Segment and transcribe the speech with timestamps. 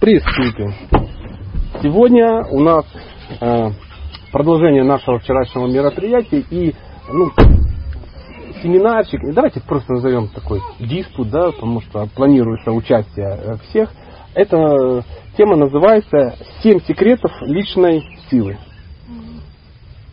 [0.00, 0.74] Приступим.
[1.82, 2.84] Сегодня у нас
[3.40, 3.70] э,
[4.32, 6.74] продолжение нашего вчерашнего мероприятия и
[7.08, 7.30] ну,
[8.62, 9.20] семинарчик.
[9.32, 13.90] Давайте просто назовем такой диспут, да, потому что планируется участие э, всех.
[14.34, 15.04] Эта
[15.36, 18.58] тема называется «Семь секретов личной силы».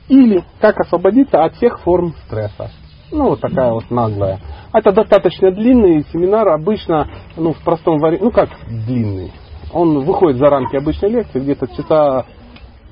[0.07, 2.71] Или «Как освободиться от всех форм стресса».
[3.11, 4.39] Ну, вот такая вот наглая.
[4.73, 9.31] Это достаточно длинный семинар, обычно, ну, в простом варианте, ну, как длинный.
[9.73, 12.25] Он выходит за рамки обычной лекции, где-то часа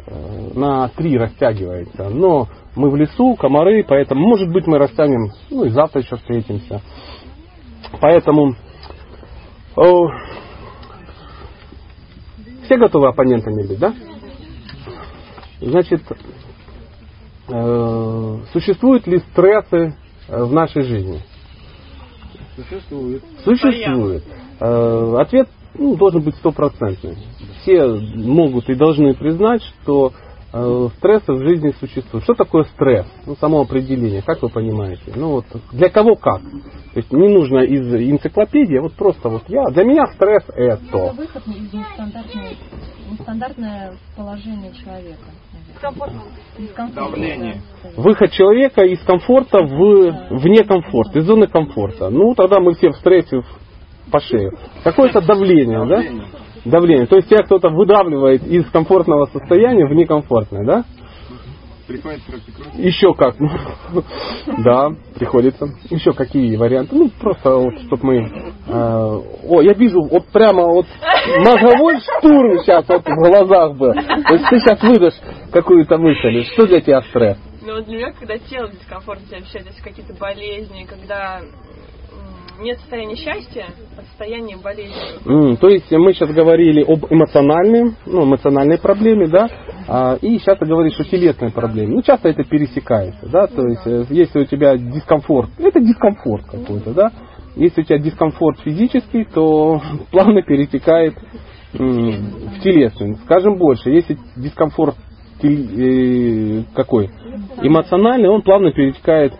[0.07, 2.09] э, на три растягивается.
[2.09, 6.81] Но мы в лесу, комары, поэтому, может быть, мы растянем, ну, и завтра еще встретимся.
[7.99, 8.55] Поэтому
[9.75, 10.07] о,
[12.65, 13.93] все готовы оппонентами быть, да?
[15.61, 16.01] Значит,
[17.47, 19.95] э, существуют ли стрессы
[20.27, 21.21] э, в нашей жизни?
[22.55, 23.23] Существует.
[23.43, 24.23] Существует.
[24.59, 27.17] Э, ответ ну, должен быть стопроцентный.
[27.61, 30.11] Все могут и должны признать, что
[30.53, 32.23] э, стрессы в жизни существуют.
[32.23, 33.05] Что такое стресс?
[33.25, 35.13] Ну, само определение, как вы понимаете?
[35.15, 36.41] Ну, вот, для кого как?
[36.41, 39.65] То есть не нужно из энциклопедии, вот просто вот я.
[39.69, 40.81] Для меня стресс это.
[40.83, 41.73] Это выход из
[43.11, 45.23] нестандартное положение человека.
[46.93, 47.61] Давление.
[47.95, 52.09] Выход человека из комфорта в вне комфорта, из зоны комфорта.
[52.09, 53.41] Ну, тогда мы все в стрессе
[54.11, 54.51] по шею.
[54.83, 56.03] Какое-то давление, да?
[56.65, 57.07] Давление.
[57.07, 60.83] То есть тебя кто-то выдавливает из комфортного состояния в некомфортное, да?
[61.87, 62.75] Приходит практикует.
[62.75, 63.35] Еще как.
[64.63, 65.65] Да, приходится.
[65.89, 66.95] Еще какие варианты?
[66.95, 68.15] Ну, просто вот, чтобы мы...
[68.67, 70.85] э, О, я вижу, вот прямо вот
[71.39, 73.93] мозговой штурм сейчас вот в глазах был.
[73.93, 75.15] То есть ты сейчас выдашь
[75.51, 76.45] какую-то мысль.
[76.53, 77.37] Что для тебя стресс?
[77.63, 81.41] Вот для меня, когда тело в дискомфорте себя ощущает, то есть какие-то болезни, когда
[82.61, 83.65] нет состояния счастья,
[83.97, 84.95] а состояние болезни.
[85.25, 89.49] М, То есть мы сейчас говорили об эмоциональной, ну, эмоциональной проблеме, да,
[89.87, 91.95] а, и сейчас ты говоришь о телесной проблеме.
[91.95, 96.93] Ну, часто это пересекается, да, то есть э, если у тебя дискомфорт, это дискомфорт какой-то,
[96.93, 97.11] да,
[97.55, 99.81] если у тебя дискомфорт физический, то
[100.11, 101.15] плавно перетекает
[101.73, 103.15] в телесный.
[103.23, 104.95] Скажем больше, если дискомфорт
[105.41, 107.09] э, какой?
[107.61, 109.33] Эмоциональный, он плавно перетекает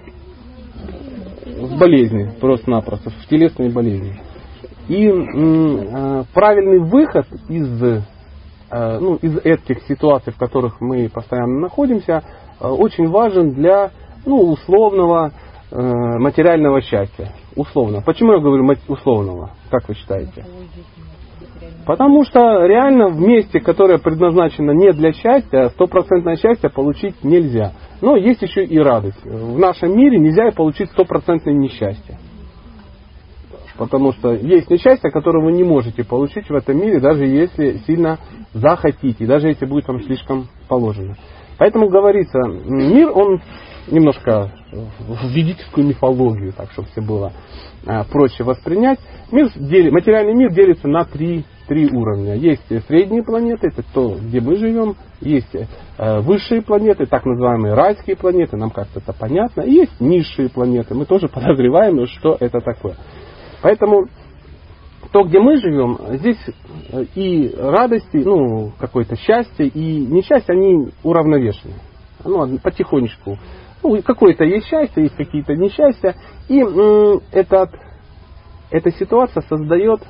[1.57, 4.19] в болезни, просто-напросто, в телесные болезни.
[4.88, 8.01] И э, правильный выход из, э,
[9.00, 12.23] ну, из этих ситуаций, в которых мы постоянно находимся,
[12.59, 13.91] э, очень важен для
[14.25, 15.31] ну, условного
[15.72, 17.31] э, материального счастья.
[17.56, 18.01] Условно.
[18.06, 19.51] Почему я говорю условного?
[19.69, 20.45] Как вы считаете?
[21.86, 27.74] Потому что реально в месте, которое предназначено не для счастья, стопроцентное счастье получить нельзя.
[28.02, 29.24] Но есть еще и радость.
[29.24, 32.18] В нашем мире нельзя и получить стопроцентное несчастье.
[33.78, 38.19] Потому что есть несчастье, которое вы не можете получить в этом мире, даже если сильно
[38.53, 41.16] захотите, даже если будет вам слишком положено.
[41.58, 43.42] Поэтому говорится, мир, он
[43.90, 47.34] немножко в ведическую мифологию, так чтобы все было
[47.86, 49.00] а, проще воспринять.
[49.31, 49.50] Мир,
[49.92, 52.35] материальный мир делится на три, три уровня.
[52.35, 54.97] Есть средние планеты, это то, где мы живем.
[55.21, 59.61] Есть э, высшие планеты, так называемые райские планеты, нам кажется это понятно.
[59.61, 62.97] И есть низшие планеты, мы тоже подозреваем, что это такое.
[63.61, 64.07] Поэтому
[65.13, 66.39] то, где мы живем, здесь
[66.91, 71.75] э, и радости, ну, какое-то счастье, и несчастье, они уравновешены.
[72.25, 73.38] Ну, потихонечку.
[73.81, 76.15] Ну, какое-то есть счастье, есть какие-то несчастья.
[76.49, 77.69] И м, этот,
[78.71, 80.01] эта ситуация создает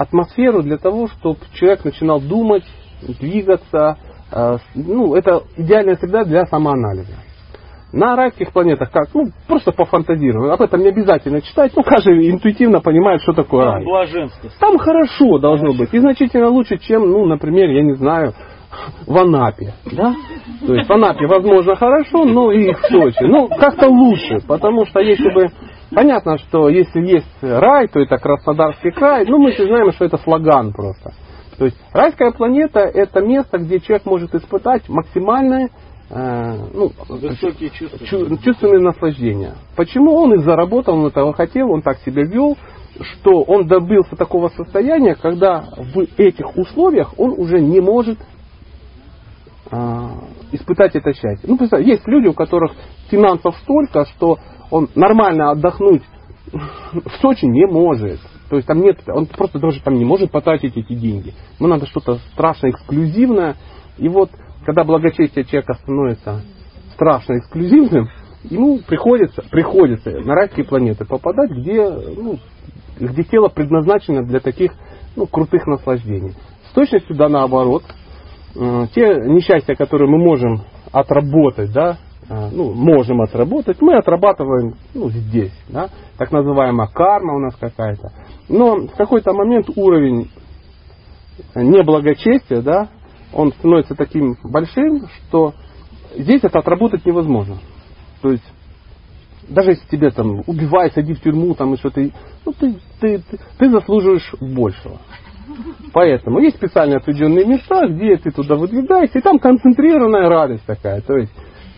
[0.00, 2.64] атмосферу для того, чтобы человек начинал думать,
[3.02, 3.98] двигаться.
[4.32, 7.14] э, Ну, это идеальная среда для самоанализа.
[7.92, 9.08] На райских планетах как?
[9.14, 10.52] Ну, просто пофантазировать.
[10.52, 11.72] Об этом не обязательно читать.
[11.76, 13.84] Ну, каждый интуитивно понимает, что такое рай.
[13.84, 14.48] Блаженство.
[14.60, 15.92] Там хорошо должно быть.
[15.92, 18.32] И значительно лучше, чем, ну, например, я не знаю,
[19.06, 19.74] в Анапе.
[19.90, 20.14] Да?
[20.64, 23.24] То есть в Анапе, возможно, хорошо, но и в Сочи.
[23.24, 24.38] Ну, как-то лучше.
[24.46, 25.48] Потому что если бы...
[25.94, 29.24] Понятно, что если есть рай, то это Краснодарский край.
[29.26, 31.12] Ну, мы все знаем, что это слоган просто.
[31.58, 35.68] То есть райская планета это место, где человек может испытать максимальное
[36.08, 38.06] э, ну, Высокие чувства.
[38.06, 39.54] чу- чувственные наслаждения.
[39.76, 42.56] Почему он и заработал, он этого хотел, он так себя вел,
[43.00, 48.18] что он добился такого состояния, когда в этих условиях он уже не может
[49.70, 50.12] а,
[50.52, 51.48] испытать это счастье.
[51.48, 52.72] Ну, представь, есть люди, у которых
[53.10, 54.38] финансов столько, что
[54.70, 56.02] он нормально отдохнуть
[56.52, 58.20] в Сочи не может.
[58.48, 61.34] То есть там нет, он просто даже там не может потратить эти деньги.
[61.58, 63.56] Ему надо что-то страшно эксклюзивное.
[63.98, 64.30] И вот,
[64.64, 66.42] когда благочестие человека становится
[66.94, 68.08] страшно эксклюзивным,
[68.44, 72.38] ему приходится, приходится на райские планеты попадать, где, ну,
[72.98, 74.72] где тело предназначено для таких
[75.14, 76.34] ну, крутых наслаждений.
[76.70, 77.84] С точностью да наоборот.
[78.56, 81.98] Э, Те несчастья, которые мы можем отработать, да,
[82.30, 88.12] ну, можем отработать, мы отрабатываем ну, здесь, да, так называемая карма у нас какая-то.
[88.48, 90.30] Но в какой-то момент уровень
[91.56, 92.88] неблагочестия, да,
[93.32, 95.54] он становится таким большим, что
[96.16, 97.58] здесь это отработать невозможно.
[98.22, 98.44] То есть
[99.48, 102.00] даже если тебе там убивай, сади в тюрьму, там и что-то,
[102.46, 104.98] ну, ты, ты, ты, ты заслуживаешь большего.
[105.92, 111.00] Поэтому есть специальные отведенные места, где ты туда выдвигаешься, и там концентрированная радость такая.
[111.00, 111.32] То есть,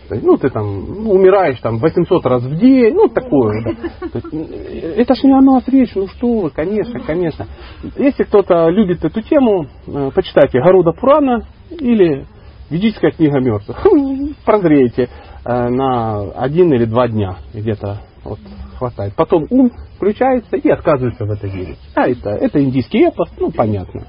[0.09, 3.75] ну, ты там ну, умираешь там 800 раз в день, ну, такое.
[4.01, 4.19] Да.
[4.31, 7.47] Э, это ж не о нас речь, ну что вы, конечно, конечно.
[7.97, 12.25] Если кто-то любит эту тему, э, почитайте Гаруда Пурана или
[12.73, 13.85] Ведическая книга мертвых.
[14.45, 15.09] Прозреете
[15.45, 18.39] э, на один или два дня где-то вот,
[18.77, 19.13] хватает.
[19.15, 21.77] Потом ум включается и отказывается в это верить.
[21.93, 24.07] А это, это индийский эпос, ну понятно.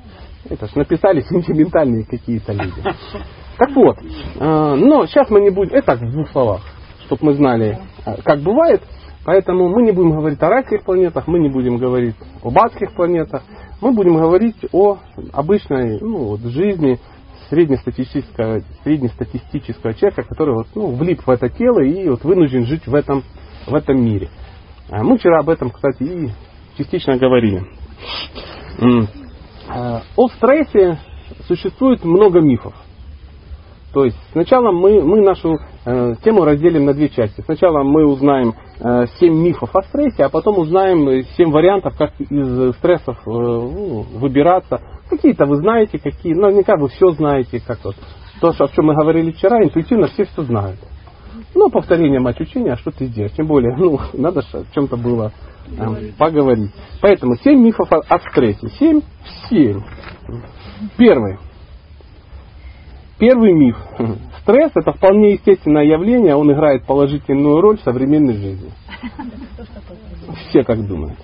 [0.48, 2.82] Это ж написали сентиментальные какие-то люди.
[3.58, 6.62] Так вот, э, но сейчас мы не будем, это в двух словах,
[7.06, 8.82] чтобы мы знали, э, как бывает.
[9.24, 13.42] Поэтому мы не будем говорить о райских планетах, мы не будем говорить об адских планетах,
[13.80, 14.98] мы будем говорить о
[15.32, 16.98] обычной ну, вот, жизни
[17.48, 22.94] среднестатистического, среднестатистического человека, который вот, ну, влип в это тело и вот вынужден жить в
[22.94, 23.22] этом,
[23.66, 24.28] в этом мире.
[24.90, 26.30] А Мы вчера об этом, кстати, и
[26.76, 27.64] частично говорили.
[29.68, 30.98] А, о стрессе
[31.46, 32.74] существует много мифов.
[33.94, 35.56] То есть сначала мы, мы нашу
[35.86, 37.40] э, тему разделим на две части.
[37.42, 42.74] Сначала мы узнаем э, 7 мифов о стрессе, а потом узнаем 7 вариантов, как из
[42.74, 44.80] стрессов э, ну, выбираться.
[45.08, 47.94] Какие-то вы знаете, какие, наверняка вы все знаете, как вот.
[48.40, 50.80] То, о чем мы говорили вчера, интуитивно все все знают.
[51.54, 53.32] Ну, повторение мать учения, а что ты сделаешь?
[53.36, 55.30] Тем более, ну, надо же о чем-то было
[55.68, 56.72] э, поговорить.
[57.00, 58.68] Поэтому 7 мифов о, о стрессе.
[58.70, 59.00] 7?
[59.50, 59.80] 7.
[60.96, 61.38] Первый.
[63.18, 63.76] Первый миф.
[64.42, 68.70] Стресс это вполне естественное явление, он играет положительную роль в современной жизни.
[70.48, 71.18] Все как думают.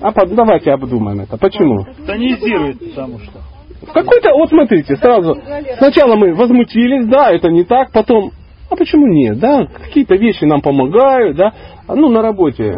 [0.00, 1.36] А под, давайте обдумаем это.
[1.38, 1.84] Почему?
[2.06, 3.40] Тонизирует, потому что.
[3.82, 5.36] В какой-то, вот смотрите, сразу,
[5.78, 8.30] сначала мы возмутились, да, это не так, потом,
[8.70, 11.52] а почему нет, да, какие-то вещи нам помогают, да,
[11.88, 12.74] ну, на работе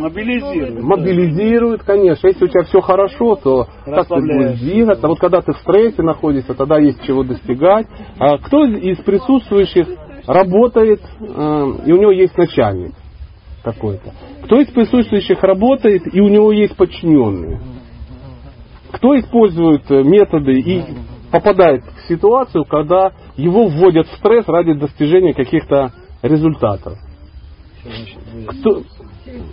[0.00, 0.82] Мобилизирует.
[0.82, 2.26] мобилизирует, конечно.
[2.26, 5.06] Если у тебя все хорошо, то как ты будешь двигаться?
[5.06, 7.86] Вот когда ты в стрессе находишься, тогда есть чего достигать.
[8.18, 9.88] А кто из присутствующих
[10.26, 12.92] работает, э, и у него есть начальник
[13.62, 14.12] какой-то?
[14.44, 17.60] Кто из присутствующих работает, и у него есть подчиненные?
[18.92, 20.84] Кто использует э, методы и
[21.30, 25.92] попадает в ситуацию, когда его вводят в стресс ради достижения каких-то
[26.22, 26.98] результатов?
[28.46, 28.82] Кто,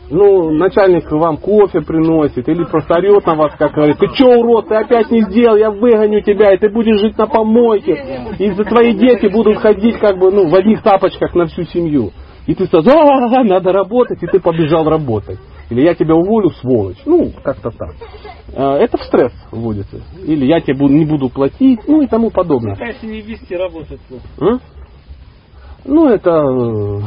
[0.10, 4.70] ну, начальник вам кофе приносит, или просто орет на вас, как говорит, ты че, урод,
[4.70, 8.64] ты опять не сделал, я выгоню тебя, и ты будешь жить на помойке, и за
[8.64, 12.12] твои дети будут ходить как бы, ну, в одних тапочках на всю семью.
[12.48, 15.38] И ты сразу, а, надо работать, и ты побежал работать.
[15.70, 16.98] Или я тебя уволю, сволочь.
[17.06, 17.94] Ну, как-то так.
[18.56, 20.02] А, Это в стресс вводится.
[20.26, 22.78] Или я тебе не буду платить, ну и тому подобное.
[22.80, 24.60] Если не вести работать, то А?
[25.88, 27.00] Ну, это э,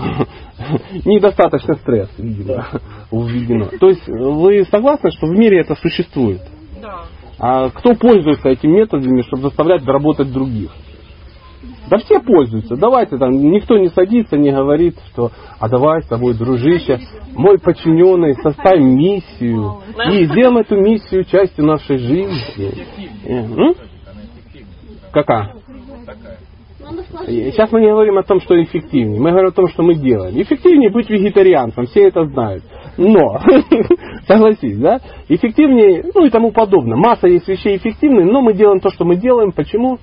[1.05, 2.67] недостаточно стресс, видимо,
[3.13, 3.67] введено.
[3.79, 6.41] То есть вы согласны, что в мире это существует?
[6.81, 7.03] Да.
[7.39, 10.71] А кто пользуется этими методами, чтобы заставлять работать других?
[11.89, 12.77] Да все пользуются.
[12.77, 17.01] Давайте там, никто не садится, не говорит, что а давай с тобой, дружище,
[17.35, 22.87] мой подчиненный, составим миссию и сделаем эту миссию частью нашей жизни.
[23.25, 23.75] Э?
[25.13, 25.55] Какая?
[27.27, 29.21] Сейчас мы не говорим о том, что эффективнее.
[29.21, 30.41] Мы говорим о том, что мы делаем.
[30.41, 32.65] Эффективнее быть вегетарианцем, все это знают.
[32.97, 33.41] Но,
[34.27, 35.01] согласись, да?
[35.29, 36.97] Эффективнее, ну и тому подобное.
[36.97, 39.53] Масса есть вещей эффективных, но мы делаем то, что мы делаем.
[39.53, 39.99] Почему?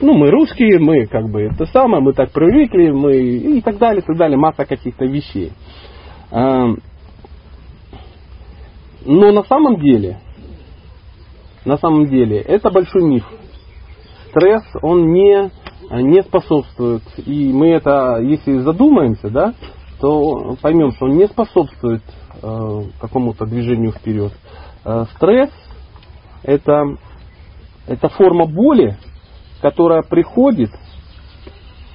[0.00, 4.02] Ну, мы русские, мы как бы это самое, мы так привыкли, мы и так далее,
[4.02, 4.36] и так далее.
[4.36, 5.52] Масса каких-то вещей.
[6.30, 6.78] Эм,
[9.06, 10.18] Но на самом деле,
[11.64, 13.24] на самом деле, это большой миф.
[14.30, 15.50] Стресс, он не,
[15.90, 19.54] не способствует, и мы это, если задумаемся, да,
[20.00, 22.02] то поймем, что он не способствует
[22.42, 24.32] э, какому-то движению вперед.
[24.84, 25.50] Э, стресс
[26.42, 26.96] это,
[27.86, 28.98] это форма боли,
[29.60, 30.70] которая приходит,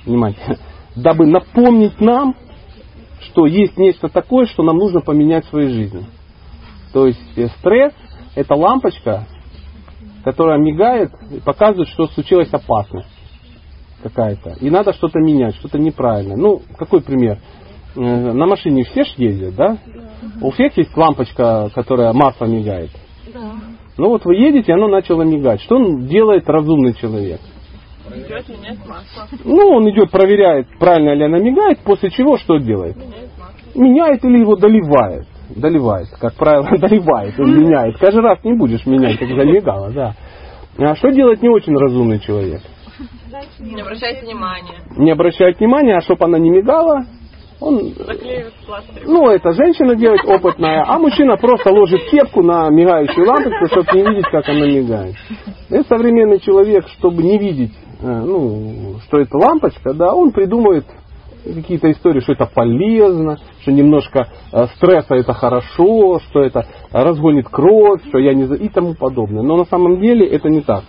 [0.06, 0.58] внимание,
[0.96, 2.36] дабы напомнить нам,
[3.22, 6.06] что есть нечто такое, что нам нужно поменять в своей жизни.
[6.94, 7.94] То есть э, стресс
[8.36, 9.28] это лампочка,
[10.24, 13.19] которая мигает и показывает, что случилась опасность
[14.04, 14.56] какая-то.
[14.62, 16.36] И надо что-то менять, что-то неправильно.
[16.36, 17.40] Ну, какой пример?
[17.96, 19.78] Э, На машине все ж ездят, да?
[20.42, 22.92] У всех есть лампочка, которая масло мигает.
[23.98, 25.62] Ну вот вы едете, оно начало мигать.
[25.62, 27.42] Что он делает разумный человек?
[28.16, 29.28] Идет, меняет масло.
[29.44, 32.96] Ну, он идет, проверяет, правильно ли она мигает, после чего что делает?
[32.96, 33.82] Меняет масло.
[33.82, 35.28] Меняет или его доливает?
[35.50, 37.98] Доливает, как правило, доливает, он меняет.
[37.98, 40.16] Каждый раз не будешь менять, как замигало, да.
[40.78, 42.62] А что делает не очень разумный человек?
[43.60, 44.84] Не обращайте внимания.
[44.98, 47.06] Не обращает внимания, а чтобы она не мигала,
[47.60, 47.94] он.
[49.06, 54.10] Ну, это женщина делает опытная, а мужчина просто ложит кепку на мигающую лампочку, чтобы не
[54.10, 55.16] видеть, как она мигает.
[55.70, 60.86] И современный человек, чтобы не видеть, э, ну, что это лампочка, да, он придумывает
[61.44, 68.02] какие-то истории, что это полезно, что немножко э, стресса это хорошо, что это разгонит кровь,
[68.08, 68.56] что я не за...
[68.56, 69.44] и тому подобное.
[69.44, 70.84] Но на самом деле это не так.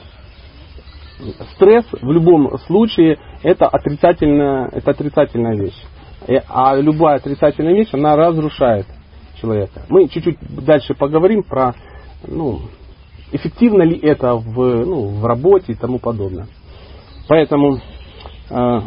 [1.55, 5.79] Стресс в любом случае это отрицательная, это отрицательная вещь.
[6.27, 8.87] Э, А любая отрицательная вещь, она разрушает
[9.41, 9.83] человека.
[9.89, 11.75] Мы чуть-чуть дальше поговорим про,
[12.27, 12.61] ну,
[13.33, 16.47] эффективно ли это в, ну, в работе и тому подобное.
[17.29, 17.81] Поэтому,
[18.51, 18.81] э,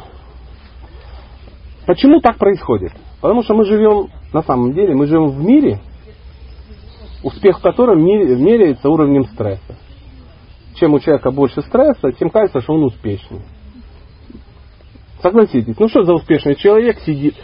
[1.85, 2.91] почему так происходит?
[3.21, 5.79] Потому что мы живем, на самом деле, мы живем в мире,
[7.23, 9.77] успех в котором мер- меряется уровнем стресса.
[10.75, 13.41] Чем у человека больше стресса, тем кажется, что он успешный.
[15.21, 17.35] Согласитесь, ну что за успешный человек сидит?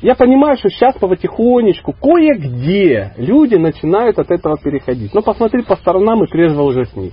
[0.00, 5.12] Я понимаю, что сейчас потихонечку, кое-где люди начинают от этого переходить.
[5.12, 7.12] Но посмотри по сторонам и трезво уже с них.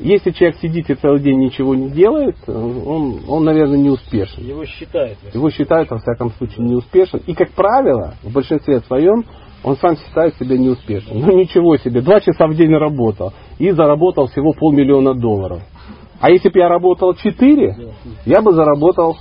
[0.00, 4.44] Если человек сидит и целый день ничего не делает, он, он наверное, не успешен.
[4.44, 5.18] Его считают.
[5.34, 7.22] Его считают, во всяком случае, неуспешным.
[7.26, 9.24] И, как правило, в большинстве своем,
[9.64, 11.20] он сам считает себя неуспешным.
[11.20, 15.62] Ну, ничего себе, два часа в день работал и заработал всего полмиллиона долларов.
[16.20, 17.76] А если бы я работал 4,
[18.26, 19.16] я бы заработал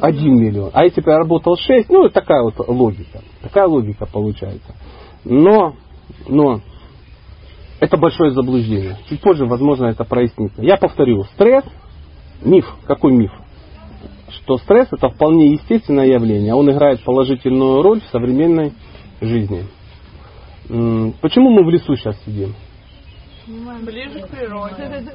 [0.00, 0.70] 1 миллион.
[0.72, 3.20] А если бы я работал 6, ну, такая вот логика.
[3.42, 4.74] Такая логика получается.
[5.24, 5.74] Но,
[6.28, 6.60] но,
[7.80, 8.98] это большое заблуждение.
[9.08, 10.62] Чуть позже, возможно, это прояснится.
[10.62, 11.64] Я повторю, стресс,
[12.42, 12.66] миф.
[12.86, 13.32] Какой миф?
[14.30, 16.54] Что стресс это вполне естественное явление.
[16.54, 18.72] Он играет положительную роль в современной
[19.20, 19.64] жизни.
[21.20, 22.54] Почему мы в лесу сейчас сидим?
[23.82, 25.10] Ближе к природе.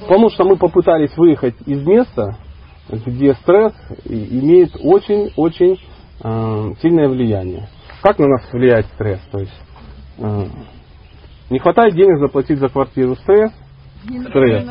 [0.00, 2.36] Потому что мы попытались выехать из места,
[2.88, 5.80] где стресс имеет очень-очень
[6.22, 7.68] э, сильное влияние.
[8.02, 9.20] Как на нас влияет стресс?
[9.32, 9.60] То есть
[10.18, 10.44] э,
[11.50, 13.50] не хватает денег заплатить за квартиру стресс,
[14.28, 14.68] стресс.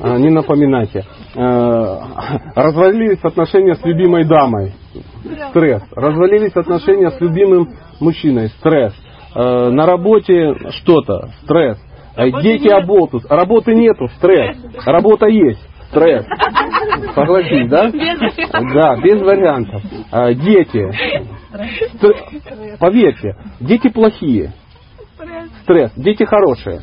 [0.00, 1.04] А, не напоминайте.
[1.36, 1.98] Э,
[2.56, 4.74] развалились отношения с любимой дамой.
[5.50, 5.82] Стресс.
[5.94, 7.68] Развалились отношения с любимым
[8.00, 8.48] мужчиной.
[8.58, 8.94] Стресс.
[9.34, 11.30] Э, на работе что-то.
[11.44, 11.78] Стресс.
[12.16, 13.24] Э, Дети оболтус.
[13.28, 14.08] Работы нету.
[14.16, 14.56] Стресс.
[14.86, 15.60] Работа есть.
[15.90, 16.24] Стресс.
[17.14, 17.90] Согласись, да?
[17.90, 19.82] Да, без вариантов.
[20.42, 20.90] Дети.
[21.96, 24.52] Стр- Поверьте, дети плохие.
[25.62, 25.92] Стресс.
[25.96, 26.80] Дети хорошие.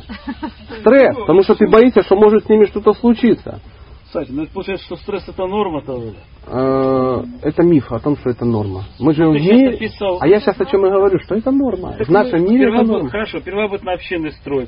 [0.80, 3.60] Стресс, потому что ты боишься, что может с ними что-то случиться.
[4.06, 6.00] Кстати, ну это получается, что стресс это норма-то.
[6.48, 8.82] Э, Это миф о том, что это норма.
[8.98, 10.18] Мы живем Ты в мире, описал.
[10.20, 11.94] а я сейчас о чем и говорю, что это норма.
[12.04, 13.08] В нашем мире это норма.
[13.08, 14.66] Хорошо, первобытно-общинный строй.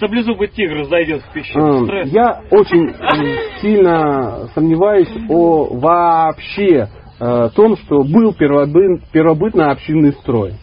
[0.00, 1.64] Саблезубый тигр зайдет в пещеру.
[1.64, 2.10] Эм, Стресс.
[2.12, 2.92] Я очень
[3.60, 6.88] сильно сомневаюсь о вообще
[7.20, 10.54] э, том, что был первобы- первобытно общинный строй.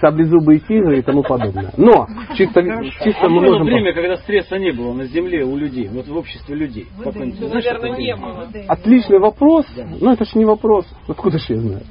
[0.00, 1.72] Саблезубые тигры и тому подобное.
[1.76, 2.62] Но чисто,
[3.02, 3.66] чисто А мы было можем...
[3.66, 6.86] время, когда стресса не было на земле у людей, вот в обществе людей.
[7.02, 8.48] Какое-нибудь, Ну, знаешь, наверное, не было.
[8.68, 9.66] Отличный вопрос.
[10.00, 10.86] Но это ж не вопрос.
[11.08, 11.82] Откуда ж я знаю?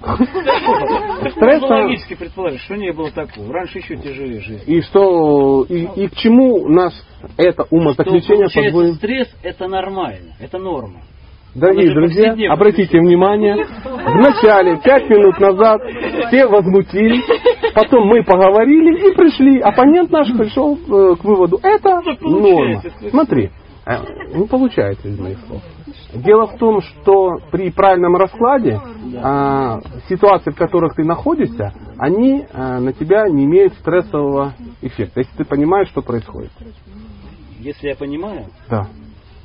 [1.32, 3.52] Стресса- логически предположить, что не было такого.
[3.54, 4.64] Раньше еще тяжелее жизнь.
[4.68, 6.94] И что и, и к чему нас
[7.38, 8.96] это То, умозаключение получается, подводит?
[8.96, 11.02] стресс это нормально, это норма.
[11.56, 15.82] Дорогие друзья, обратите внимание, в начале, пять минут назад,
[16.28, 17.24] все возмутились,
[17.76, 19.60] потом мы поговорили и пришли.
[19.60, 22.82] Оппонент наш пришел э, к выводу, это норма.
[23.12, 23.52] Смотри,
[23.86, 23.98] э,
[24.34, 25.62] не получается из моих слов.
[26.16, 28.80] Дело в том, что при правильном раскладе
[29.22, 29.80] а,
[30.10, 35.44] ситуации, в которых ты находишься, они а, на тебя не имеют стрессового эффекта, если ты
[35.44, 36.52] понимаешь, что происходит.
[37.60, 38.88] Если я понимаю, Да.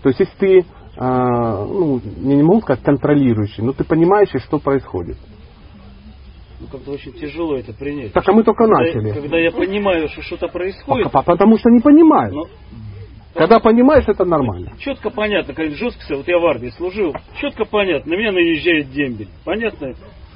[0.02, 0.64] То есть, если ты,
[1.00, 5.17] ну, я не могу сказать контролирующий, но ты понимаешь, что происходит.
[6.61, 8.12] ну как-то очень тяжело это принять.
[8.12, 9.12] Так, а мы только Когда- начали.
[9.12, 12.33] Когда я понимаю, что что-то происходит, потому что не понимаешь.
[12.35, 12.47] ну,
[13.35, 14.73] Когда понимаешь, это нормально.
[14.81, 19.28] четко понятно, как жестко, вот я в армии служил, четко понятно, на меня наезжает дембель.
[19.45, 19.93] Понятно?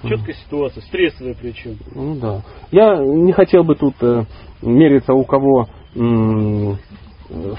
[0.09, 1.77] Четкая ситуация, стрессовая причем.
[1.95, 2.43] Ну да.
[2.73, 4.25] Я не хотел бы тут э,
[4.61, 6.77] мериться у кого м,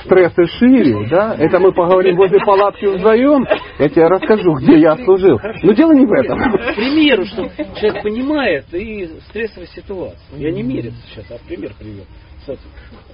[0.05, 3.45] стрессы шире, да, это мы поговорим возле палатки вдвоем,
[3.79, 5.39] я тебе расскажу, где я служил.
[5.63, 6.39] Но дело не в этом.
[6.39, 10.17] К примеру, что человек понимает и стрессовая ситуация.
[10.37, 12.05] Я не мерится сейчас, а пример привел.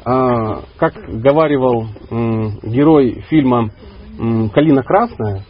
[0.05, 3.69] А, как говаривал м, герой фильма
[4.17, 5.43] м, «Калина красная»,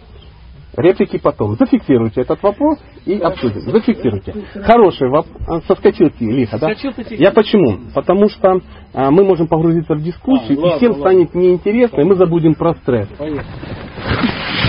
[0.77, 1.55] реплики потом.
[1.55, 3.61] Зафиксируйте этот вопрос и обсудим.
[3.61, 4.33] Зафиксируйте.
[4.63, 5.63] Хороший вопрос.
[5.67, 6.71] Соскочил ты лихо, да?
[7.11, 7.79] Я почему?
[7.93, 8.59] Потому что
[8.93, 11.05] а, мы можем погрузиться в дискуссию, А, ладно, и всем ладно.
[11.05, 13.07] станет неинтересно, и мы забудем про стресс.
[13.17, 13.43] Поехали.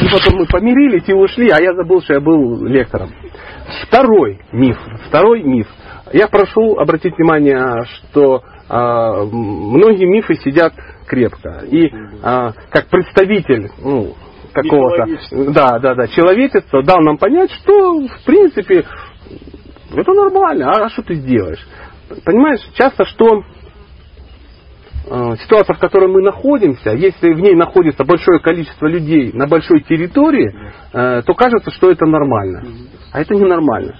[0.03, 3.11] И потом мы помирились и ушли, а я забыл, что я был лектором.
[3.87, 4.79] Второй миф.
[5.09, 5.69] Второй миф.
[6.13, 10.73] Я прошу обратить внимание, что а, многие мифы сидят
[11.07, 11.65] крепко.
[11.71, 11.91] И
[12.23, 14.15] а, как представитель ну,
[14.53, 15.07] какого-то
[15.53, 18.85] да, да, да, человечества дал нам понять, что в принципе
[19.95, 21.67] это нормально, а что ты сделаешь?
[22.25, 23.43] Понимаешь, часто что
[25.07, 29.83] э, ситуация, в которой мы находимся, если в ней находится большое количество людей на большой
[29.83, 30.53] территории,
[30.93, 32.65] э, то кажется, что это нормально.
[33.13, 33.95] А это ненормально.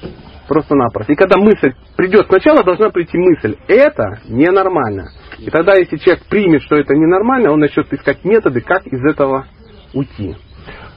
[0.49, 1.13] Просто-напросто.
[1.13, 5.11] И когда мысль придет сначала, должна прийти мысль, это ненормально.
[5.39, 9.47] И тогда, если человек примет, что это ненормально, он начнет искать методы, как из этого
[9.95, 10.37] уйти.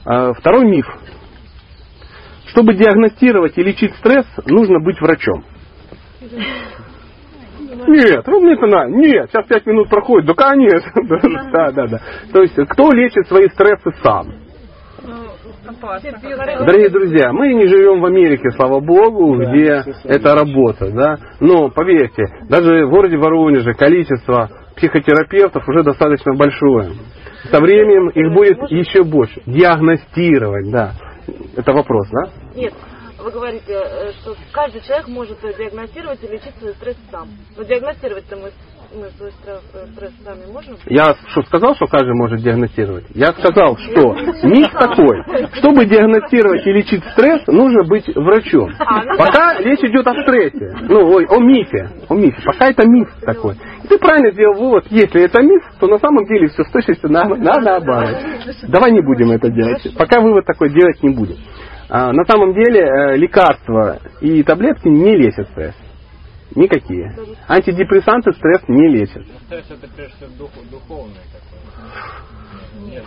[0.06, 0.86] Э, Второй миф.
[2.48, 5.44] Чтобы диагностировать и лечить стресс, нужно быть врачом.
[7.86, 8.90] Нет, ну мне это надо.
[8.90, 10.26] Нет, сейчас пять минут проходит.
[10.26, 10.92] Да конечно.
[11.52, 12.00] Да, да, да.
[12.32, 14.32] То есть, кто лечит свои стрессы сам?
[15.64, 21.18] Дорогие друзья, мы не живем в Америке, слава богу, где это работа, да.
[21.40, 26.92] Но поверьте, даже в городе Воронеже количество психотерапевтов уже достаточно большое.
[27.50, 29.42] Со временем их будет еще больше.
[29.46, 30.92] Диагностировать, да.
[31.56, 32.30] Это вопрос, да?
[32.54, 32.74] Нет,
[33.24, 37.28] вы говорите, э, что каждый человек может э, диагностировать и лечить свой стресс сам.
[37.56, 38.50] Но диагностировать-то мы,
[38.94, 40.76] мы свой стресс, э, стресс сами можем?
[40.86, 43.06] Я что сказал, что каждый может диагностировать?
[43.14, 45.22] Я сказал, что миф такой.
[45.54, 48.70] Чтобы диагностировать и лечить стресс, нужно быть врачом.
[49.16, 50.76] Пока речь идет о стрессе.
[50.82, 51.90] Ну, ой, о мифе.
[52.08, 52.42] О мифе.
[52.44, 53.56] Пока это миф такой.
[53.88, 57.24] Ты правильно сделал вывод, если это миф, то на самом деле все с точностью на,
[57.24, 58.16] на наоборот.
[58.68, 59.86] Давай не будем это делать.
[59.98, 61.36] Пока вывод такой делать не будем.
[61.88, 65.74] А, на самом деле э, лекарства и таблетки не лечат стресс.
[66.54, 67.14] Никакие.
[67.48, 69.22] Антидепрессанты стресс не лечат.
[69.46, 72.90] Стресс это прежде всего дух, духовный такой.
[72.90, 73.04] Нет,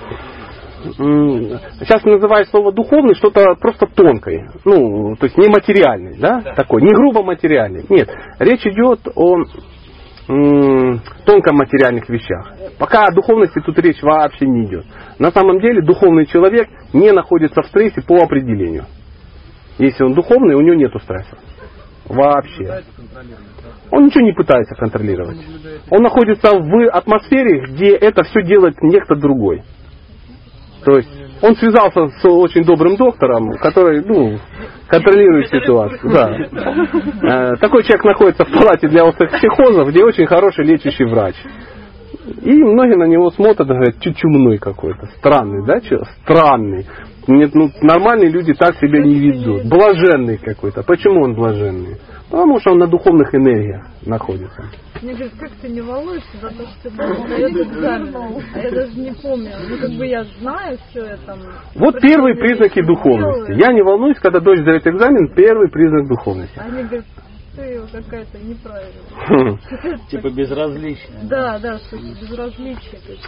[1.00, 6.54] М, Сейчас называют слово духовный что-то просто тонкой, ну, то есть нематериальный, да, Да.
[6.54, 7.84] такой, не грубо материальный.
[7.90, 8.10] Нет,
[8.40, 9.38] речь идет о
[10.28, 12.54] тонко материальных вещах.
[12.78, 14.86] Пока о духовности тут речь вообще не идет.
[15.20, 18.86] На самом деле духовный человек не находится в стрессе по определению.
[19.78, 21.38] Если он духовный, у него нет стресса.
[22.06, 22.84] Вообще.
[23.90, 25.38] Он ничего не пытается контролировать.
[25.90, 29.64] Он находится в атмосфере, где это все делает некто другой.
[30.84, 31.10] То есть
[31.42, 34.38] он связался с очень добрым доктором, который ну,
[34.88, 36.12] контролирует ситуацию.
[36.12, 37.52] Да.
[37.52, 41.36] Э, Такой человек находится в палате для острых психозов, где очень хороший лечащий врач.
[42.42, 46.02] И многие на него смотрят и говорят, чу чумной какой-то, странный, да, чё?
[46.24, 46.86] странный.
[47.28, 49.66] Нет, ну, нормальные люди так себя не ведут.
[49.66, 50.82] Блаженный какой-то.
[50.84, 51.98] Почему он блаженный?
[52.30, 54.64] Потому что он на духовных энергиях находится.
[55.02, 58.16] Мне говорят, как ты не волнуешься за то, что ты экзамен?
[58.54, 59.52] А я даже не помню.
[59.70, 61.40] Ну, как бы я знаю, я там...
[61.76, 63.54] Вот первые признаки духовности.
[63.54, 66.58] Я не волнуюсь, когда дочь сдает экзамен, первый признак духовности.
[66.60, 67.06] Они говорят,
[67.56, 69.60] ты какая-то неправильная.
[70.10, 71.24] Типа безразличная.
[71.24, 73.00] Да, да, что безразличие.
[73.08, 73.28] есть.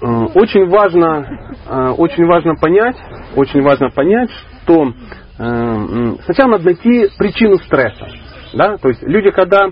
[0.00, 1.26] Э, Очень важно,
[1.66, 2.96] э, очень важно понять,
[3.36, 4.30] очень важно понять,
[4.62, 4.88] что
[5.38, 8.06] э, сначала надо найти причину стресса.
[8.54, 8.76] Да?
[8.76, 9.68] То есть люди, когда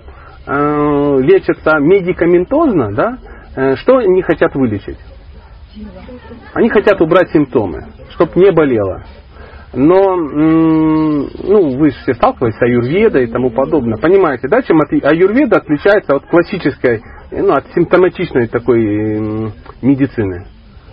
[0.47, 3.19] э, лечатся медикаментозно, да,
[3.55, 4.99] э, что они хотят вылечить?
[6.55, 9.03] Они хотят убрать симптомы, чтобы не болело.
[9.75, 13.99] Но, ну, вы же все сталкивались с аюрведой и тому подобное.
[13.99, 20.47] Понимаете, да, чем аюрведа отличается от классической, ну, от симптоматичной такой медицины?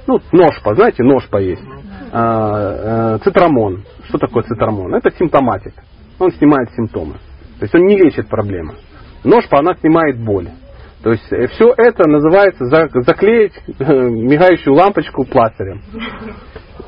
[0.06, 1.64] Ну, ножпа, знаете, ножпа есть.
[2.12, 3.84] А, э, цитрамон.
[4.10, 4.94] Что такое цитрамон?
[4.94, 5.74] Это симптоматик.
[6.20, 7.14] Он снимает симптомы.
[7.60, 8.74] То есть он не лечит проблемы.
[9.24, 10.50] Ножпа, она снимает боль.
[11.04, 15.82] То есть все это называется за- заклеить э, мигающую лампочку пластырем.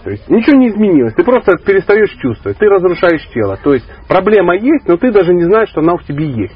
[0.04, 1.14] То есть ничего не изменилось.
[1.16, 2.58] Ты просто перестаешь чувствовать.
[2.58, 3.58] Ты разрушаешь тело.
[3.62, 6.56] То есть проблема есть, но ты даже не знаешь, что она в тебе есть.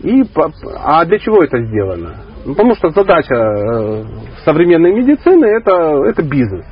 [0.00, 0.50] И, по-
[0.82, 2.16] а для чего это сделано?
[2.44, 4.04] Ну, потому что задача э,
[4.44, 6.64] современной медицины это, это бизнес.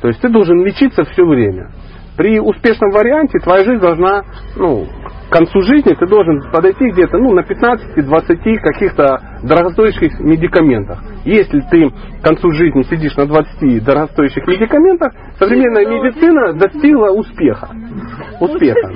[0.00, 1.70] То есть ты должен лечиться все время.
[2.16, 4.22] При успешном варианте твоя жизнь должна,
[4.56, 4.86] ну,
[5.28, 11.02] к концу жизни ты должен подойти где-то ну, на 15-20 каких-то дорогостоящих медикаментах.
[11.24, 17.68] Если ты к концу жизни сидишь на 20 дорогостоящих медикаментах, современная медицина достигла успеха.
[18.40, 18.90] Успеха.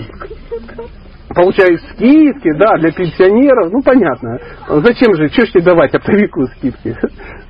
[1.34, 4.38] получаешь скидки, да, для пенсионеров, ну понятно.
[4.68, 6.96] Зачем же, что ж тебе давать оптовику скидки?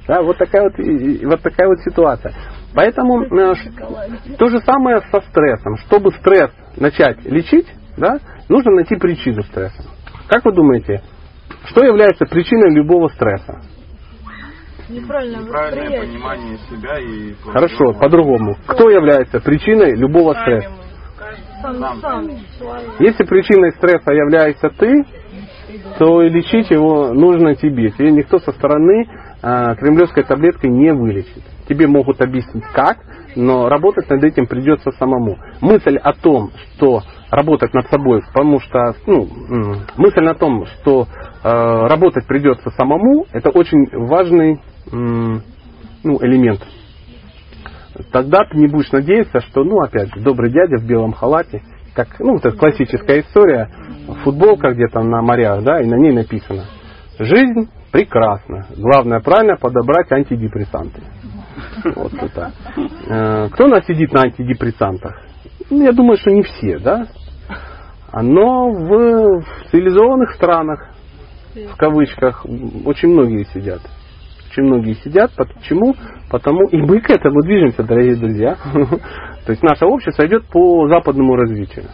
[0.08, 2.34] Да, вот такая вот, вот такая вот ситуация.
[2.74, 3.54] Поэтому э,
[4.36, 5.76] то же самое со стрессом.
[5.86, 9.82] Чтобы стресс начать лечить, да, нужно найти причину стресса.
[10.28, 11.02] Как вы думаете,
[11.66, 13.60] что является причиной любого стресса?
[14.88, 16.12] Неправильное Правильное восприятие.
[16.12, 17.34] понимание себя и...
[17.50, 18.56] Хорошо, по-другому.
[18.66, 20.70] Кто является причиной любого стресса?
[21.62, 22.28] Сам.
[22.98, 25.04] Если причиной стресса являешься ты,
[25.98, 27.90] то и лечить его нужно тебе.
[27.90, 29.08] Тебе никто со стороны
[29.42, 31.42] а, кремлевской таблеткой не вылечит.
[31.68, 32.98] Тебе могут объяснить как,
[33.36, 35.38] но работать над этим придется самому.
[35.60, 39.28] Мысль о том, что работать над собой, потому что ну,
[39.96, 41.06] мысль о том, что
[41.42, 44.60] э, работать придется самому, это очень важный
[44.92, 45.42] м,
[46.04, 46.60] ну, элемент.
[48.10, 51.62] Тогда ты не будешь надеяться, что, ну, опять же, добрый дядя в белом халате,
[51.94, 53.68] как, ну, это классическая история,
[54.24, 56.64] футболка где-то на морях, да, и на ней написано,
[57.18, 61.02] жизнь прекрасна, главное правильно подобрать антидепрессанты.
[61.96, 62.52] Вот это.
[63.08, 65.20] Э, Кто у нас сидит на антидепрессантах?
[65.70, 67.06] Ну, я думаю, что не все, да?
[68.12, 70.90] Но в, в цивилизованных странах,
[71.54, 72.44] в кавычках,
[72.84, 73.80] очень многие сидят.
[74.50, 75.32] Очень многие сидят.
[75.34, 75.94] Почему?
[76.30, 78.56] Потому и мы к этому движемся, дорогие друзья.
[79.46, 81.86] То есть наше общество идет по западному развитию.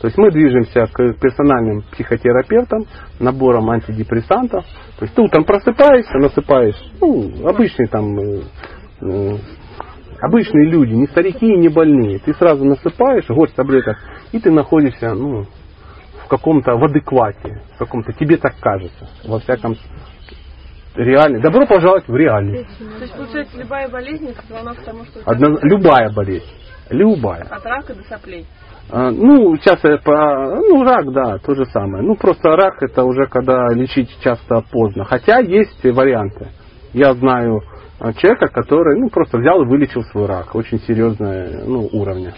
[0.00, 2.86] То есть мы движемся к персональным психотерапевтам,
[3.20, 4.64] набором антидепрессантов.
[4.98, 8.40] То есть ты утром просыпаешься, насыпаешь, ну, обычные там, э,
[9.00, 12.18] обычные люди, не старики и не больные.
[12.18, 13.96] Ты сразу насыпаешь горсть таблеток,
[14.32, 15.46] и ты находишься, ну,
[16.24, 19.76] в каком-то, в адеквате, в каком-то, тебе так кажется, во всяком
[20.94, 21.42] реальности.
[21.42, 22.68] Добро пожаловать в реальность.
[22.78, 26.46] То есть, получается, любая болезнь звонок к тому, что Одно- любая болезнь.
[26.90, 27.42] Любая.
[27.42, 28.46] от рака до соплей.
[28.90, 32.02] А, Ну, сейчас я по, ну, рак, да, то же самое.
[32.02, 35.04] Ну, просто рак это уже когда лечить часто поздно.
[35.04, 36.48] Хотя есть варианты.
[36.92, 37.60] Я знаю
[38.14, 40.54] человека, который, ну, просто взял и вылечил свой рак.
[40.54, 42.34] Очень серьезного, ну, уровня.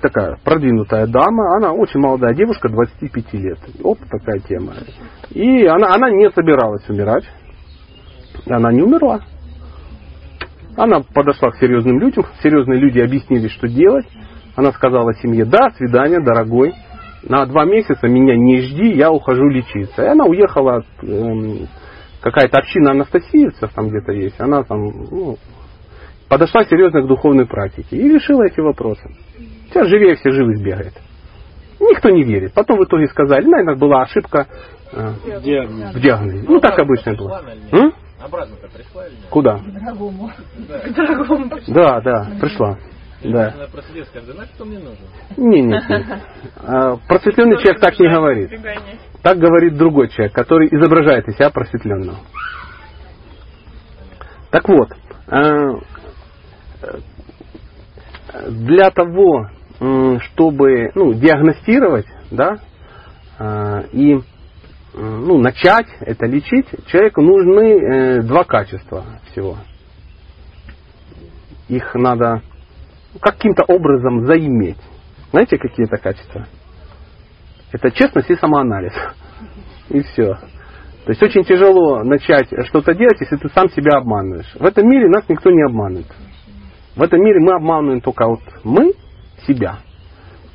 [0.00, 3.58] Такая продвинутая дама, она очень молодая девушка, 25 лет.
[3.82, 4.74] Оп, такая тема.
[5.30, 7.24] И она, она не собиралась умирать.
[8.46, 9.20] Она не умерла.
[10.76, 14.06] Она подошла к серьезным людям, серьезные люди объяснили, что делать.
[14.56, 16.74] Она сказала семье, да, свидание, дорогой,
[17.22, 20.02] на два месяца меня не жди, я ухожу лечиться.
[20.02, 21.68] И она уехала, эм,
[22.20, 24.80] какая-то община анастасиевцев там где-то есть, она там
[25.10, 25.38] ну,
[26.28, 29.02] подошла серьезно к духовной практике и решила эти вопросы.
[29.68, 30.94] Сейчас живее все живых бегает.
[31.80, 32.52] Никто не верит.
[32.52, 34.46] Потом в итоге сказали, наверное, была ошибка
[34.92, 35.12] э,
[35.94, 36.44] в диагнозе.
[36.46, 37.42] Ну, так обычно было.
[38.22, 39.30] Обратно-то пришла или нет?
[39.30, 39.60] Куда?
[41.68, 42.78] Да, да, пришла.
[43.22, 43.54] Да.
[44.58, 45.04] Мне нужен?
[45.36, 46.06] Не, нет, нет.
[46.56, 48.50] А, Просветленный человек так не говорит.
[49.22, 52.18] Так говорит другой человек, который изображает из себя просветленного.
[54.50, 54.88] Так вот,
[55.28, 55.74] э,
[58.48, 62.58] для того, чтобы ну, диагностировать, да,
[63.38, 64.20] э, и
[64.94, 69.58] ну, начать это лечить, человеку нужны э, два качества всего.
[71.68, 72.42] Их надо
[73.20, 74.78] каким-то образом заиметь.
[75.30, 76.46] Знаете, какие это качества?
[77.72, 78.92] Это честность и самоанализ.
[79.88, 80.34] И все.
[81.04, 84.54] То есть очень тяжело начать что-то делать, если ты сам себя обманываешь.
[84.54, 86.06] В этом мире нас никто не обманывает.
[86.94, 88.92] В этом мире мы обманываем только вот мы
[89.46, 89.78] себя.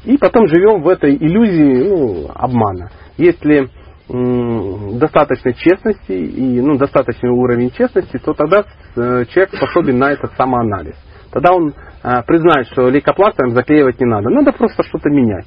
[0.03, 2.91] И потом живем в этой иллюзии ну, обмана.
[3.17, 3.69] Если
[4.07, 8.63] достаточно честности и ну, достаточный уровень честности, то тогда
[8.95, 10.95] э, человек способен на этот самоанализ.
[11.35, 14.29] Тогда он э, признает, что лейкопластырем заклеивать не надо.
[14.29, 15.45] Надо просто что-то менять.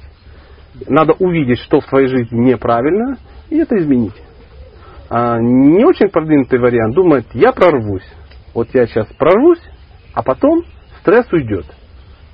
[0.87, 3.17] Надо увидеть, что в твоей жизни неправильно,
[3.49, 4.13] и это изменить.
[5.09, 8.07] А не очень продвинутый вариант думает, я прорвусь.
[8.53, 9.63] Вот я сейчас прорвусь,
[10.13, 10.61] а потом
[10.99, 11.65] стресс уйдет.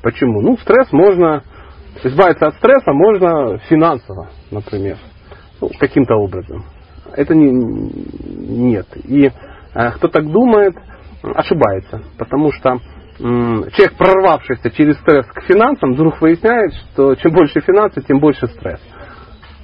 [0.03, 0.41] Почему?
[0.41, 1.41] Ну, стресс можно,
[2.03, 4.97] избавиться от стресса можно финансово, например,
[5.61, 6.65] ну, каким-то образом.
[7.13, 8.87] Это не, нет.
[9.05, 9.31] И
[9.73, 10.75] э, кто так думает,
[11.23, 12.79] ошибается, потому что
[13.17, 18.81] человек, прорвавшийся через стресс к финансам, вдруг выясняет, что чем больше финансов, тем больше стресс.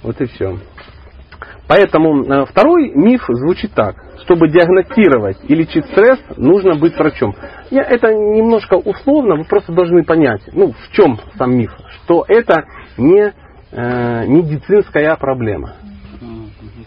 [0.03, 0.57] Вот и все.
[1.67, 3.95] Поэтому э, второй миф звучит так.
[4.23, 7.33] Чтобы диагностировать и лечить стресс, нужно быть врачом.
[7.69, 11.71] Я, это немножко условно, вы просто должны понять, ну, в чем сам миф.
[12.03, 12.65] Что это
[12.97, 13.33] не
[13.71, 15.75] э, медицинская проблема.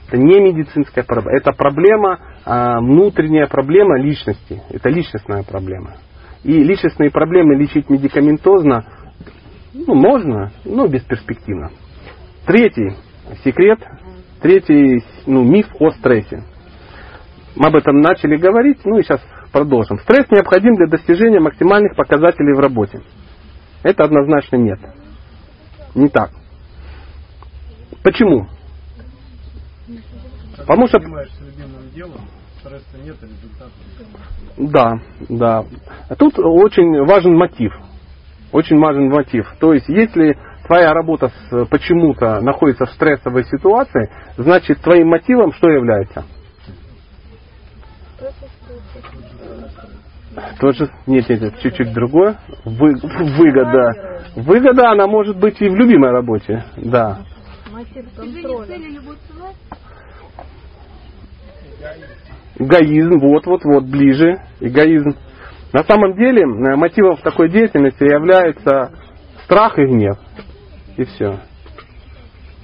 [0.07, 1.39] Это не медицинская проблема.
[1.39, 4.63] Это проблема, э, внутренняя проблема личности.
[4.69, 5.95] Это личностная проблема.
[6.45, 8.85] И личностные проблемы лечить медикаментозно
[9.73, 11.71] ну, можно, но бесперспективно.
[12.47, 12.93] Третий
[13.43, 13.81] секрет,
[14.41, 16.45] третий ну, миф о стрессе.
[17.57, 19.21] Мы об этом начали говорить, ну и сейчас
[19.53, 19.99] продолжим.
[20.01, 23.01] Стресс необходим для достижения максимальных показателей в работе.
[23.83, 24.81] Это однозначно нет.
[25.95, 26.31] Не так.
[28.03, 28.49] Почему?
[30.59, 30.99] Потому что...
[32.65, 33.71] стресса нет, а результата
[34.57, 34.99] Да,
[35.29, 35.65] да.
[36.17, 37.75] Тут очень важен мотив.
[38.53, 39.53] Очень важен мотив.
[39.59, 45.69] То есть, если твоя работа с- почему-то находится в стрессовой ситуации, значит, твоим мотивом что
[45.69, 46.25] является?
[50.59, 52.39] Тоже, нет, нет, нет, чуть-чуть другое.
[52.65, 52.95] Вы-
[53.37, 54.23] выгода.
[54.37, 57.21] Выгода, она может быть и в любимой работе, да.
[57.73, 58.67] Мотив контроля.
[62.59, 65.17] Эгоизм, вот, вот, вот, ближе, эгоизм.
[65.73, 68.93] На самом деле э, мотивом такой деятельности является
[69.45, 70.17] страх и гнев.
[70.97, 71.41] И все.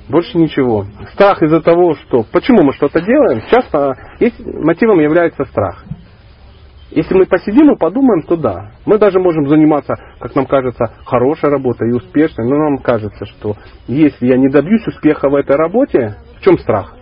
[0.08, 0.86] Больше ничего.
[1.12, 2.24] Страх из-за того, что...
[2.32, 3.42] Почему мы что-то делаем?
[3.50, 5.84] Часто есть, мотивом является страх.
[6.90, 8.72] Если мы посидим и подумаем, то да.
[8.84, 13.54] Мы даже можем заниматься, как нам кажется, хорошей работой и успешной, но нам кажется, что
[13.86, 16.96] если я не добьюсь успеха в этой работе, в чем страх?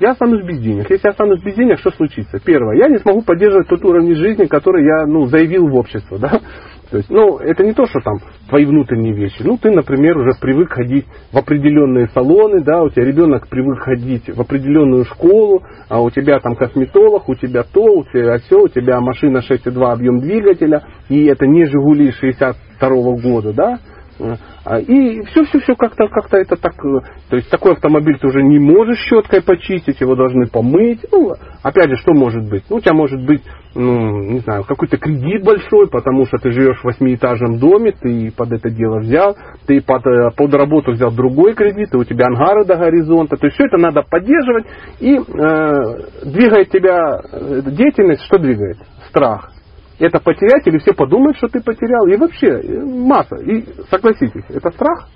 [0.00, 0.90] Я останусь без денег.
[0.90, 2.38] Если я останусь без денег, что случится?
[2.44, 6.18] Первое, я не смогу поддерживать тот уровень жизни, который я ну, заявил в общество.
[6.18, 6.40] Да?
[6.90, 9.42] То есть, ну, это не то, что там твои внутренние вещи.
[9.42, 14.28] Ну, ты, например, уже привык ходить в определенные салоны, да, у тебя ребенок привык ходить
[14.28, 18.68] в определенную школу, а у тебя там косметолог, у тебя то, у тебя все, у
[18.68, 22.88] тебя машина 6,2 объем двигателя, и это не Жигули 62
[23.22, 23.78] года, да,
[24.18, 28.98] И все-все-все как-то как это так, э, то есть такой автомобиль ты уже не можешь
[29.08, 31.04] щеткой почистить, его должны помыть.
[31.12, 32.64] Ну, опять же, что может быть?
[32.70, 33.42] Ну, у тебя может быть,
[33.74, 38.52] ну, не знаю, какой-то кредит большой, потому что ты живешь в восьмиэтажном доме, ты под
[38.52, 42.64] это дело взял, ты под, э, под работу взял другой кредит, и у тебя ангары
[42.64, 43.36] до горизонта.
[43.36, 44.64] То есть все это надо поддерживать,
[45.00, 48.78] и э, двигает тебя э, деятельность, что двигает?
[49.08, 49.53] Страх
[49.98, 52.06] это потерять, или все подумают, что ты потерял.
[52.06, 53.36] И вообще, э, масса.
[53.36, 55.08] И согласитесь, это страх?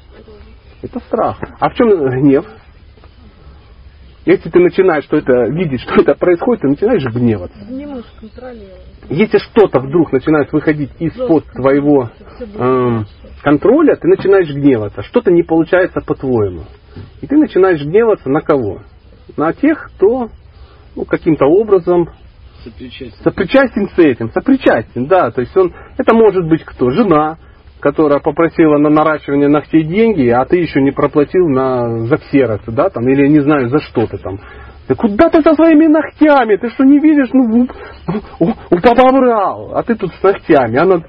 [0.82, 1.38] Это страх.
[1.58, 2.46] А в чем гнев?
[4.24, 7.58] Если ты начинаешь что это, видеть, что это происходит, ты начинаешь гневаться.
[9.08, 12.10] Если что-то вдруг начинает выходить из-под твоего
[12.58, 13.06] эм,
[13.42, 15.02] контроля, ты начинаешь гневаться.
[15.02, 16.64] Что-то не получается по-твоему.
[17.22, 18.82] И ты начинаешь гневаться на кого?
[19.38, 20.28] На тех, кто
[20.94, 22.10] ну, каким-то образом
[22.64, 23.22] Сопричастие.
[23.22, 27.38] сопричастен с этим, сопричастен, да, то есть он, это может быть кто, жена,
[27.80, 32.90] которая попросила на наращивание ногтей деньги, а ты еще не проплатил на за ксерокс, да,
[32.90, 34.40] там, или я не знаю, за что ты там.
[34.88, 36.56] Да куда ты со своими ногтями?
[36.56, 37.28] Ты что не видишь?
[37.34, 37.66] Ну,
[38.40, 40.78] у, у, у папа брал, а ты тут с ногтями.
[40.78, 41.02] Она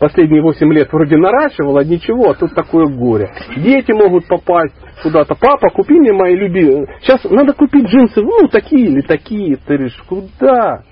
[0.00, 3.32] последние 8 лет вроде наращивала, ничего, а тут такое горе.
[3.56, 5.36] Дети могут попасть куда-то.
[5.36, 6.86] Папа, купи мне мои любимые.
[7.02, 9.56] Сейчас надо купить джинсы, ну, такие или такие.
[9.56, 10.82] Ты говоришь, куда?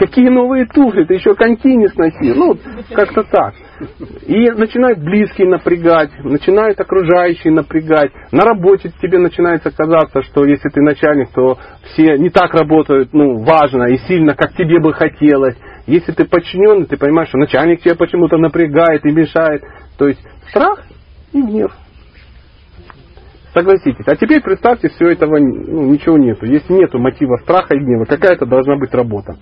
[0.00, 1.04] Какие новые туфли?
[1.04, 2.32] Ты еще коньки не сноси.
[2.32, 2.56] Ну,
[2.94, 3.52] как-то так.
[4.26, 8.10] И начинают близкие напрягать, начинают окружающие напрягать.
[8.32, 11.58] На работе тебе начинается казаться, что если ты начальник, то
[11.92, 15.56] все не так работают, ну, важно и сильно, как тебе бы хотелось.
[15.86, 19.62] Если ты подчиненный, ты понимаешь, что начальник тебя почему-то напрягает и мешает.
[19.98, 20.80] То есть страх
[21.34, 21.72] и гнев.
[23.52, 24.06] Согласитесь.
[24.06, 26.46] А теперь представьте, все этого ну, ничего нету.
[26.46, 29.36] Если нету мотива страха и гнева, какая это должна быть работа?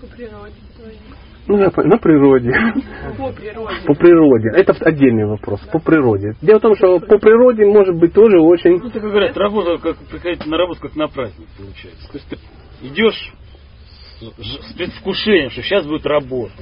[0.00, 0.98] По природе своей.
[1.58, 2.50] Ну, по- на природе.
[3.18, 3.76] По природе.
[3.86, 4.48] По природе.
[4.54, 5.60] Это отдельный вопрос.
[5.72, 6.34] По природе.
[6.40, 8.78] Дело в том, что по природе может быть тоже очень...
[8.82, 12.08] Ну, так говорят, работа, как приходить на работу, как на праздник получается.
[12.10, 12.36] То есть ты
[12.86, 13.34] идешь
[14.20, 16.52] с, предвкушением, что сейчас будет работа.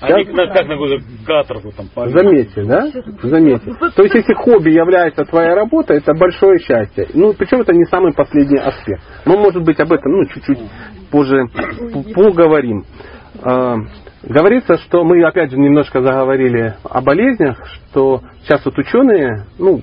[0.00, 2.88] А не Сейчас- на- как на какую-то каторгу там по- Заметьте, да?
[3.22, 3.72] Заметьте.
[3.96, 7.08] То есть, если хобби является твоя работа, это большое счастье.
[7.14, 9.02] Ну, причем это не самый последний аспект.
[9.24, 10.58] Мы, может быть, об этом ну, чуть-чуть
[11.10, 11.46] позже
[12.14, 12.84] поговорим.
[13.42, 13.76] А,
[14.22, 19.80] Говорится, что мы опять же немножко заговорили о болезнях, что сейчас вот ученые, ну,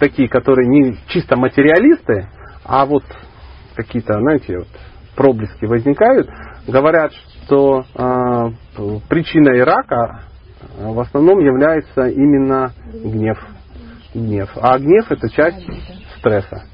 [0.00, 2.28] такие, которые не чисто материалисты,
[2.64, 3.04] а вот
[3.76, 4.68] какие-то, знаете, вот
[5.14, 6.28] проблески возникают,
[6.66, 8.50] говорят, что а,
[9.08, 10.22] причиной рака
[10.80, 13.38] а, в основном является именно гнев.
[14.12, 14.50] Гнев.
[14.60, 15.64] А гнев это часть
[16.18, 16.64] стресса.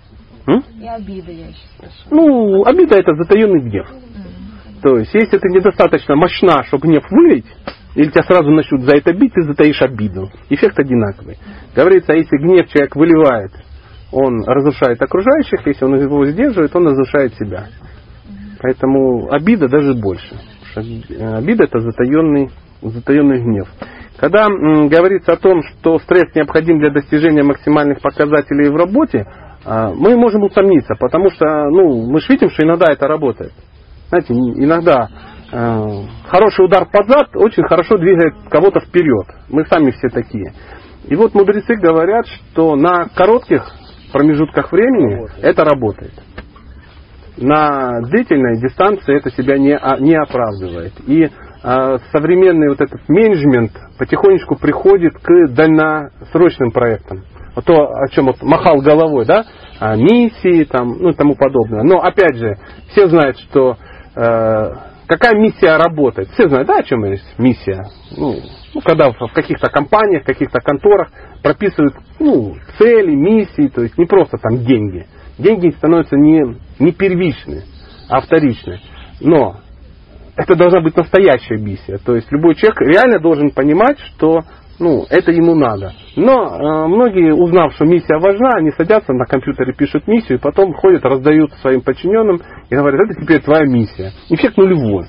[0.46, 0.64] М?
[0.80, 1.46] И обида, я
[1.78, 1.92] слышу.
[2.10, 3.88] Ну, обида это затаенный гнев.
[4.84, 7.46] То есть, если ты недостаточно мощна, чтобы гнев вылить,
[7.94, 10.28] или тебя сразу начнут за это бить, ты затаишь обиду.
[10.50, 11.38] Эффект одинаковый.
[11.74, 13.50] Говорится, если гнев человек выливает,
[14.12, 17.68] он разрушает окружающих, если он его сдерживает, он разрушает себя.
[18.60, 20.36] Поэтому обида даже больше.
[20.76, 22.50] Э, Обида это затаенный,
[22.82, 23.68] затаенный гнев.
[24.18, 29.24] Когда говорится о том, что стресс необходим для достижения максимальных показателей в работе,
[29.64, 33.52] а, мы можем усомниться, потому что ну, мы же видим, что иногда это работает.
[34.14, 35.08] Знаете, иногда
[35.50, 39.26] э, хороший удар под зад очень хорошо двигает кого-то вперед.
[39.48, 40.52] Мы сами все такие.
[41.08, 43.66] И вот мудрецы говорят, что на коротких
[44.12, 46.12] промежутках времени это работает.
[47.38, 50.92] На длительной дистанции это себя не, а- не оправдывает.
[51.08, 51.28] И
[51.64, 57.24] а, современный вот этот менеджмент потихонечку приходит к дальносрочным проектам.
[57.56, 59.44] Вот то, о чем вот махал головой, да,
[59.80, 61.82] А, миссии там, ну и тому подобное.
[61.82, 62.56] Но опять же,
[62.92, 66.30] все знают, что э, какая миссия работает.
[66.30, 67.84] Все знают, да, о чем есть миссия.
[68.16, 68.36] Ну,
[68.74, 71.10] ну, когда в, в каких-то компаниях, в каких-то конторах
[71.42, 75.06] прописывают ну, цели, миссии, то есть не просто там деньги.
[75.38, 77.62] Деньги становятся не, не первичны,
[78.08, 78.80] а вторичны.
[79.20, 79.56] Но
[80.36, 81.98] это должна быть настоящая миссия.
[81.98, 84.42] То есть любой человек реально должен понимать, что
[84.78, 85.92] ну, это ему надо.
[86.16, 90.72] Но э, многие, узнав, что миссия важна, они садятся на компьютере, пишут миссию, и потом
[90.74, 94.12] ходят, раздают своим подчиненным и говорят, это теперь твоя миссия.
[94.30, 95.06] Эффект нулевой.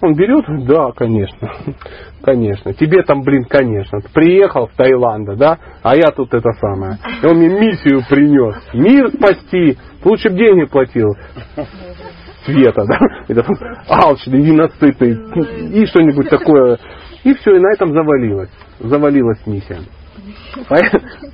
[0.00, 1.52] Он берет, да, конечно,
[2.22, 2.72] конечно.
[2.74, 4.00] Тебе там, блин, конечно.
[4.00, 6.98] Ты приехал в Таиланд, да, а я тут это самое.
[7.22, 8.56] И он мне миссию принес.
[8.74, 9.76] Мир спасти.
[10.04, 11.08] Лучше бы деньги платил
[12.44, 13.44] света, да, это
[13.88, 16.78] алчный, ненасытный, и что-нибудь такое.
[17.24, 18.50] И все, и на этом завалилось.
[18.80, 19.80] Завалилась миссия.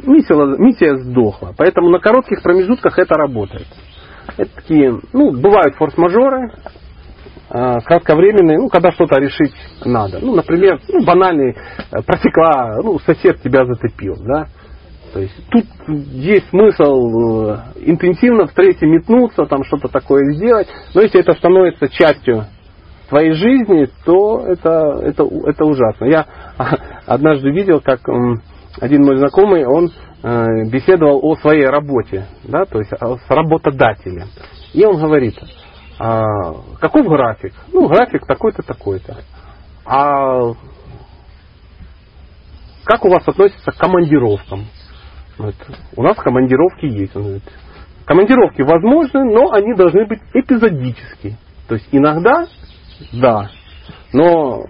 [0.05, 1.55] Миссия, миссия сдохла.
[1.57, 3.66] Поэтому на коротких промежутках это работает.
[4.37, 6.51] Это такие, ну, бывают форс-мажоры,
[7.51, 10.18] э, кратковременные, ну, когда что-то решить надо.
[10.20, 14.47] Ну, например, ну, банальный, э, протекла, ну, сосед тебя затопил, да.
[15.12, 20.66] То есть тут есть смысл э, интенсивно в стрессе метнуться, там что-то такое сделать.
[20.94, 22.47] Но если это становится частью
[23.14, 26.07] твоей жизни, то это, это, это ужасно.
[26.07, 26.27] Я
[27.07, 28.00] однажды видел, как
[28.81, 29.92] один мой знакомый, он
[30.24, 34.27] э, беседовал о своей работе, да, то есть о- с работодателем.
[34.72, 35.38] И он говорит,
[36.00, 36.24] а,
[36.81, 37.53] каков график?
[37.72, 39.18] Ну, график такой-то, такой-то.
[39.87, 40.40] А
[42.85, 44.64] как у вас относится к командировкам?
[45.38, 45.55] Вот.
[45.94, 47.14] У нас командировки есть.
[47.14, 47.44] Он говорит,
[48.07, 51.37] командировки возможны, но они должны быть эпизодические.
[51.68, 52.46] То есть иногда
[53.12, 53.50] да,
[54.12, 54.64] но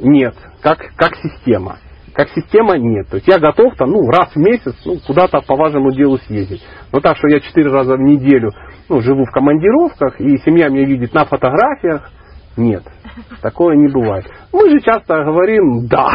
[0.00, 1.78] нет, как, как система.
[2.14, 3.08] Как система нет.
[3.08, 6.62] То есть я готов там, ну, раз в месяц ну, куда-то по важному делу съездить.
[6.92, 8.50] Но так, что я четыре раза в неделю
[8.88, 12.10] ну, живу в командировках, и семья меня видит на фотографиях,
[12.58, 12.82] нет.
[13.40, 14.26] Такое не бывает.
[14.52, 16.10] Мы же часто говорим, да,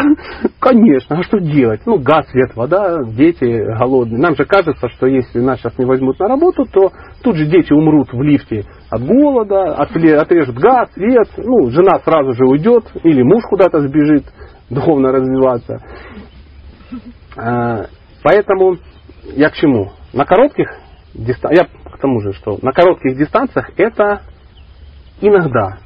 [0.60, 1.82] конечно, а что делать?
[1.86, 3.45] Ну, газ, свет, вода, дети
[3.77, 4.21] голодные.
[4.21, 6.91] Нам же кажется, что если нас сейчас не возьмут на работу, то
[7.23, 12.45] тут же дети умрут в лифте от голода, отрежут газ, свет, ну, жена сразу же
[12.45, 14.25] уйдет, или муж куда-то сбежит
[14.69, 15.79] духовно развиваться.
[17.36, 17.86] А,
[18.23, 18.77] Поэтому
[19.36, 19.91] я к чему?
[20.13, 20.67] На коротких
[21.13, 24.21] дистанциях, я к тому же, что на коротких дистанциях это
[25.21, 25.77] иногда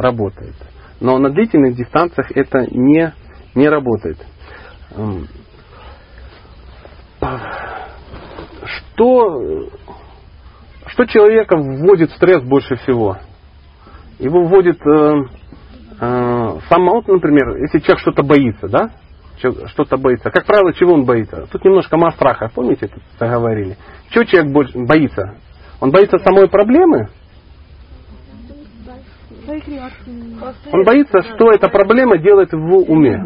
[0.00, 0.54] работает.
[1.00, 3.12] Но на длительных дистанциях это не,
[3.54, 4.18] не работает.
[4.96, 5.26] М.
[8.64, 9.68] Что,
[10.86, 13.18] что человека вводит в стресс больше всего?
[14.18, 15.14] Его вводит э,
[16.00, 18.90] э, сам вот, например, если человек что-то боится, да?
[19.38, 20.30] Что-то боится.
[20.30, 21.46] Как правило, чего он боится?
[21.50, 23.78] Тут немножко мы о помните, тут говорили.
[24.10, 25.36] Чего человек больше боится?
[25.80, 27.08] Он боится самой проблемы?
[30.72, 33.18] Он боится, что эта проблема делает в уме.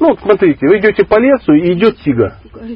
[0.00, 2.32] Ну, вот смотрите, вы идете по лесу, и идет тигр.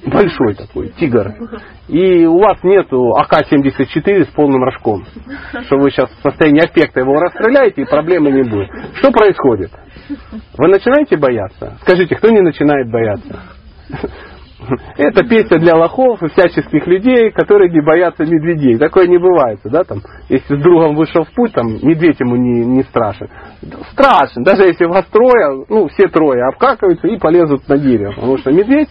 [0.06, 1.32] Большой такой, тигр.
[1.88, 5.04] И у вас нету АК-74 с полным рожком.
[5.66, 8.68] Что вы сейчас в состоянии аффекта его расстреляете, и проблемы не будет.
[8.96, 9.70] Что происходит?
[10.58, 11.78] Вы начинаете бояться?
[11.80, 13.40] Скажите, кто не начинает бояться?
[14.96, 18.78] Это песня для лохов и всяческих людей, которые не боятся медведей.
[18.78, 22.64] Такое не бывает, да, там, если с другом вышел в путь, там, медведь ему не,
[22.64, 23.28] не страшен.
[23.92, 28.12] Страшен, даже если вас трое, ну, все трое обкакиваются и полезут на дерево.
[28.12, 28.88] Потому что медведь,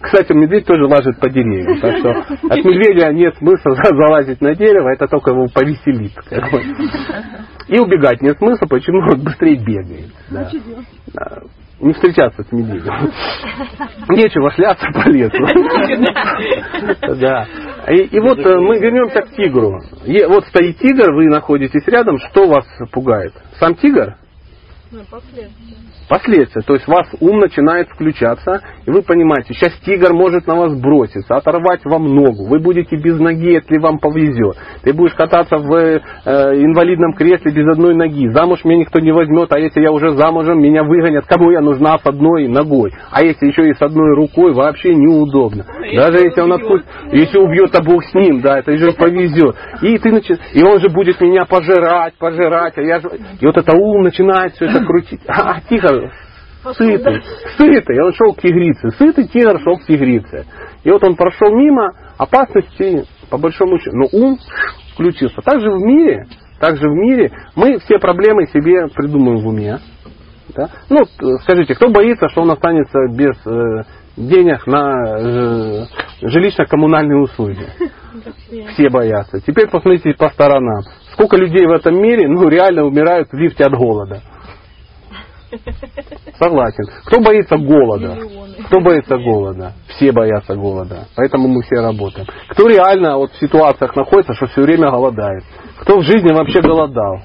[0.00, 1.80] кстати, медведь тоже лазит по деревьям.
[1.80, 6.14] Так что от медведя нет смысла залазить на дерево, это только его повеселит.
[6.28, 6.62] как бы.
[7.68, 10.10] И убегать нет смысла, почему он быстрее бегает.
[10.30, 11.42] Да.
[11.82, 12.92] Не встречаться с медведем.
[14.08, 15.44] Нечего шляться по лесу.
[17.18, 17.46] Да.
[17.88, 19.80] И, и вот э, мы вернемся к тигру.
[20.04, 23.34] Е- вот стоит тигр, вы находитесь рядом, что вас пугает?
[23.58, 24.14] Сам тигр?
[24.92, 25.00] Ну,
[26.08, 26.62] последствия.
[26.62, 31.34] То есть вас ум начинает включаться, и вы понимаете, сейчас тигр может на вас броситься,
[31.34, 32.46] оторвать вам ногу.
[32.48, 34.56] Вы будете без ноги, если вам повезет.
[34.82, 38.28] Ты будешь кататься в э, инвалидном кресле без одной ноги.
[38.30, 41.26] Замуж меня никто не возьмет, а если я уже замужем, меня выгонят.
[41.26, 42.92] Кому я нужна с одной ногой?
[43.10, 45.64] А если еще и с одной рукой, вообще неудобно.
[45.96, 49.56] Даже если он отпустит, если убьет, а Бог с ним, да, это же повезет.
[49.82, 53.08] И ты начи- и он же будет меня пожирать, пожирать, а я же...
[53.40, 55.20] И вот это ум начинает все это крутить.
[55.26, 55.91] А, тихо,
[56.74, 57.22] сытый,
[57.56, 60.46] сытый, он шел к тигрице, сытый тигр шел к тигрице.
[60.84, 64.38] И вот он прошел мимо, опасности, по большому счету, но ум
[64.94, 65.40] включился.
[65.42, 66.26] Также в мире,
[66.60, 69.78] также в мире мы все проблемы себе придумываем в уме.
[70.54, 70.68] Да?
[70.90, 73.84] Ну, т- скажите, кто боится, что он останется без э,
[74.16, 75.86] денег на э,
[76.22, 77.66] жилищно-коммунальные услуги?
[78.74, 79.40] Все боятся.
[79.40, 80.82] Теперь посмотрите по сторонам.
[81.12, 84.20] Сколько людей в этом мире, ну, реально умирают в лифте от голода.
[86.38, 86.84] Согласен.
[87.04, 88.18] Кто боится голода?
[88.66, 89.72] Кто боится голода?
[89.88, 91.06] Все боятся голода.
[91.16, 92.26] Поэтому мы все работаем.
[92.48, 95.44] Кто реально вот в ситуациях находится, что все время голодает?
[95.80, 97.20] Кто в жизни вообще голодал?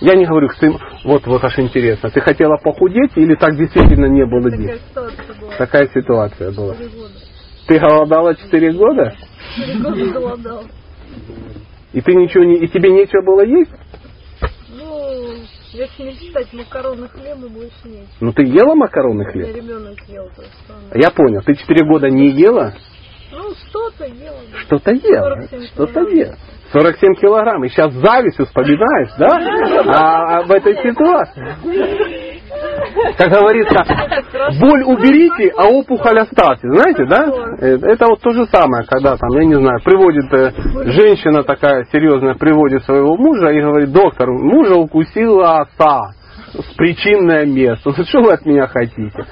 [0.00, 4.06] Я не говорю, что ты- вот, вот аж интересно, ты хотела похудеть или так действительно
[4.06, 4.80] не было Такая денег?
[4.90, 5.52] ситуация была.
[5.56, 6.74] Такая ситуация была.
[7.66, 9.14] Ты голодала 4 года,
[9.56, 10.64] Три года голодал.
[11.92, 13.70] и ты ничего не, и тебе нечего было есть?
[15.74, 18.06] Если не считать макароны хлеба, больше нет.
[18.20, 19.56] Ну ты ела макароны хлеб?
[19.56, 21.02] ребенок ел то же самое.
[21.02, 22.74] Я понял, ты 4 года не ела?
[23.32, 24.34] Ну, что-то ел.
[24.52, 24.58] да.
[24.58, 26.36] Что-то ела, 47 что-то ела.
[26.72, 27.64] 47 килограмм.
[27.64, 29.82] И сейчас с завистью вспоминаешь, да?
[29.96, 32.40] А, об этой ситуации.
[33.16, 33.84] Как говорится,
[34.60, 36.68] боль уберите, а опухоль оставьте.
[36.68, 37.24] Знаете, да?
[37.60, 41.84] Э, Это вот то же самое, когда там, я не знаю, приводит э, женщина такая
[41.92, 46.12] серьезная, приводит своего мужа и говорит, доктор, мужа укусила оса
[46.52, 47.92] с причинное место.
[48.04, 49.24] Что вы от меня хотите?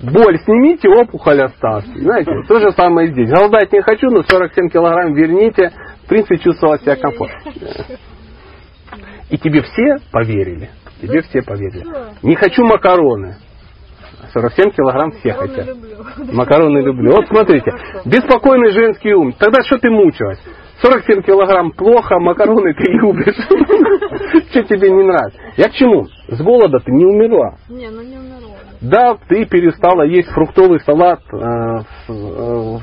[0.00, 1.90] Боль снимите, опухоль оставьте.
[1.96, 3.28] Знаете, то же самое здесь.
[3.30, 5.72] Голодать не хочу, но 47 килограмм верните.
[6.04, 7.52] В принципе, чувствовала себя комфортно.
[9.30, 10.70] И тебе все поверили.
[11.00, 11.84] Тебе все поверили.
[12.22, 13.36] Не хочу макароны.
[14.32, 15.66] 47 килограмм все Макароны хотят.
[15.66, 16.34] люблю.
[16.34, 17.12] Макароны люблю.
[17.12, 17.70] Вот смотрите,
[18.04, 19.32] беспокойный женский ум.
[19.32, 20.38] Тогда что ты мучилась?
[20.82, 23.34] 47 килограмм плохо, макароны ты любишь.
[24.50, 25.38] Что тебе не нравится?
[25.56, 26.06] Я к чему?
[26.28, 27.56] С голода ты не умерла.
[27.68, 28.56] Не, ну не умерла.
[28.80, 31.36] Да, ты перестала есть фруктовый салат э,
[32.08, 32.78] э,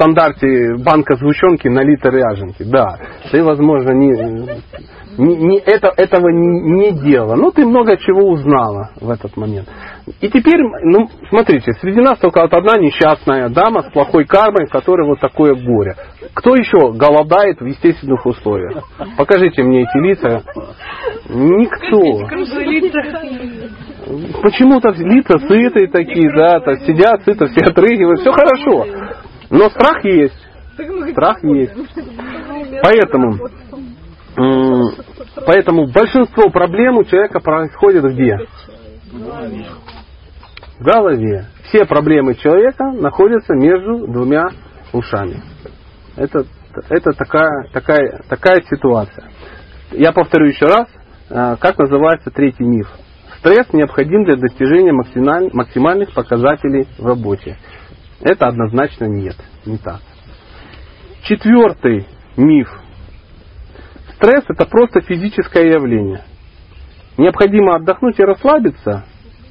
[0.00, 2.62] стандарте банка сгущенки на литр ряженки.
[2.62, 2.96] Да,
[3.30, 4.08] ты, возможно, не,
[5.18, 7.36] не, не- это, этого не, делала.
[7.36, 9.68] Но ты много чего узнала в этот момент.
[10.22, 15.06] И теперь, ну, смотрите, среди нас только вот одна несчастная дама с плохой кармой, которая
[15.06, 15.94] вот такое горе.
[16.32, 18.88] Кто еще голодает в естественных условиях?
[19.18, 20.42] Покажите мне эти лица.
[21.28, 22.26] Никто.
[24.42, 28.86] Почему-то лица сытые такие, да, то сидят сыто, все отрыгивают, все хорошо.
[29.50, 30.48] Но страх есть.
[31.12, 31.72] Страх есть.
[32.82, 33.38] Поэтому,
[35.44, 38.38] поэтому большинство проблем у человека происходит где?
[40.78, 41.46] В голове.
[41.68, 44.46] Все проблемы человека находятся между двумя
[44.92, 45.42] ушами.
[46.16, 46.44] Это,
[46.88, 49.24] это такая, такая, такая ситуация.
[49.92, 50.86] Я повторю еще раз,
[51.28, 52.88] э, как называется третий миф.
[53.38, 57.56] Стресс необходим для достижения максималь- максимальных показателей в работе.
[58.20, 60.00] Это однозначно нет, не так.
[61.22, 62.06] Четвертый
[62.36, 62.68] миф.
[64.14, 66.24] Стресс это просто физическое явление.
[67.16, 69.04] Необходимо отдохнуть и расслабиться,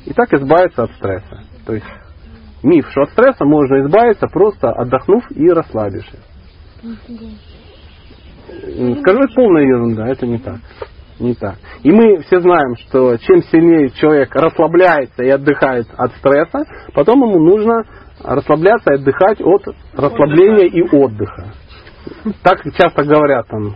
[0.05, 1.43] и так избавиться от стресса.
[1.65, 1.86] То есть
[2.63, 6.20] миф, что от стресса можно избавиться просто отдохнув и расслабившись.
[9.01, 10.59] Скажу, это полная ерунда, это не так.
[11.20, 11.55] Не так.
[11.84, 16.59] И мы все знаем, что чем сильнее человек расслабляется и отдыхает от стресса,
[16.93, 17.84] потом ему нужно
[18.24, 19.63] расслабляться и отдыхать от
[19.93, 21.53] расслабления и отдыха.
[22.43, 23.76] Так часто говорят там,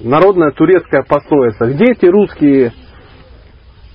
[0.00, 1.66] народная турецкая пословица.
[1.66, 2.72] Где эти русские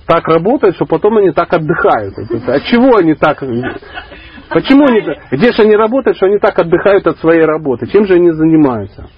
[0.06, 2.14] так работают, что потом они так отдыхают?
[2.18, 3.40] От чего они так...
[4.50, 5.02] Почему они...
[5.30, 7.86] Где же они работают, что они так отдыхают от своей работы?
[7.86, 9.08] Чем же они занимаются?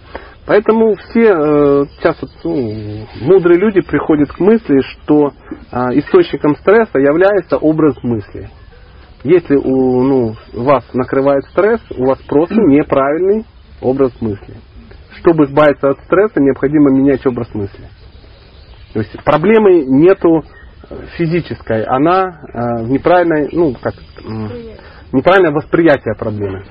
[0.47, 5.33] Поэтому все э, сейчас ну, мудрые люди приходят к мысли, что
[5.71, 8.51] а, источником стресса является образ мысли.
[9.23, 13.45] Если у ну, вас накрывает стресс, у вас просто неправильный
[13.83, 14.55] образ мысли.
[15.19, 17.89] Чтобы избавиться от стресса, необходимо менять образ мысли.
[18.95, 20.43] То есть проблемы нету
[20.89, 23.95] э, физической, она э, в неправильной, ну как,
[24.25, 24.51] м,
[25.13, 26.65] неправильное восприятие проблемы.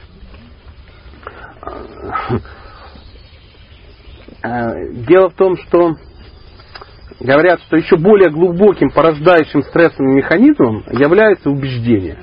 [4.43, 5.95] Э, Дело в том, что
[7.19, 12.17] говорят, что еще более глубоким порождающим стрессовым механизмом является убеждение.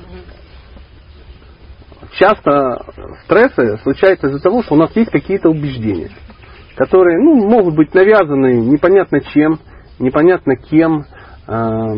[2.19, 2.83] Часто
[3.25, 6.11] стрессы случаются из-за того, что у нас есть какие-то убеждения,
[6.77, 9.59] которые ну, могут быть навязаны непонятно чем,
[9.99, 11.05] непонятно кем,
[11.47, 11.97] э,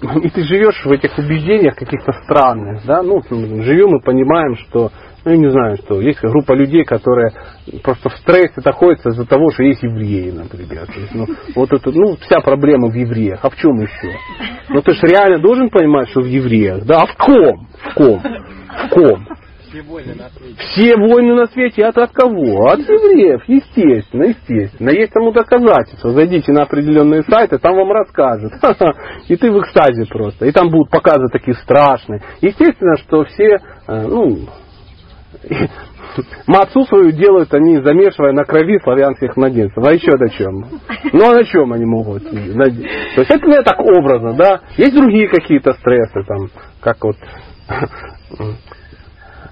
[0.22, 4.92] и ты живешь в этих убеждениях каких-то странных, да, ну, живем и понимаем, что,
[5.24, 7.32] ну, я не знаю, что есть группа людей, которые
[7.82, 10.86] просто в стрессе находятся из-за того, что есть евреи, например.
[10.86, 13.40] То есть, ну, вот это, ну, вся проблема в евреях.
[13.42, 14.16] А в чем еще?
[14.70, 17.68] Ну, ты же реально должен понимать, что в евреях, да, а в ком?
[17.90, 18.22] В ком?
[18.22, 19.26] В ком?
[19.70, 20.56] Все войны на свете.
[20.58, 22.70] Все войны на свете от, от кого?
[22.70, 24.90] От евреев, естественно, естественно.
[24.90, 26.10] Есть тому доказательства.
[26.10, 28.52] Зайдите на определенные сайты, там вам расскажут.
[29.28, 30.46] И ты в экстазе просто.
[30.46, 32.20] И там будут показы такие страшные.
[32.40, 34.48] Естественно, что все, э, ну,
[36.46, 39.82] Мацу свою делают они, замешивая на крови славянских младенцев.
[39.84, 40.64] А еще на чем?
[41.12, 42.28] Ну а на чем они могут?
[42.28, 44.60] То есть это не так образно, да?
[44.76, 46.48] Есть другие какие-то стрессы, там,
[46.80, 47.16] как вот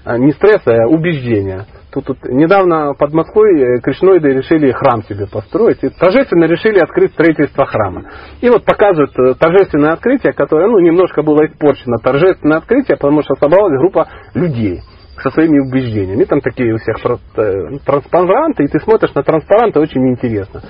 [0.05, 1.65] а, не стресса, а убеждения.
[1.91, 7.13] Тут, тут недавно под Москвой э, кришноиды решили храм себе построить и торжественно решили открыть
[7.13, 8.03] строительство храма.
[8.41, 11.97] И вот показывают э, торжественное открытие, которое ну, немножко было испорчено.
[11.97, 14.81] Торжественное открытие, потому что собралась группа людей
[15.21, 16.23] со своими убеждениями.
[16.25, 20.61] Там такие у всех просто э, транспаранты, и ты смотришь на транспаранты, очень интересно.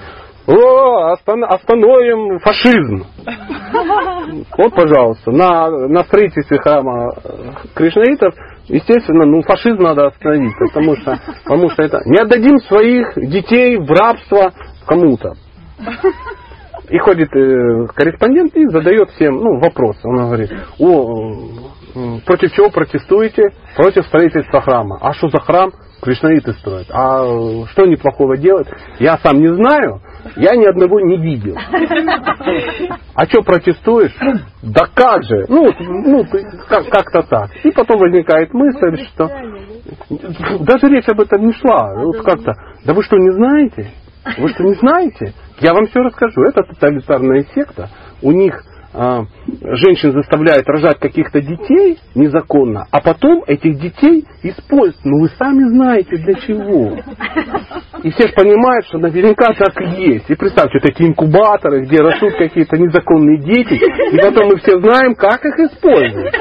[0.48, 3.06] О, остановим фашизм.
[4.58, 7.12] Вот, пожалуйста, на, на строительстве храма
[7.76, 8.34] кришнаитов
[8.70, 13.90] Естественно, ну фашизм надо остановить, потому что, потому что это не отдадим своих детей в
[13.90, 14.54] рабство
[14.86, 15.34] кому-то.
[16.90, 19.98] И ходит э, корреспондент и задает всем ну, вопрос.
[20.04, 21.36] Он говорит, о,
[22.26, 23.44] против чего протестуете?
[23.76, 24.98] Против строительства храма.
[25.02, 25.72] А что за храм?
[26.02, 26.88] Кришнаиты строят.
[26.92, 27.24] А
[27.72, 28.68] что неплохого делать?
[29.00, 30.02] Я сам не знаю,
[30.38, 31.58] я ни одного не видел.
[33.16, 34.16] А что протестуешь?
[34.64, 35.46] Да как же?
[35.50, 36.26] Ну, ну
[36.70, 37.50] как- как-то так.
[37.66, 39.30] И потом возникает мысль, что
[40.62, 41.94] даже речь об этом не шла.
[41.96, 42.54] Вот как-то,
[42.86, 43.92] да вы что, не знаете?
[44.38, 45.34] Вы что, не знаете?
[45.60, 46.44] Я вам все расскажу.
[46.44, 47.90] Это тоталитарная секта.
[48.22, 55.06] У них а, женщин заставляют рожать каких-то детей незаконно, а потом этих детей используют.
[55.06, 56.98] Ну вы сами знаете для чего.
[58.04, 60.30] И все же понимают, что наверняка так и есть.
[60.30, 65.16] И представьте, вот эти инкубаторы, где растут какие-то незаконные дети, и потом мы все знаем,
[65.16, 66.34] как их использовать.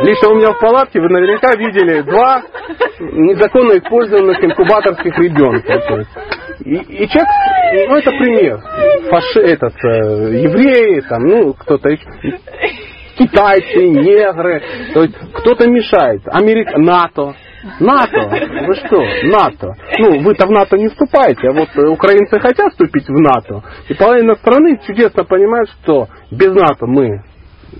[0.00, 2.42] Лично у меня в палатке вы наверняка видели два
[3.00, 6.06] незаконно использованных инкубаторских ребенка.
[6.64, 8.60] И, и человек, ну это пример,
[9.10, 11.90] фаши, этот, э, евреи, там, ну кто-то
[13.16, 14.62] китайцы, негры,
[14.92, 17.34] то есть кто-то мешает, Америка, НАТО,
[17.80, 18.28] НАТО,
[18.66, 19.74] вы что, НАТО?
[19.98, 23.94] Ну, вы-то в НАТО не вступаете, а вот э, украинцы хотят вступить в НАТО, и
[23.94, 27.22] половина страны чудесно понимает, что без НАТО мы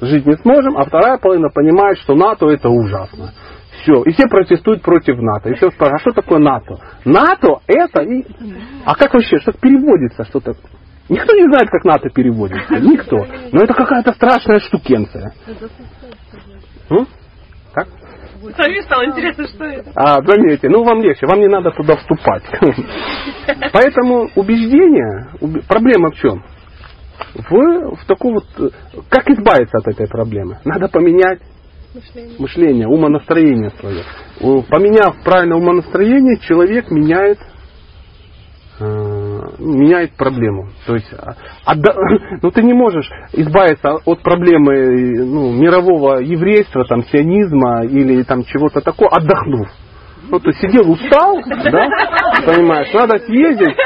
[0.01, 3.33] жить не сможем, а вторая половина понимает, что НАТО это ужасно.
[3.83, 4.03] Все.
[4.05, 5.51] И все протестуют против НАТО.
[5.51, 6.77] И все спрашивают, а что такое НАТО?
[7.05, 8.25] НАТО это и...
[8.85, 10.25] А как вообще, что переводится?
[10.25, 10.53] Что то
[11.09, 12.79] Никто не знает, как НАТО переводится.
[12.79, 13.27] Никто.
[13.53, 15.35] Но это какая-то страшная штукенция.
[16.91, 17.07] М?
[17.75, 17.89] Как?
[18.57, 19.91] Сами стало интересно, что это.
[19.95, 22.43] А, заметьте, ну вам легче, вам не надо туда вступать.
[23.73, 26.43] Поэтому убеждение, уб- проблема в чем?
[27.35, 28.73] В, в таком вот,
[29.09, 30.59] как избавиться от этой проблемы?
[30.65, 31.41] Надо поменять
[32.39, 34.03] мышление, умонастроение свое.
[34.69, 37.39] Поменяв правильное умонастроение, человек меняет
[38.81, 40.69] э, меняет проблему.
[40.87, 41.95] То есть, а, отда-
[42.43, 48.81] ну ты не можешь избавиться от проблемы ну, мирового еврейства, там, сионизма или там чего-то
[48.81, 49.69] такого, отдохнув.
[50.35, 51.89] Ну, ты сидел, устал, да,
[52.45, 53.77] понимаешь, надо съездить,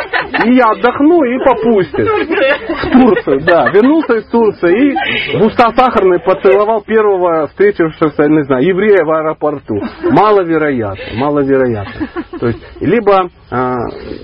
[0.47, 2.09] и я отдохну, и попустит.
[2.09, 3.69] В Турцию, да.
[3.69, 4.93] Вернулся из Турции
[5.35, 9.75] и в уста сахарной поцеловал первого встретившегося, не знаю, еврея в аэропорту.
[10.11, 12.09] Маловероятно, маловероятно.
[12.41, 13.77] То есть, либо, а,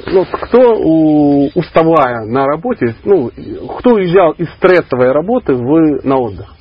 [0.07, 3.29] ну, кто, у- уставая на работе, ну,
[3.79, 6.55] кто уезжал из стрессовой работы в, на отдых?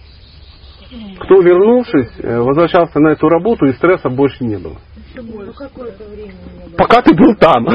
[1.21, 4.75] Кто, вернувшись, э, возвращался на эту работу, и стресса больше не было.
[6.77, 7.65] Пока ты был там.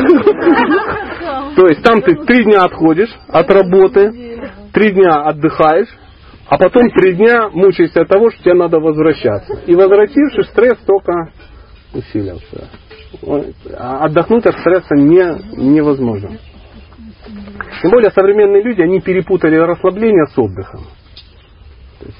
[1.57, 4.41] То есть там ты три дня отходишь от работы,
[4.73, 5.89] три дня отдыхаешь,
[6.49, 9.61] а потом три дня мучаешься от того, что тебе надо возвращаться.
[9.67, 11.33] И возвратившись, стресс только
[11.93, 12.69] усилился.
[13.77, 16.39] А Отдохнуть от стресса не, невозможно.
[17.83, 20.87] Тем более современные люди, они перепутали расслабление с отдыхом.
[22.01, 22.19] Есть,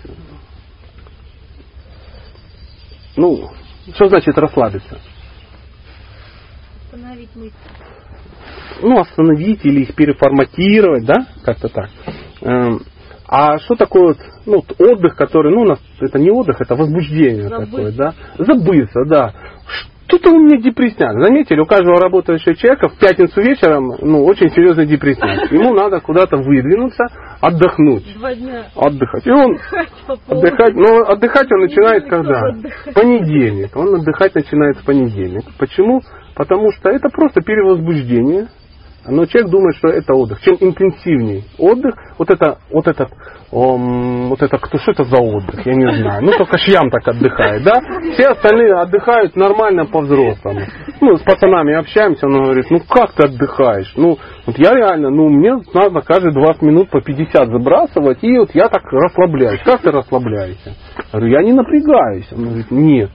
[3.17, 3.51] ну,
[3.95, 4.99] что значит расслабиться?
[6.85, 7.55] Остановить мысль.
[8.83, 11.91] ну, остановить или их переформатировать, да, как-то так.
[13.29, 14.17] А что такое вот,
[14.47, 17.71] ну, отдых, который, ну, у нас это не отдых, это возбуждение Забыться.
[17.71, 18.15] такое, да?
[18.39, 19.35] Забыться, да.
[20.07, 21.21] Что-то у меня депрессняк.
[21.21, 25.53] Заметили, у каждого работающего человека в пятницу вечером, ну, очень серьезный депрессняк.
[25.53, 27.05] Ему надо куда-то выдвинуться,
[27.43, 29.27] отдохнуть, Два дня отдыхать.
[29.27, 29.59] И он.
[30.27, 32.41] Отдыхать, но отдыхать он начинает когда?
[32.87, 33.77] В понедельник.
[33.77, 35.45] Он отдыхать начинает в понедельник.
[35.59, 36.01] Почему?
[36.35, 38.49] Потому что это просто перевозбуждение.
[39.11, 40.41] Но человек думает, что это отдых.
[40.43, 43.09] Чем интенсивнее отдых, вот это, вот это,
[43.51, 46.25] ом, вот это, кто, что это за отдых, я не знаю.
[46.25, 47.81] Ну, только шьям так отдыхает, да?
[48.13, 50.61] Все остальные отдыхают нормально по-взрослому.
[51.01, 53.93] Ну, с пацанами общаемся, он говорит, ну, как ты отдыхаешь?
[53.97, 58.51] Ну, вот я реально, ну, мне надо каждые 20 минут по 50 забрасывать, и вот
[58.55, 59.61] я так расслабляюсь.
[59.65, 60.75] Как ты расслабляешься?
[60.97, 62.27] Я говорю, я не напрягаюсь.
[62.33, 63.11] Он говорит, нет,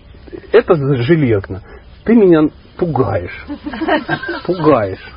[0.52, 1.62] это железно.
[2.06, 3.46] Ты меня пугаешь.
[4.46, 5.14] Пугаешь.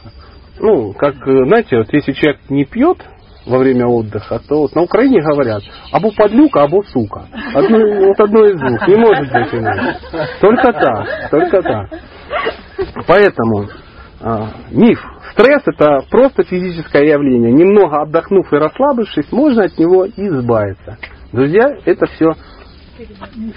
[0.59, 2.99] Ну, как, э, знаете, вот если человек не пьет
[3.47, 7.27] во время отдыха, то вот на Украине говорят, або подлюка, або сука.
[7.55, 8.89] Одно, вот одно из двух.
[8.89, 9.99] Не может быть иначе.
[10.41, 11.91] Только так, только так.
[13.07, 13.69] Поэтому
[14.21, 15.01] а, миф.
[15.33, 17.53] Стресс это просто физическое явление.
[17.53, 20.99] Немного отдохнув и расслабившись, можно от него избавиться.
[21.33, 22.33] Друзья, это все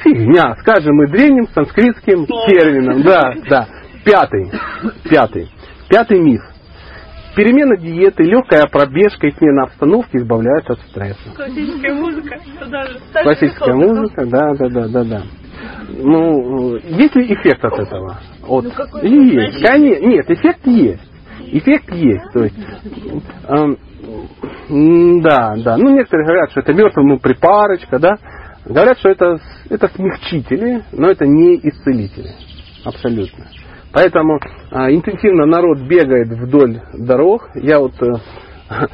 [0.03, 3.01] фигня, скажем мы древним санскритским термином.
[3.03, 3.67] Да, да.
[4.03, 4.51] Пятый.
[5.09, 5.49] Пятый.
[5.89, 6.41] Пятый миф.
[7.39, 11.31] Перемена диеты, легкая пробежка и смена обстановки избавляют от стресса.
[11.33, 12.37] Классическая музыка.
[12.59, 12.99] Туда же.
[13.13, 15.23] Классическая музыка, да, да, да, да, да.
[15.87, 18.19] Ну, есть ли эффект от этого?
[18.45, 18.65] От...
[18.65, 21.01] есть, конечно, нет, эффект есть.
[21.39, 22.25] Эффект есть.
[22.33, 22.57] То есть,
[23.47, 25.77] м, да, да.
[25.77, 28.17] Ну, некоторые говорят, что это мертвому припарочка, да.
[28.65, 32.33] Говорят, что это, это смягчители, но это не исцелители.
[32.83, 33.45] Абсолютно.
[33.91, 34.39] Поэтому
[34.71, 37.49] а, интенсивно народ бегает вдоль дорог.
[37.55, 38.13] Я вот э,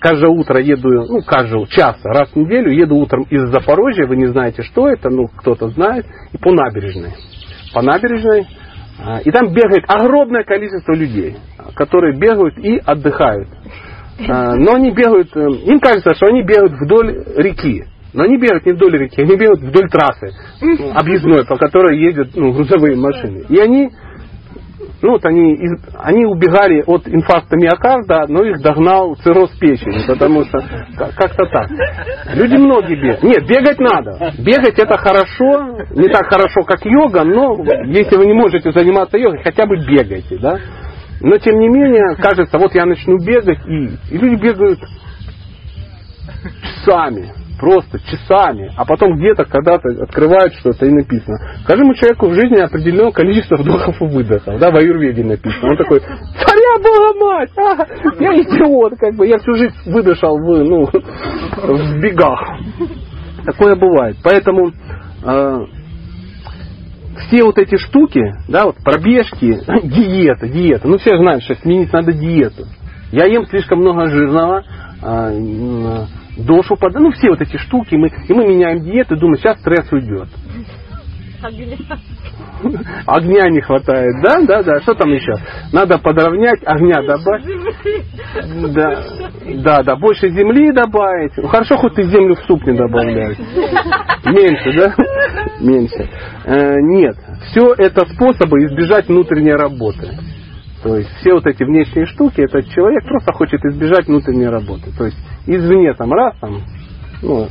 [0.00, 4.26] каждое утро еду, ну, каждое, часто, раз в неделю еду утром из Запорожья, вы не
[4.26, 7.12] знаете, что это, ну, кто-то знает, и по набережной.
[7.72, 8.46] По набережной.
[8.98, 11.36] а, И там бегает огромное количество людей,
[11.76, 13.48] которые бегают и отдыхают.
[14.28, 17.84] А, Но они бегают, э, им кажется, что они бегают вдоль реки.
[18.12, 20.32] Но они бегают не вдоль реки, они бегают вдоль трассы
[20.94, 23.44] объездной, по которой ездят ну, грузовые машины.
[23.48, 23.90] И они
[25.04, 25.54] ну вот они,
[25.98, 30.60] они убегали от инфаркта миокарда, но их догнал цирроз печени, потому что
[30.96, 31.68] как- как-то так.
[32.34, 33.22] Люди многие бегают.
[33.22, 34.32] Нет, бегать надо.
[34.38, 39.42] Бегать это хорошо, не так хорошо, как йога, но если вы не можете заниматься йогой,
[39.44, 40.56] хотя бы бегайте, да.
[41.20, 44.78] Но тем не менее, кажется, вот я начну бегать, и, и люди бегают
[46.62, 47.30] часами,
[47.64, 51.38] просто часами, а потом где-то когда-то открывают что-то и написано.
[51.66, 55.70] Каждому человеку в жизни определенное количество вдохов и выдохов, да, в аюрведе написано.
[55.70, 60.62] Он такой, царя Бога мать, а, я идиот, как бы, я всю жизнь выдышал в,
[60.62, 62.38] ну, в бегах.
[63.46, 64.16] Такое бывает.
[64.22, 64.70] Поэтому
[65.24, 65.58] э,
[67.16, 70.86] все вот эти штуки, да, вот пробежки, диета, диета.
[70.86, 72.66] Ну, все знают, что сменить надо диету.
[73.10, 74.64] Я ем слишком много жирного,
[75.00, 75.30] а,
[76.36, 76.94] дошу под...
[76.94, 80.28] Ну, все вот эти штуки, мы, и мы меняем диету, думаем, сейчас стресс уйдет.
[83.06, 84.80] Огня не хватает, да, да, да.
[84.80, 85.34] Что там еще?
[85.72, 88.72] Надо подровнять, огня добавить.
[88.72, 89.04] Да,
[89.62, 91.32] да, да, больше земли добавить.
[91.36, 93.36] Ну, хорошо, хоть ты землю в суп не добавляешь.
[94.24, 94.94] Меньше, да?
[95.60, 96.08] Меньше.
[96.44, 97.16] Э, нет,
[97.50, 100.08] все это способы избежать внутренней работы.
[100.82, 104.90] То есть все вот эти внешние штуки, этот человек просто хочет избежать внутренней работы.
[104.96, 105.16] То есть
[105.46, 106.62] извне там раз, там,
[107.22, 107.48] ну,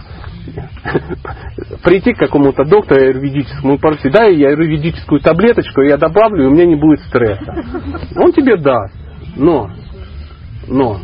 [1.83, 6.51] прийти к какому-то доктору аюрведическому и попросить, дай я аюрведическую таблеточку, я добавлю, и у
[6.51, 7.63] меня не будет стресса.
[8.15, 8.93] Он тебе даст.
[9.35, 9.69] Но,
[10.67, 10.99] но,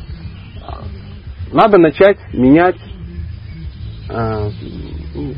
[1.51, 2.75] надо начать менять
[4.09, 4.49] э,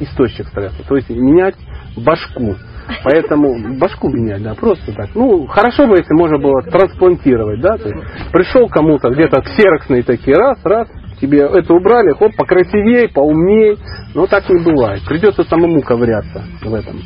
[0.01, 1.55] источник стресса, то есть менять
[1.97, 2.55] башку.
[3.03, 5.11] Поэтому башку менять, да, просто так.
[5.15, 10.35] Ну, хорошо бы, если можно было трансплантировать, да, то есть пришел кому-то где-то ксероксные такие,
[10.35, 10.89] раз, раз,
[11.21, 13.77] тебе это убрали, хоп, покрасивей, поумней.
[14.13, 15.03] Но так не бывает.
[15.07, 16.99] Придется самому ковыряться в этом.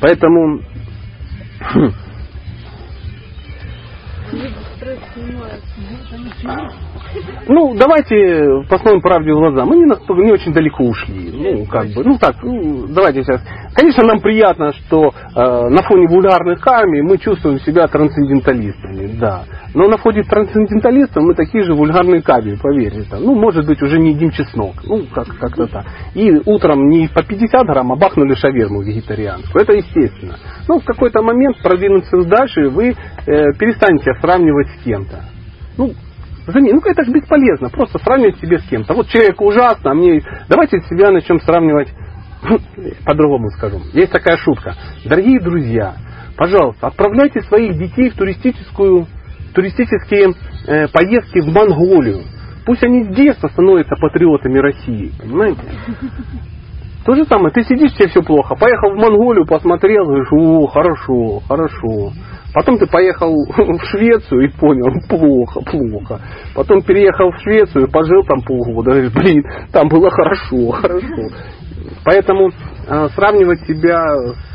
[0.00, 0.60] Поэтому
[4.30, 4.73] снимается.
[7.48, 9.64] Ну, давайте посмотрим правде в глаза.
[9.64, 11.30] Мы не, настолько, не очень далеко ушли.
[11.32, 13.40] Ну, как бы, ну так, ну, давайте сейчас.
[13.74, 19.44] Конечно, нам приятно, что э, на фоне вульгарных кармий мы чувствуем себя трансценденталистами, да.
[19.74, 23.04] Но на фоне трансценденталистов мы такие же вульгарные кармии, поверьте.
[23.10, 23.22] Там.
[23.22, 24.74] Ну, может быть, уже не едим чеснок.
[24.84, 25.86] Ну, как, как-то так.
[26.14, 29.62] И утром не по 50 грамм, а бахнули шаверму вегетарианскую.
[29.62, 30.36] Это естественно.
[30.68, 32.94] Ну, в какой-то момент, продвинувшись дальше, вы э,
[33.58, 35.24] перестанете сравнивать с кем-то.
[35.76, 35.92] Ну,
[36.46, 38.94] зани- ну это же бесполезно, просто сравнивать себя с кем-то.
[38.94, 40.22] Вот человек ужасно, а мне...
[40.48, 41.92] Давайте себя начнем сравнивать,
[43.04, 43.80] по-другому скажу.
[43.92, 44.74] Есть такая шутка.
[45.04, 45.94] Дорогие друзья,
[46.36, 49.06] пожалуйста, отправляйте своих детей в туристическую,
[49.54, 50.34] туристические
[50.66, 52.22] э, поездки в Монголию.
[52.66, 55.62] Пусть они с детства становятся патриотами России, понимаете?
[57.04, 58.54] То же самое, ты сидишь, тебе все плохо.
[58.54, 62.12] Поехал в Монголию, посмотрел, говоришь, о, хорошо, хорошо.
[62.54, 66.20] Потом ты поехал в Швецию и понял, плохо, плохо.
[66.54, 71.28] Потом переехал в Швецию, пожил там полгода, блин, там было хорошо, хорошо.
[72.04, 74.04] Поэтому э, сравнивать себя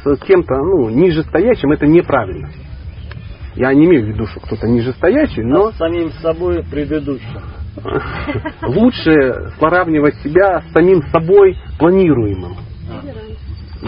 [0.04, 2.50] с кем-то ну, нижестоящим это неправильно.
[3.56, 7.41] Я не имею в виду, что кто-то нижестоящий, но Но с самим собой предыдущим.
[8.64, 12.56] лучше сравнивать себя с самим собой планируемым.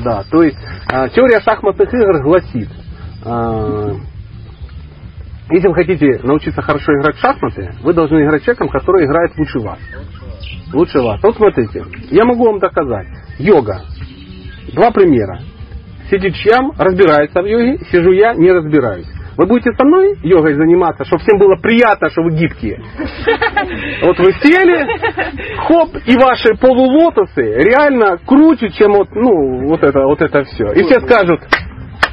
[0.03, 0.57] Да, то есть
[0.87, 2.90] а, теория шахматных игр гласит, а,
[5.51, 9.59] если вы хотите научиться хорошо играть в шахматы, вы должны играть человеком, который играет лучше
[9.59, 9.79] вас.
[10.73, 11.19] Лучше вас.
[11.21, 13.07] Вот смотрите, я могу вам доказать.
[13.37, 13.81] Йога.
[14.73, 15.39] Два примера.
[16.09, 19.07] Сидит Чьям, разбирается в йоге, сижу я, не разбираюсь.
[19.37, 22.81] Вы будете со мной йогой заниматься, чтобы всем было приятно, что вы гибкие.
[24.03, 24.87] Вот вы сели,
[25.57, 30.71] хоп, и ваши полулотосы реально круче, чем вот, ну, вот это, вот это все.
[30.73, 31.41] И все скажут,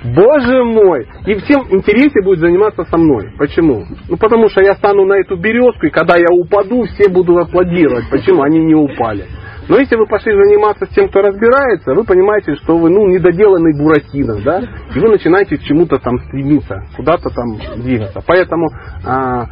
[0.04, 1.08] Боже мой!
[1.26, 3.32] И всем интереснее будет заниматься со мной.
[3.36, 3.84] Почему?
[4.08, 8.08] Ну потому что я стану на эту березку, и когда я упаду, все будут аплодировать.
[8.10, 8.42] Почему?
[8.42, 9.26] Они не упали.
[9.68, 13.78] Но если вы пошли заниматься с тем, кто разбирается, вы понимаете, что вы ну, недоделанный
[13.78, 14.62] буратино, да,
[14.94, 18.22] и вы начинаете к чему-то там стремиться, куда-то там двигаться.
[18.26, 18.68] Поэтому,
[19.04, 19.46] а,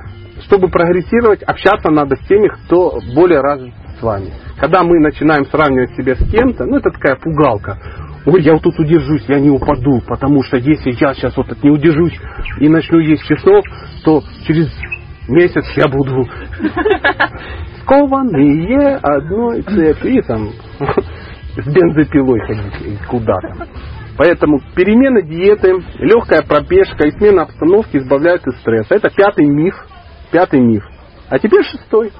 [0.46, 4.32] чтобы прогрессировать, общаться надо с теми, кто более развит с вами.
[4.58, 7.78] Когда мы начинаем сравнивать себя с кем-то, ну это такая пугалка.
[8.26, 11.62] Ой, я вот тут удержусь, я не упаду, потому что если я сейчас вот так
[11.62, 12.18] не удержусь
[12.58, 13.64] и начну есть чеснок,
[14.04, 14.68] то через
[15.28, 16.28] месяц я буду
[17.82, 20.50] скованные одной цепью и там
[21.56, 23.68] с бензопилой ходить куда-то.
[24.18, 28.94] Поэтому перемена диеты, легкая пробежка и смена обстановки избавляют от стресса.
[28.94, 29.74] Это пятый миф.
[30.32, 30.82] Пятый миф.
[31.28, 32.10] А теперь шестой.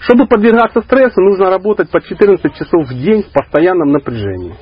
[0.00, 4.54] Чтобы подвергаться стрессу, нужно работать по 14 часов в день в постоянном напряжении.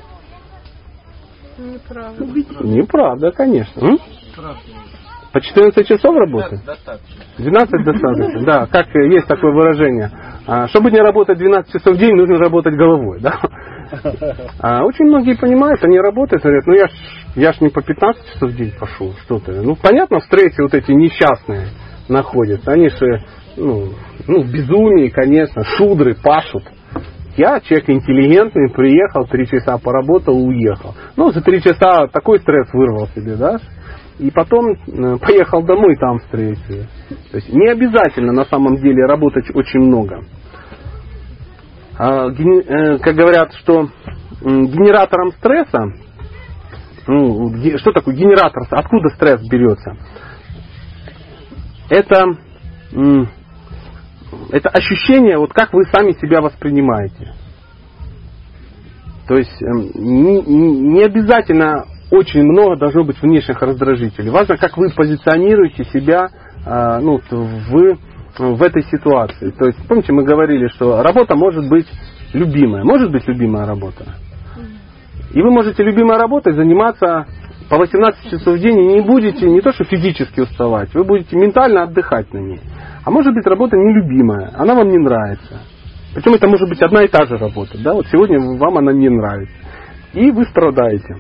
[1.59, 2.24] Неправда.
[2.66, 3.80] Неправда, конечно.
[3.80, 3.99] М?
[5.32, 6.64] По 14 часов работать?
[6.64, 7.24] Достаточно.
[7.39, 8.66] 12 достаточно, да.
[8.66, 10.11] Как э, есть такое выражение.
[10.47, 13.39] А, Чтобы не работать 12 часов в день, нужно работать головой, да.
[14.61, 16.91] А очень многие понимают, они работают, говорят, ну я ж,
[17.37, 19.61] я ж не по 15 часов в день пошел, что ты.
[19.61, 21.68] Ну понятно, в стрессе вот эти несчастные
[22.09, 22.72] находятся.
[22.72, 23.22] Они же,
[23.57, 23.90] ну,
[24.26, 26.64] ну в безумии, конечно, шудры пашут.
[27.36, 30.94] Я человек интеллигентный, приехал, три часа поработал, уехал.
[31.16, 33.59] Ну, за три часа такой стресс вырвал себе, да?
[34.18, 36.86] И потом э, поехал домой, там встретили.
[37.30, 40.22] То есть не обязательно на самом деле работать очень много.
[41.98, 43.88] А, э, как говорят, что
[44.40, 45.92] генератором стресса,
[47.07, 49.96] ну, что такое генератор, откуда стресс берется?
[51.90, 52.24] Это,
[54.51, 57.33] это ощущение, вот как вы сами себя воспринимаете.
[59.27, 64.31] То есть эм, не, не- обязательно очень много должно быть внешних раздражителей.
[64.31, 66.29] Важно, как вы позиционируете себя
[66.64, 67.99] а, ну, в,
[68.39, 69.51] в этой ситуации.
[69.51, 71.87] То есть, помните, мы говорили, что работа может быть
[72.33, 72.85] любимая.
[72.85, 74.05] Может быть любимая работа.
[75.33, 77.27] И вы можете любимой работой заниматься
[77.68, 81.37] по 18 часов в день и не будете не то что физически уставать, вы будете
[81.37, 82.61] ментально отдыхать на ней.
[83.07, 85.61] А может быть работа нелюбимая, она вам не нравится.
[86.12, 87.78] Причем это может быть одна и та же работа.
[87.78, 87.92] Да?
[87.92, 89.54] Вот сегодня вам она не нравится.
[90.12, 91.16] И вы страдаете.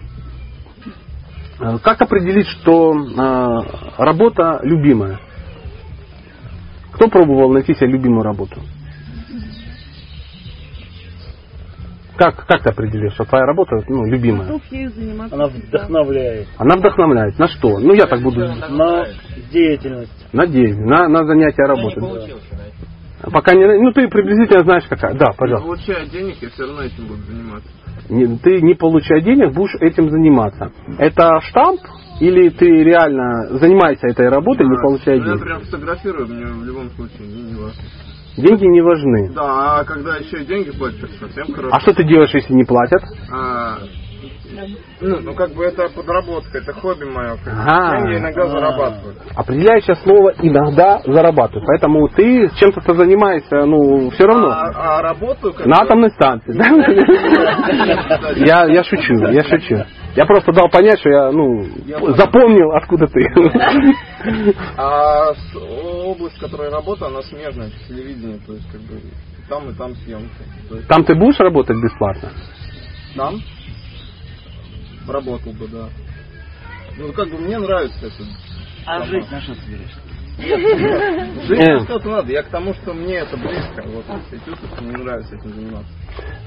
[1.60, 5.20] Э, Как определить, что э, работа любимая?
[6.90, 8.60] Кто пробовал найти себе любимую работу?
[12.16, 14.58] Как, как ты определишь, что твоя работа ну, любимая?
[15.30, 16.48] Она вдохновляет.
[16.56, 17.38] Она вдохновляет.
[17.38, 17.78] На что?
[17.78, 18.40] Ну, я так буду.
[18.70, 19.06] На
[19.52, 20.25] деятельность.
[20.36, 22.00] На день, на, на занятие Я не работы.
[22.00, 22.76] получился найти.
[23.32, 23.64] Пока не.
[23.80, 25.14] Ну, ты приблизительно знаешь, какая.
[25.14, 25.66] Да, пожалуйста.
[25.66, 27.68] Получая денег, я все равно этим буду заниматься.
[28.10, 30.70] Не- ты не получая денег, будешь этим заниматься.
[30.98, 31.80] Это штамп
[32.20, 35.42] или ты реально занимаешься этой работой, не получая Ну, Я денег?
[35.42, 37.82] прям фотографирую, мне в любом случае не, не важно.
[38.36, 39.30] Деньги не важны.
[39.34, 41.70] Да, а когда еще и деньги платят, совсем хорошо.
[41.74, 43.02] А что ты делаешь, если не платят?
[43.32, 43.78] А,
[45.00, 47.36] Ну, ну как бы это подработка, это хобби мое.
[47.46, 47.98] Ага.
[47.98, 49.14] Деньги иногда зарабатываю.
[49.34, 51.66] Определяющее слово иногда зарабатывает.
[51.66, 54.48] Поэтому ты чем-то занимаешься, ну, все равно.
[54.48, 56.54] А, а работаю как На атомной станции.
[58.46, 59.76] Я, я шучу, я шучу.
[60.14, 61.62] Я просто дал понять, что я, ну,
[62.16, 63.20] запомнил, откуда ты.
[64.76, 65.32] А
[66.04, 69.00] область, в которой я работаю, она смежная, телевидение, то есть как бы
[69.48, 70.30] там и там съемки.
[70.68, 72.30] То Там ты будешь работать бесплатно?
[73.16, 73.40] там
[75.08, 75.88] работал бы, да.
[76.98, 78.24] Ну как бы мне нравится это.
[78.86, 80.00] А жить на что собираешься?
[80.38, 81.72] Жить Э.
[81.74, 82.32] рассказывать надо.
[82.32, 83.82] Я к тому, что мне это близко.
[83.86, 85.88] Вот что мне нравится этим заниматься.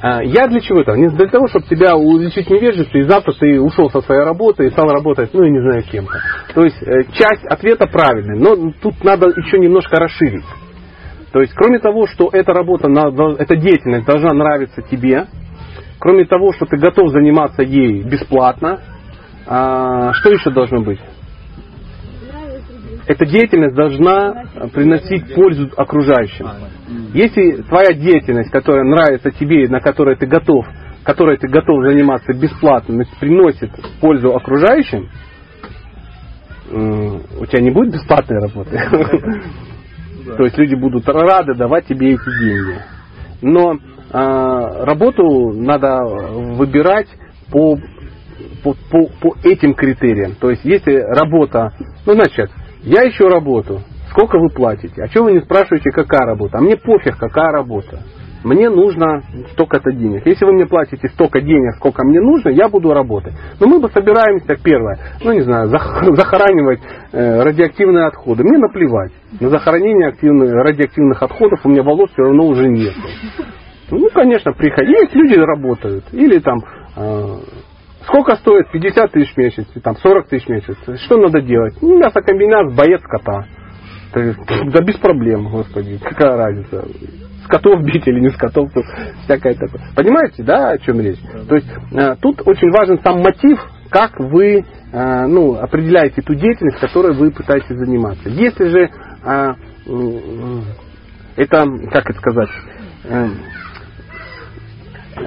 [0.02, 0.94] А, Я для чего это?
[0.94, 4.66] Не для того, чтобы тебя уличить в невежестве, и завтра ты ушел со своей работы
[4.66, 6.14] и стал работать, ну, я не знаю, кем-то.
[6.54, 10.46] То есть, э, часть ответа правильная, но тут надо еще немножко расширить.
[11.34, 12.88] То есть, кроме того, что эта работа,
[13.40, 15.26] эта деятельность должна нравиться тебе,
[16.00, 18.80] кроме того, что ты готов заниматься ей бесплатно,
[19.46, 21.00] а, что еще должно быть?
[23.08, 26.48] Эта деятельность должна приносить пользу окружающим.
[27.14, 30.68] Если твоя деятельность, которая нравится тебе, и на которой ты готов,
[31.04, 35.10] которой ты готов заниматься бесплатно, но приносит пользу окружающим,
[36.70, 38.78] у тебя не будет бесплатной работы.
[40.38, 42.80] То есть люди будут рады давать тебе эти деньги.
[43.42, 43.80] Но
[44.12, 46.00] работу надо
[46.56, 47.08] выбирать
[47.52, 47.78] по,
[48.64, 50.36] по, по, по этим критериям.
[50.40, 51.74] То есть если работа,
[52.06, 52.50] ну значит,
[52.82, 55.04] я ищу работу, сколько вы платите?
[55.04, 56.58] А что вы не спрашиваете, какая работа?
[56.58, 58.00] А мне пофиг, какая работа.
[58.44, 60.26] Мне нужно столько-то денег.
[60.26, 63.34] Если вы мне платите столько денег, сколько мне нужно, я буду работать.
[63.60, 66.80] Но мы бы собираемся, первое, ну не знаю, зах- захоранивать
[67.12, 68.44] э, радиоактивные отходы.
[68.44, 69.12] Мне наплевать.
[69.42, 72.94] На захоронение активных, радиоактивных отходов у меня волос все равно уже нет.
[73.92, 74.92] Ну, конечно, приходи.
[74.92, 76.06] Есть люди работают.
[76.12, 76.60] Или там,
[76.96, 77.36] э,
[78.06, 80.78] сколько стоит 50 тысяч в месяц, там 40 тысяч в месяц.
[81.06, 81.76] Что надо делать?
[81.82, 83.46] Ну, мясокомбинат, боец кота.
[84.14, 84.40] То есть,
[84.74, 86.86] Да без проблем, господи, какая разница.
[87.44, 88.86] С котов бить или не с котов, тут
[89.24, 89.82] всякое такое.
[89.96, 91.20] Понимаете, да, о чем речь?
[91.48, 93.60] То есть э, тут очень важен сам мотив,
[93.90, 98.30] как вы э, ну, определяете ту деятельность, которой вы пытаетесь заниматься.
[98.30, 98.90] Если же
[99.24, 99.54] э,
[101.36, 102.50] это, как это сказать,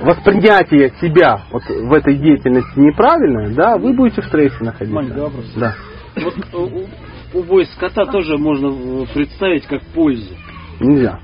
[0.00, 4.94] воспринятие себя вот в этой деятельности неправильное, да, вы будете в стрессе находиться.
[4.94, 5.52] Маленький вопрос.
[5.56, 5.74] Да.
[6.16, 6.56] Вот э,
[7.34, 8.66] у- убой скота тоже можно
[9.02, 10.34] э, представить как пользу.
[10.80, 11.18] Нельзя.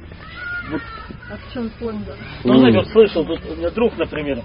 [1.30, 2.16] А в чем польза?
[2.44, 4.40] Ну, знаете, вот слышал, тут у меня друг, например,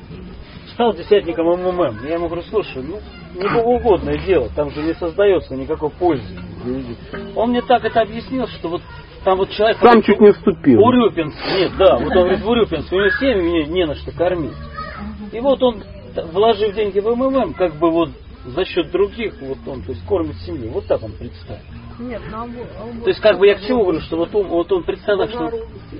[0.73, 2.05] стал десятником МММ.
[2.05, 2.99] Я ему говорю, слушай, ну,
[3.35, 6.23] не богоугодное дело, там же не создается никакой пользы.
[7.35, 8.81] Он мне так это объяснил, что вот
[9.23, 9.77] там вот человек...
[9.79, 10.79] Сам чуть не вступил.
[10.79, 13.95] В Урюпинск, нет, да, вот он говорит, в Урюпинск, у него семьи не, не на
[13.95, 14.53] что кормить.
[15.31, 15.83] И вот он,
[16.31, 18.09] вложив деньги в МММ, как бы вот
[18.45, 20.71] за счет других, вот он, то есть кормит семью.
[20.71, 21.61] Вот так он представил.
[21.99, 23.03] Нет, наоборот.
[23.03, 25.49] То есть как бы я к чему говорю, что вот он, вот он представляет, что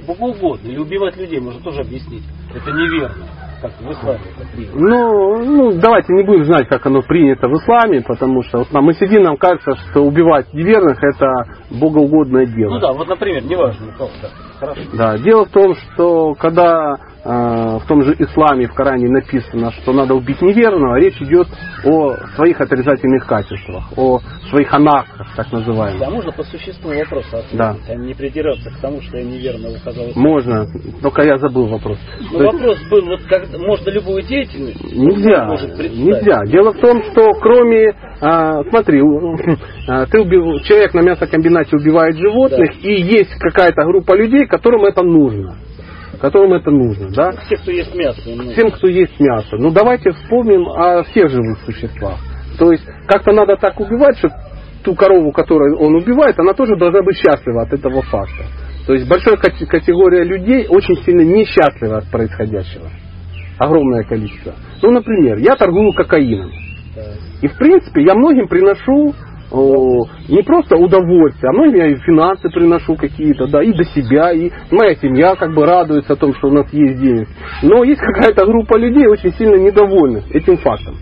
[0.07, 2.23] богоугодно, или убивать людей можно тоже объяснить.
[2.53, 3.25] Это неверно,
[3.63, 4.77] как в исламе это принято.
[4.77, 8.83] Ну, ну, давайте не будем знать, как оно принято в исламе, потому что вот нам,
[8.83, 12.73] мы сидим, нам кажется, что убивать неверных это богоугодное дело.
[12.73, 14.29] Ну да, вот, например, неважно, кого, да.
[14.59, 14.81] Хорошо.
[14.93, 17.29] Да, дело в том, что когда э,
[17.79, 21.47] в том же исламе, в Коране написано, что надо убить неверного, речь идет
[21.85, 25.99] о своих отрицательных качествах, о своих анархах, так называемых.
[25.99, 27.75] Да, можно по существу вопроса ответить, Да.
[27.89, 30.05] а не придираться к тому, что я неверно указал.
[30.15, 30.65] Можно,
[31.01, 31.97] только я забыл вопрос.
[32.31, 35.47] Ну, То есть- вопрос был, вот как можно любую деятельность Нельзя,
[35.77, 36.45] нельзя.
[36.45, 39.01] Дело в том, что кроме, а, смотри,
[39.87, 45.03] а, ты убив- человек на мясокомбинате убивает животных, и есть какая-то группа людей, которым это
[45.03, 45.55] нужно.
[46.21, 47.31] Которым это нужно, да?
[47.45, 48.21] Все, кто ест мясо.
[48.25, 49.57] ну, Всем, кто есть мясо.
[49.57, 52.17] Ну давайте вспомним о всех живых существах.
[52.57, 54.33] То есть как-то надо так убивать, чтобы
[54.83, 58.43] ту корову, которую он убивает, она тоже должна быть счастлива от этого факта.
[58.85, 62.89] То есть большая кате- категория людей очень сильно несчастлива от происходящего.
[63.63, 64.53] Огромное количество.
[64.81, 66.51] Ну, например, я торгую кокаином.
[67.41, 69.13] И в принципе я многим приношу
[69.51, 74.33] о, не просто удовольствие, а многим я и финансы приношу какие-то, да, и до себя,
[74.33, 77.27] и моя семья как бы радуется о том, что у нас есть деньги.
[77.61, 80.95] Но есть какая-то группа людей очень сильно недовольных этим фактом.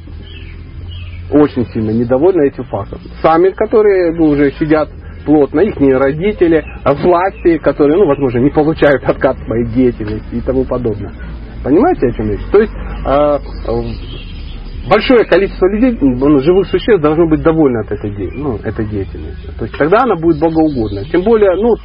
[1.32, 3.00] Очень сильно недовольны этим фактом.
[3.22, 4.90] Сами, которые ну, уже сидят
[5.26, 10.66] плотно, их родители, а власти, которые, ну, возможно, не получают откат своей деятельности и тому
[10.66, 11.14] подобное.
[11.64, 12.46] Понимаете, о чем речь?
[12.52, 12.74] То есть
[13.06, 13.40] а, а,
[14.90, 19.48] большое количество людей, ну, живых существ должно быть довольны от этой, де- ну, этой деятельности.
[19.58, 21.04] То есть тогда она будет богоугодна.
[21.06, 21.76] Тем более, ну,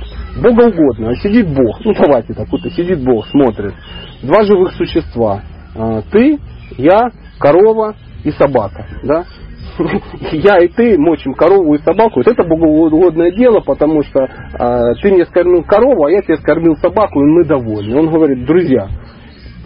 [0.40, 1.14] богоугодно.
[1.16, 3.74] Сидит Бог, ну давайте так, вот сидит Бог, смотрит.
[4.22, 5.42] Два живых существа.
[5.74, 6.38] А, Ты,
[6.78, 9.24] я корова и собака, да?
[10.32, 15.12] Я и ты мочим корову и собаку, вот это богоугодное дело, потому что э, ты
[15.12, 17.94] мне скормил корову, а я тебе скормил собаку, и мы довольны.
[17.98, 18.88] Он говорит, друзья,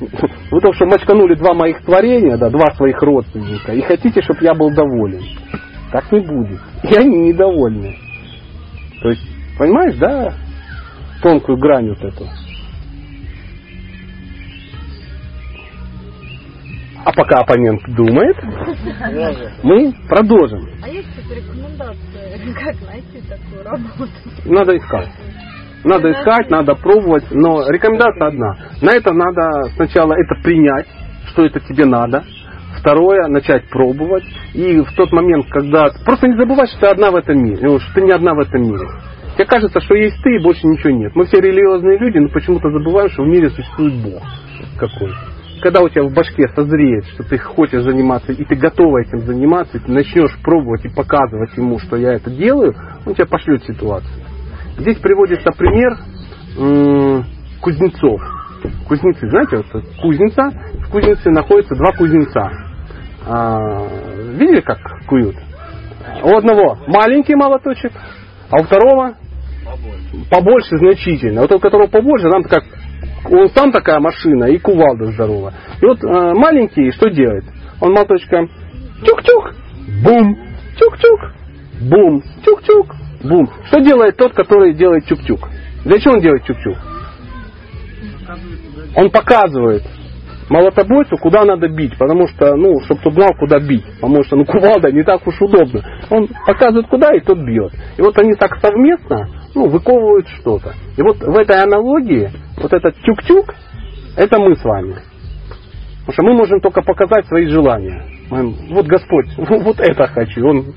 [0.01, 4.55] вы только что мочканули два моих творения, да, два своих родственника, и хотите, чтобы я
[4.55, 5.23] был доволен.
[5.93, 6.61] Так не будет.
[6.85, 7.97] И они недовольны.
[9.03, 9.23] То есть,
[9.59, 10.35] понимаешь, да,
[11.23, 12.25] тонкую грань вот эту.
[17.03, 18.37] А пока оппонент думает,
[19.63, 20.69] мы продолжим.
[20.83, 24.11] А есть рекомендации, как найти такую работу?
[24.45, 25.09] Надо искать.
[25.85, 28.57] Надо искать, надо пробовать, но рекомендация одна.
[28.83, 30.87] На это надо сначала это принять,
[31.29, 32.25] что это тебе надо.
[32.79, 34.25] Второе, начать пробовать.
[34.55, 35.89] И в тот момент, когда...
[36.05, 37.79] Просто не забывай, что ты одна в этом мире.
[37.79, 38.87] Что ты не одна в этом мире.
[39.35, 41.13] Тебе кажется, что есть ты и больше ничего нет.
[41.15, 44.23] Мы все религиозные люди, но почему-то забываем, что в мире существует Бог
[44.79, 49.21] какой-то когда у тебя в башке созреет, что ты хочешь заниматься, и ты готова этим
[49.21, 52.75] заниматься, и ты начнешь пробовать и показывать ему, что я это делаю,
[53.07, 54.25] он тебя пошлет ситуацию.
[54.81, 55.95] Здесь приводится пример
[57.61, 58.21] кузнецов.
[58.89, 60.51] Кузнецы, знаете, вот кузница,
[60.87, 62.51] в кузнице находятся два кузнеца.
[63.27, 63.87] А,
[64.37, 65.37] видели, как куют?
[66.25, 67.93] У одного маленький молоточек,
[68.51, 69.17] а у второго
[69.65, 71.43] побольше, побольше значительно.
[71.43, 72.65] Вот у которого побольше, там как
[73.31, 75.53] он сам такая машина и кувалда здорова.
[75.81, 77.45] И вот э, маленький что делает?
[77.81, 78.49] Он молоточком
[79.05, 79.55] тюк-тюк,
[80.03, 80.39] бум,
[80.79, 81.33] тюк-тюк,
[81.83, 83.49] бум, тюк-тюк, бум.
[83.67, 85.49] Что делает тот, который делает тюк-тюк?
[85.85, 86.77] Для чего он делает тюк-тюк?
[88.97, 89.83] Он показывает
[90.49, 94.45] молотобойцу, куда надо бить, потому что, ну, чтобы тот знал, куда бить, потому что, ну,
[94.45, 95.83] кувалда не так уж удобно.
[96.11, 97.73] Он показывает, куда, и тот бьет.
[97.97, 100.75] И вот они так совместно, ну, выковывают что-то.
[100.97, 103.55] И вот в этой аналогии, вот этот тюк-тюк,
[104.17, 104.97] это мы с вами.
[106.01, 108.05] Потому что мы можем только показать свои желания.
[108.31, 110.47] Вот Господь, вот это хочу.
[110.47, 110.75] Он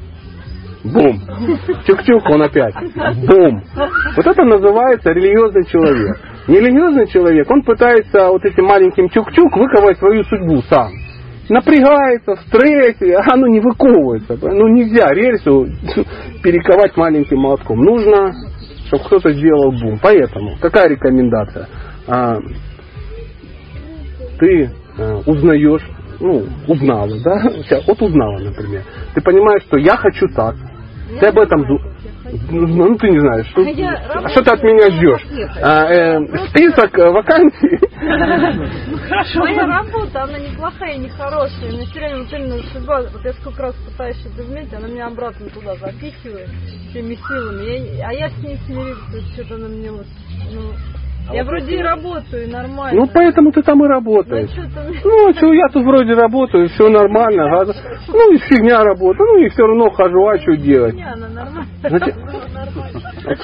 [0.83, 1.19] бум.
[1.85, 2.75] Тюк-тюк, он опять.
[3.27, 3.63] Бум.
[4.15, 6.19] Вот это называется религиозный человек.
[6.47, 10.91] Нерелигиозный человек, он пытается вот этим маленьким чук-чук выковать свою судьбу сам.
[11.49, 14.37] Напрягается в стрессе, а оно не выковывается.
[14.41, 15.67] Ну нельзя рельсу
[16.43, 17.79] перековать маленьким молотком.
[17.79, 18.33] Нужно,
[18.87, 19.99] чтобы кто-то сделал бум.
[20.01, 21.67] Поэтому, какая рекомендация?
[22.07, 22.37] А,
[24.39, 25.83] ты а, узнаешь,
[26.19, 27.41] ну, узнала, да?
[27.87, 28.83] Вот узнала, например.
[29.13, 30.55] Ты понимаешь, что я хочу так.
[31.19, 31.65] Ты об этом
[32.49, 33.47] ну, ну, ты не знаешь.
[33.47, 35.21] Что, а что ты от меня ждешь?
[35.61, 37.79] А, э, список э, вакансий?
[39.39, 41.71] Моя работа, она неплохая, не хорошая.
[41.71, 45.07] Мне все время вот именно судьба, вот я сколько раз пытаюсь что-то изменить, она меня
[45.07, 46.49] обратно туда запихивает
[46.89, 47.97] всеми силами.
[47.97, 50.07] Я, а я с ней смириться, что-то на мне вот,
[50.53, 50.71] ну,
[51.29, 52.99] а я вот вроде и работаю, нормально.
[52.99, 54.49] Ну, поэтому ты там и работаешь.
[55.03, 57.61] Ну, ну что, я тут вроде работаю, все нормально.
[57.61, 57.65] А,
[58.09, 60.95] ну, и фигня работа, ну, и все равно хожу, а что делать?
[60.95, 61.67] Фигня, она нормально.
[61.81, 62.15] Значит,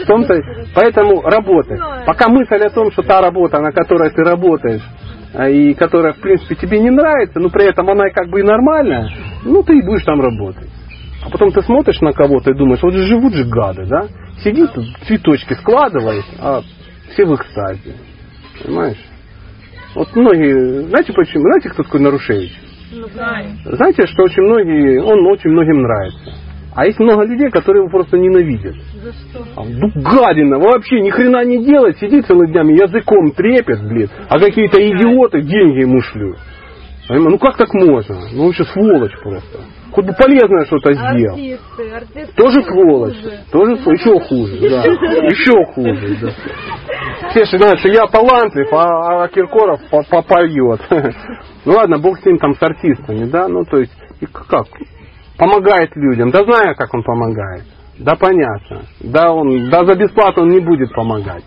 [0.02, 0.34] в том-то,
[0.76, 1.80] поэтому работай.
[2.06, 4.84] Пока мысль о том, что та работа, на которой ты работаешь,
[5.34, 8.44] а, и которая, в принципе, тебе не нравится, но при этом она как бы и
[8.44, 9.10] нормальная,
[9.46, 10.68] ну, ты и будешь там работать.
[11.26, 14.08] А потом ты смотришь на кого-то и думаешь, вот же живут же гады, да?
[14.44, 14.72] Сидит,
[15.06, 16.62] цветочки складывает, а
[17.10, 17.95] все в экстазе.
[18.64, 18.97] Понимаешь?
[19.95, 21.43] Вот многие, знаете почему?
[21.43, 22.53] Знаете, кто такой Нарушевич?
[22.91, 23.49] Ну, знаю.
[23.66, 26.34] Знаете, что очень многие, он очень многим нравится.
[26.76, 28.76] А есть много людей, которые его просто ненавидят.
[28.76, 29.45] За что?
[29.55, 34.39] А, ну, гадина, вообще ни хрена не делает, сидит целыми днями, языком трепет, блин, а
[34.39, 36.38] какие-то идиоты деньги ему шлют.
[37.10, 38.20] Ну как так можно?
[38.34, 39.60] Ну вообще сволочь просто.
[39.92, 41.34] Хоть бы полезное что-то сделал.
[41.34, 43.16] Артисты, артисты тоже сволочь.
[43.18, 43.40] Хуже.
[43.52, 44.84] Тоже еще хуже, да.
[44.84, 47.30] Еще хуже, да.
[47.30, 50.82] Все знают, что я талантлив, а, а Киркоров попоет.
[51.66, 54.66] Ну ладно, бог с ним там с артистами, да, ну то есть, и как?
[55.38, 56.32] Помогает людям.
[56.32, 57.64] Да знаю, как он помогает.
[58.00, 58.84] Да понятно.
[59.02, 61.44] Да, он, да за бесплатно он не будет помогать.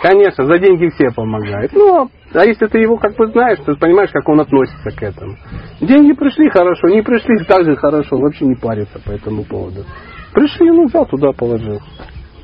[0.00, 1.72] Конечно, за деньги все помогают.
[1.74, 5.36] Ну, а если ты его как бы знаешь, то понимаешь, как он относится к этому.
[5.80, 9.84] Деньги пришли хорошо, не пришли так же хорошо, вообще не парится по этому поводу.
[10.32, 11.80] Пришли, ну взял туда положил.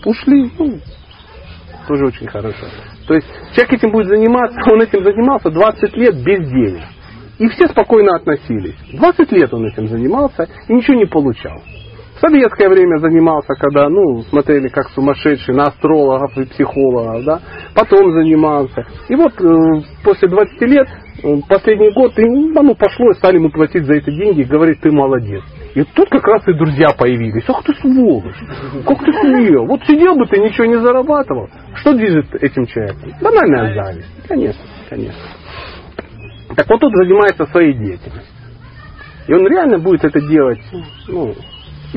[0.05, 0.80] Ушли, ну,
[1.87, 2.66] тоже очень хорошо.
[3.07, 6.82] То есть человек этим будет заниматься, он этим занимался 20 лет без денег.
[7.39, 8.76] И все спокойно относились.
[8.93, 11.62] 20 лет он этим занимался и ничего не получал.
[12.16, 17.40] В советское время занимался, когда, ну, смотрели как сумасшедший на астрологов и психологов, да.
[17.74, 18.86] Потом занимался.
[19.10, 20.88] И вот э, после 20 лет,
[21.22, 24.80] э, последний год, и, ну, пошло, и стали ему платить за эти деньги, и говорит,
[24.80, 25.42] ты молодец.
[25.74, 27.44] И тут как раз и друзья появились.
[27.48, 28.34] Ах ты сволочь,
[28.86, 29.66] как ты смел.
[29.66, 31.50] Вот сидел бы ты, ничего не зарабатывал.
[31.74, 33.12] Что движет этим человеком?
[33.20, 34.08] Банальная зависть.
[34.26, 35.20] Конечно, конечно.
[36.56, 38.32] Так вот тут занимается своей деятельностью.
[39.28, 40.60] И он реально будет это делать
[41.08, 41.34] ну,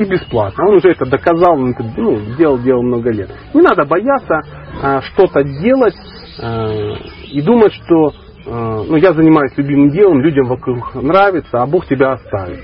[0.00, 0.66] и бесплатно.
[0.66, 3.30] Он уже это доказал, он это ну, делал, делал много лет.
[3.54, 4.40] Не надо бояться
[4.82, 5.94] а, что-то делать
[6.42, 6.94] а,
[7.30, 8.12] и думать, что
[8.46, 12.60] а, ну, я занимаюсь любимым делом, людям вокруг нравится, а Бог тебя оставит.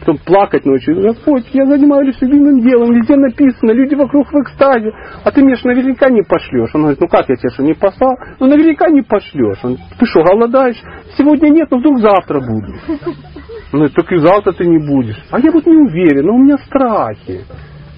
[0.00, 1.00] Потом плакать ночью.
[1.00, 4.92] Господь, я занимаюсь любимым делом, везде написано, люди вокруг в экстазе,
[5.24, 6.70] а ты мне ж наверняка не пошлешь.
[6.74, 8.14] Он говорит, ну как я тебе что, не послал?
[8.38, 9.58] Ну наверняка не пошлешь.
[9.64, 10.80] Он, ты что, голодаешь?
[11.16, 12.74] Сегодня нет, но вдруг завтра буду.
[13.76, 15.20] Ну, так и завтра ты не будешь.
[15.32, 17.44] А я вот не уверен, но у меня страхи.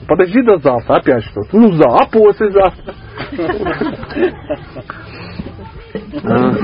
[0.09, 1.51] Подожди до завтра, опять что-то.
[1.53, 2.95] Ну, за, а послезавтра.
[6.25, 6.55] А.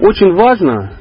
[0.00, 0.92] Очень важно,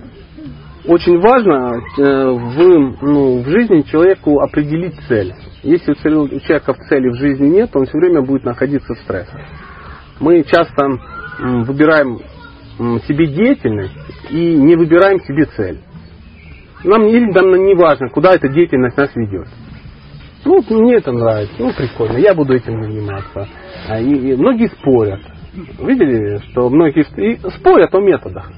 [0.86, 5.34] очень важно э, в, ну, в жизни человеку определить цель.
[5.64, 9.44] Если у человека цели в жизни нет, он все время будет находиться в стрессе.
[10.20, 10.86] Мы часто
[11.40, 12.20] выбираем
[13.08, 14.01] себе деятельность
[14.32, 15.80] и не выбираем себе цель.
[16.84, 19.48] Нам, нам не важно, куда эта деятельность нас ведет.
[20.44, 23.48] Ну, мне это нравится, ну, прикольно, я буду этим заниматься.
[23.88, 25.20] А, и, и многие спорят.
[25.54, 28.50] Видели, что многие и спорят о методах.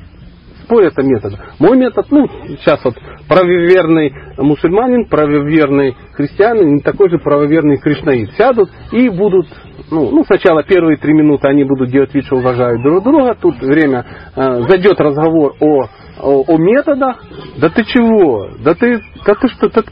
[0.63, 1.39] Спорят о методах.
[1.59, 2.95] Мой метод, ну, сейчас вот
[3.27, 9.47] правоверный мусульманин, правоверный христианин и такой же правоверный кришнаит сядут и будут
[9.91, 13.35] ну, ну, сначала первые три минуты они будут делать вид, что уважают друг друга.
[13.39, 14.05] Тут время
[14.35, 15.83] э, зайдет разговор о,
[16.19, 17.23] о, о методах.
[17.59, 18.49] Да ты чего?
[18.63, 19.69] Да ты, да ты что?
[19.69, 19.83] Да,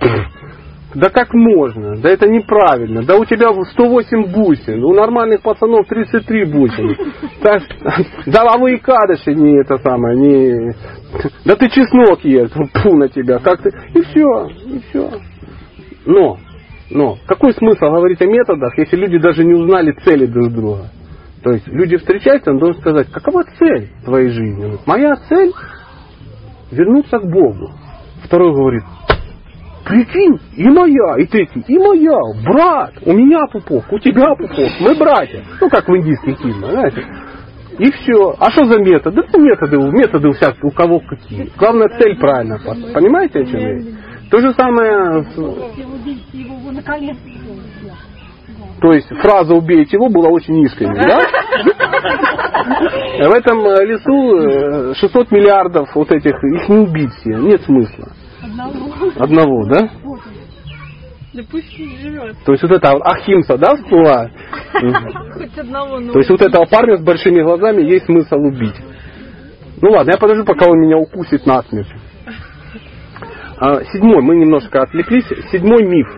[0.94, 1.96] да как можно?
[1.96, 3.02] Да это неправильно.
[3.02, 6.96] Да у тебя 108 бусин, у нормальных пацанов 33 бусин.
[7.42, 7.60] Так,
[8.26, 10.74] да а вы и кадыши не это самое, не...
[11.44, 12.50] Да ты чеснок ешь,
[12.82, 13.70] фу на тебя, как ты...
[13.94, 15.10] И все, и все.
[16.06, 16.38] Но
[16.92, 20.90] но какой смысл говорить о методах, если люди даже не узнали цели друг друга?
[21.42, 24.78] То есть люди встречаются, он должен сказать, какова цель твоей жизни?
[24.86, 25.52] Моя цель
[26.70, 27.70] вернуться к Богу.
[28.24, 28.84] Второй говорит,
[29.84, 34.94] прикинь, и моя, и третий, и моя, брат, у меня пупок, у тебя пупок, мы
[34.94, 35.42] братья.
[35.60, 37.04] Ну, как в индийских фильмах, знаете.
[37.78, 38.36] И все.
[38.38, 39.22] А что за методы?
[39.32, 41.50] Ну, методы, методы у всяких, у кого какие.
[41.56, 42.58] Главное, цель правильно.
[42.92, 43.78] Понимаете, о чем я?
[44.30, 45.24] То же самое...
[48.80, 51.18] То есть фраза «убейте его» была очень искренней, да?
[53.28, 58.08] В этом э, лесу 600 э, миллиардов вот этих, их не убить все, нет смысла.
[58.42, 59.12] Одного.
[59.18, 59.88] Одного, да?
[61.34, 62.36] Да пусть не живет.
[62.44, 64.30] То есть вот это Ахимса, да, всплыла?
[64.72, 68.76] Хоть одного, То есть вот этого парня с большими глазами есть смысл убить.
[69.80, 71.88] Ну ладно, я подожду, пока он меня укусит насмерть.
[73.58, 75.26] А, седьмой, мы немножко отвлеклись.
[75.50, 76.08] Седьмой миф.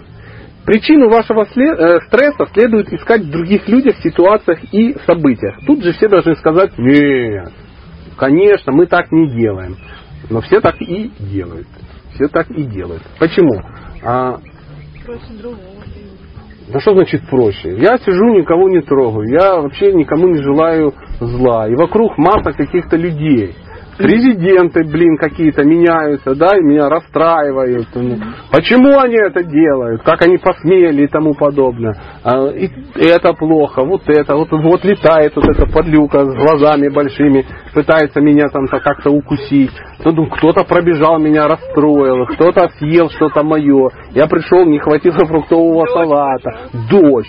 [0.65, 5.59] Причину вашего э, стресса следует искать в других людях, ситуациях и событиях.
[5.67, 7.53] Тут же все должны сказать, нет,
[8.17, 9.77] конечно, мы так не делаем.
[10.31, 11.67] Но все так и делают.
[12.15, 13.03] Все так и делают.
[13.19, 13.61] Почему?
[14.03, 14.39] А,
[15.05, 15.61] проще другого.
[16.73, 17.77] Да что значит проще?
[17.77, 19.29] Я сижу, никого не трогаю.
[19.29, 21.69] Я вообще никому не желаю зла.
[21.69, 23.55] И вокруг масса каких-то людей
[23.97, 27.89] президенты, блин, какие-то меняются, да, и меня расстраивают.
[28.51, 30.03] Почему они это делают?
[30.03, 31.95] Как они посмели и тому подобное?
[32.23, 37.47] А, и это плохо, вот это, вот, вот летает вот эта подлюка с глазами большими,
[37.73, 39.73] пытается меня там как-то укусить.
[40.05, 43.91] Ну, кто-то пробежал, меня расстроил, кто-то съел что-то мое.
[44.13, 46.69] Я пришел, не хватило фруктового салата.
[46.91, 47.29] Дождь,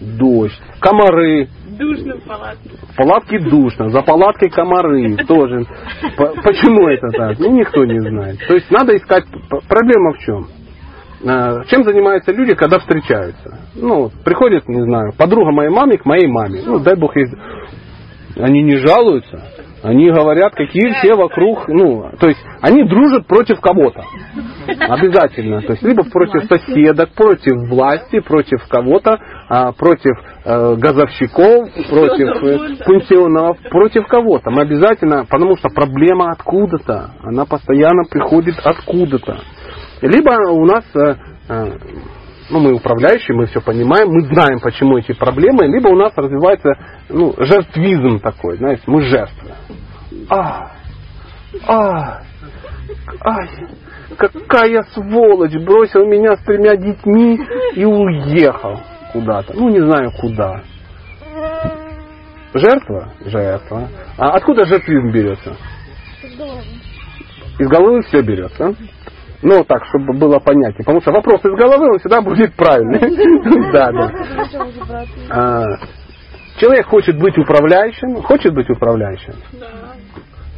[0.00, 1.48] дождь, комары,
[1.78, 2.70] Душно в палатке.
[2.92, 5.66] В палатке душно, за палаткой комары тоже.
[6.16, 7.38] Почему это так?
[7.38, 8.38] Ну, никто не знает.
[8.46, 9.24] То есть надо искать...
[9.68, 10.46] Проблема в чем?
[11.24, 13.58] А, чем занимаются люди, когда встречаются?
[13.74, 16.62] Ну, приходит, не знаю, подруга моей мамы к моей маме.
[16.64, 17.26] Ну, дай бог ей...
[18.36, 19.42] Они не жалуются.
[19.82, 24.04] Они говорят, какие все вокруг, ну, то есть они дружат против кого-то.
[24.66, 25.60] Обязательно.
[25.62, 29.18] То есть либо против соседок, против власти, против кого-то,
[29.48, 30.12] а, против
[30.44, 34.50] э, газовщиков, против э, пенсионеров, против кого-то.
[34.50, 39.38] Мы обязательно, потому что проблема откуда-то, она постоянно приходит откуда-то.
[40.00, 41.16] Либо у нас э,
[42.52, 46.74] ну, мы управляющие, мы все понимаем, мы знаем, почему эти проблемы, либо у нас развивается
[47.08, 49.52] ну, жертвизм такой, знаете, мы жертвы.
[50.28, 50.72] А,
[51.66, 52.22] а,
[53.24, 53.48] ай,
[54.18, 57.40] какая сволочь, бросил меня с тремя детьми
[57.74, 58.80] и уехал
[59.12, 59.54] куда-то.
[59.54, 60.62] Ну, не знаю куда.
[62.52, 63.14] Жертва?
[63.24, 63.88] Жертва.
[64.18, 65.56] А откуда жертвизм берется?
[66.22, 66.62] Из головы.
[67.58, 68.74] Из головы все берется.
[69.42, 70.84] Ну, так, чтобы было понятнее.
[70.84, 73.72] Потому что вопрос из головы, он всегда будет правильный.
[73.72, 74.10] Да, да.
[75.30, 75.64] А,
[76.58, 78.22] человек хочет быть управляющим.
[78.22, 79.34] Хочет быть управляющим?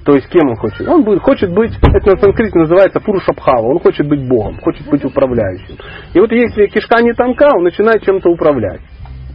[0.04, 0.86] То есть кем он хочет?
[0.86, 5.02] Он будет, хочет быть, это на санскрите называется Пурушабхава, он хочет быть Богом, хочет быть
[5.02, 5.76] управляющим.
[6.12, 8.80] И вот если кишка не тонка, он начинает чем-то управлять.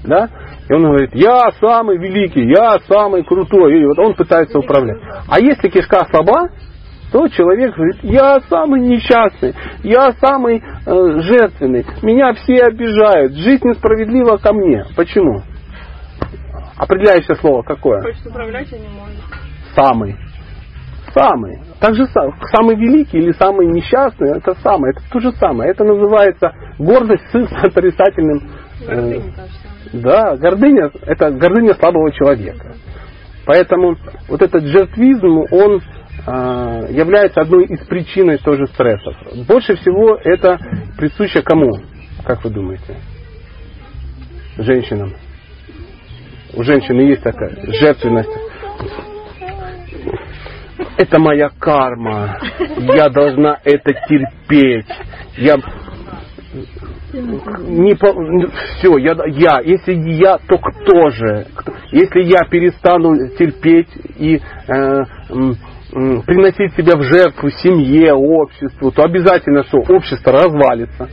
[0.04, 0.30] Да?
[0.70, 3.82] И он говорит, я самый великий, я самый крутой.
[3.82, 5.00] И вот он пытается управлять.
[5.28, 6.50] А если кишка слаба,
[7.12, 14.38] то человек говорит, я самый несчастный, я самый э, жертвенный, меня все обижают, жизнь несправедлива
[14.38, 14.86] ко мне.
[14.96, 15.42] Почему?
[16.78, 18.02] Определяющее слово какое?
[18.02, 19.20] Хочет управлять, а не может.
[19.76, 20.16] Самый.
[21.14, 21.60] Самый.
[21.80, 25.72] Так же сам- самый великий или самый несчастный, это самое, это то же самое.
[25.72, 28.50] Это называется гордость с отрицательным.
[28.88, 29.34] э, Гордыня,
[29.94, 32.76] да, гордыня, это гордыня слабого человека.
[33.46, 33.96] Поэтому
[34.28, 35.82] вот этот жертвизм, он
[36.28, 39.16] является одной из причин тоже стрессов.
[39.48, 40.58] Больше всего это
[40.98, 41.72] присуще кому,
[42.26, 42.98] как вы думаете?
[44.58, 45.14] Женщинам.
[46.54, 48.30] У женщины есть такая жертвенность.
[50.98, 52.40] Это моя карма.
[52.78, 54.88] Я должна это терпеть.
[55.38, 55.56] Я
[57.14, 58.14] не по...
[58.78, 61.48] все, я, я, если я, то кто же?
[61.92, 65.04] Если я перестану терпеть и э,
[65.92, 69.80] приносить себя в жертву семье, обществу, то обязательно что?
[69.80, 71.10] Общество развалится.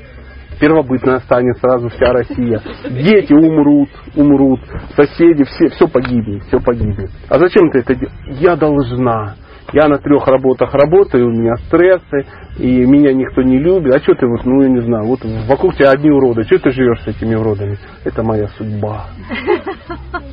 [0.60, 2.60] Первобытно останется сразу вся Россия.
[2.88, 4.60] Дети умрут, умрут,
[4.96, 7.10] соседи, все, все погибнет, все погибнет.
[7.28, 8.40] А зачем ты это делаешь?
[8.40, 9.34] Я должна.
[9.72, 12.26] Я на трех работах работаю, у меня стрессы,
[12.58, 13.94] и меня никто не любит.
[13.94, 16.70] А что ты вот, ну я не знаю, вот вокруг тебя одни уроды, что ты
[16.70, 17.76] живешь с этими уродами?
[18.04, 19.06] Это моя судьба.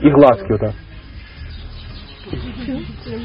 [0.02, 0.74] И глазки вот так.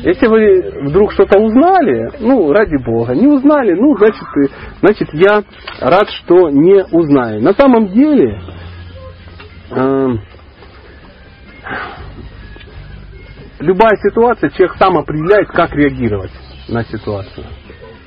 [0.03, 4.51] Если вы вдруг что-то узнали, ну, ради бога, не узнали, ну, значит, и-
[4.81, 5.43] значит я
[5.81, 7.43] рад, что не узнаю.
[7.43, 8.41] На самом деле,
[9.71, 10.21] эм,
[13.61, 16.33] любая ситуация, человек сам определяет, как реагировать
[16.69, 17.47] на ситуацию.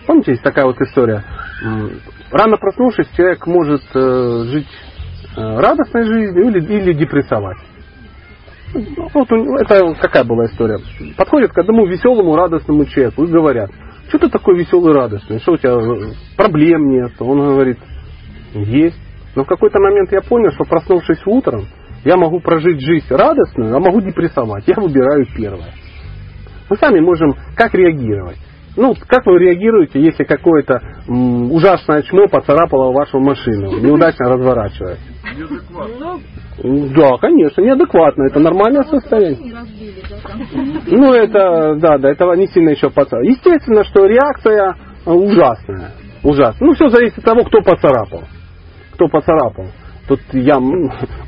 [0.07, 1.23] Помните, есть такая вот история.
[2.31, 4.67] Рано проснувшись, человек может э, жить
[5.35, 7.57] э, радостной жизнью или, или депрессовать.
[8.73, 10.79] Вот это какая была история?
[11.17, 13.71] Подходят к одному веселому, радостному человеку и говорят,
[14.07, 17.11] что ты такой веселый, радостный, что у тебя э, проблем нет?
[17.19, 17.77] Он говорит,
[18.53, 18.99] есть.
[19.35, 21.65] Но в какой-то момент я понял, что проснувшись утром,
[22.03, 24.67] я могу прожить жизнь радостную, а могу депрессовать.
[24.67, 25.73] Я выбираю первое.
[26.69, 28.37] Мы сами можем как реагировать.
[28.77, 34.99] Ну, как вы реагируете, если какое-то ужасное чмо поцарапало вашу машину, неудачно разворачиваясь?
[36.63, 38.23] Да, конечно, неадекватно.
[38.23, 39.55] Это нормальное состояние.
[40.87, 43.29] Ну, это, да, да, этого не сильно еще поцарапал.
[43.29, 44.75] Естественно, что реакция
[45.05, 45.91] ужасная.
[46.23, 46.67] Ужасная.
[46.67, 48.23] Ну, все зависит от того, кто поцарапал.
[48.93, 49.67] Кто поцарапал.
[50.07, 50.59] Тут я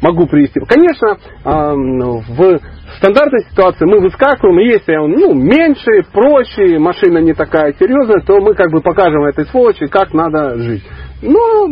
[0.02, 0.60] могу привести.
[0.68, 2.60] Конечно, ну, в
[2.98, 8.40] стандартной ситуации мы выскакиваем, и если он ну, меньше, проще, машина не такая серьезная, то
[8.42, 10.84] мы как бы покажем этой сволочи, как надо жить.
[11.22, 11.68] Но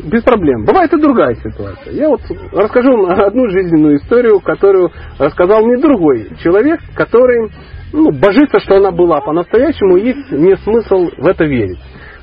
[0.00, 0.64] без проблем.
[0.64, 1.92] Бывает и другая ситуация.
[1.92, 2.20] Я вот
[2.52, 7.50] расскажу одну жизненную историю, которую рассказал мне другой человек, который
[7.92, 11.78] ну, божится, что она была по-настоящему, и есть не смысл в это верить.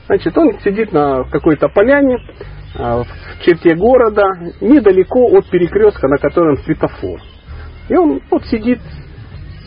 [0.08, 2.18] Значит, он сидит на какой-то поляне
[2.76, 3.08] а, в
[3.46, 4.26] черте города,
[4.60, 7.20] недалеко от перекрестка, на котором светофор.
[7.90, 8.80] И он вот сидит,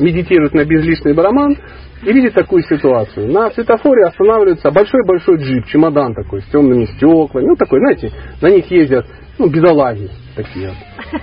[0.01, 1.57] медитирует на безличный барабан
[2.03, 3.31] и видит такую ситуацию.
[3.31, 7.47] На светофоре останавливается большой-большой джип, чемодан такой, с темными стеклами.
[7.47, 8.11] Ну, такой, знаете,
[8.41, 9.07] на них ездят,
[9.39, 10.73] ну, бедолаги такие.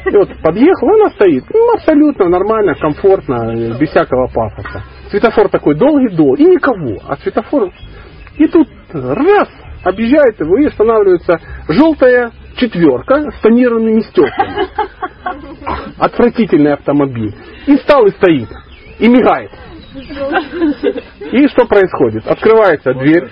[0.06, 1.44] И вот подъехал, она стоит.
[1.54, 4.84] Ну, абсолютно нормально, комфортно, без всякого пафоса.
[5.10, 7.00] Светофор такой долгий-долгий, и никого.
[7.08, 7.72] А светофор...
[8.38, 9.50] И тут раз,
[9.84, 14.68] объезжает его и останавливается желтая четверка с тонированными стеклами.
[15.98, 17.36] Отвратительный автомобиль.
[17.68, 18.48] И встал и стоит.
[19.00, 19.52] И мигает.
[21.32, 22.28] И что происходит?
[22.28, 23.30] Открывается дверь.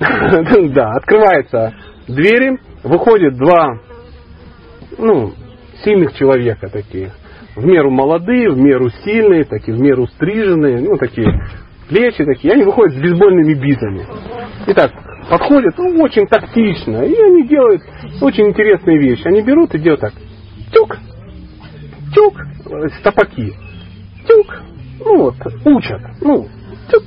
[0.72, 1.74] Да, открывается
[2.08, 3.78] двери, выходят два
[4.98, 5.32] ну,
[5.84, 7.12] сильных человека такие.
[7.54, 11.28] В меру молодые, в меру сильные, такие, в меру стриженные, ну, такие
[11.88, 12.54] плечи такие.
[12.54, 14.06] Они выходят с бейсбольными битами.
[14.68, 14.92] Итак,
[15.28, 17.02] подходят, ну, очень тактично.
[17.02, 17.82] И они делают
[18.20, 19.26] очень интересные вещи.
[19.26, 20.14] Они берут и делают так.
[20.72, 20.96] Тюк,
[22.14, 22.34] тюк,
[23.00, 23.52] стопаки.
[24.26, 24.62] Тюк,
[25.04, 25.34] ну вот,
[25.64, 26.00] учат.
[26.20, 26.46] Ну,
[26.90, 27.02] тюк,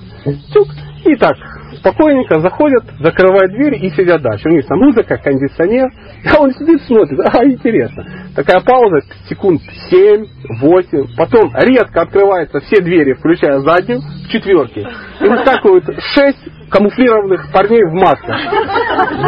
[0.54, 0.68] тюк.
[1.06, 1.36] И так,
[1.78, 4.50] спокойненько заходят, закрывают дверь и сидят дальше.
[4.50, 5.90] У них там музыка, кондиционер.
[6.36, 7.20] А он сидит, смотрит.
[7.32, 8.04] А, интересно.
[8.36, 9.62] Такая пауза, секунд
[9.92, 10.26] 7,
[10.62, 11.16] 8.
[11.16, 14.88] Потом резко открываются все двери, включая заднюю, в четверке.
[15.22, 15.86] И выскакивают
[16.16, 18.38] шесть камуфлированных парней в масках.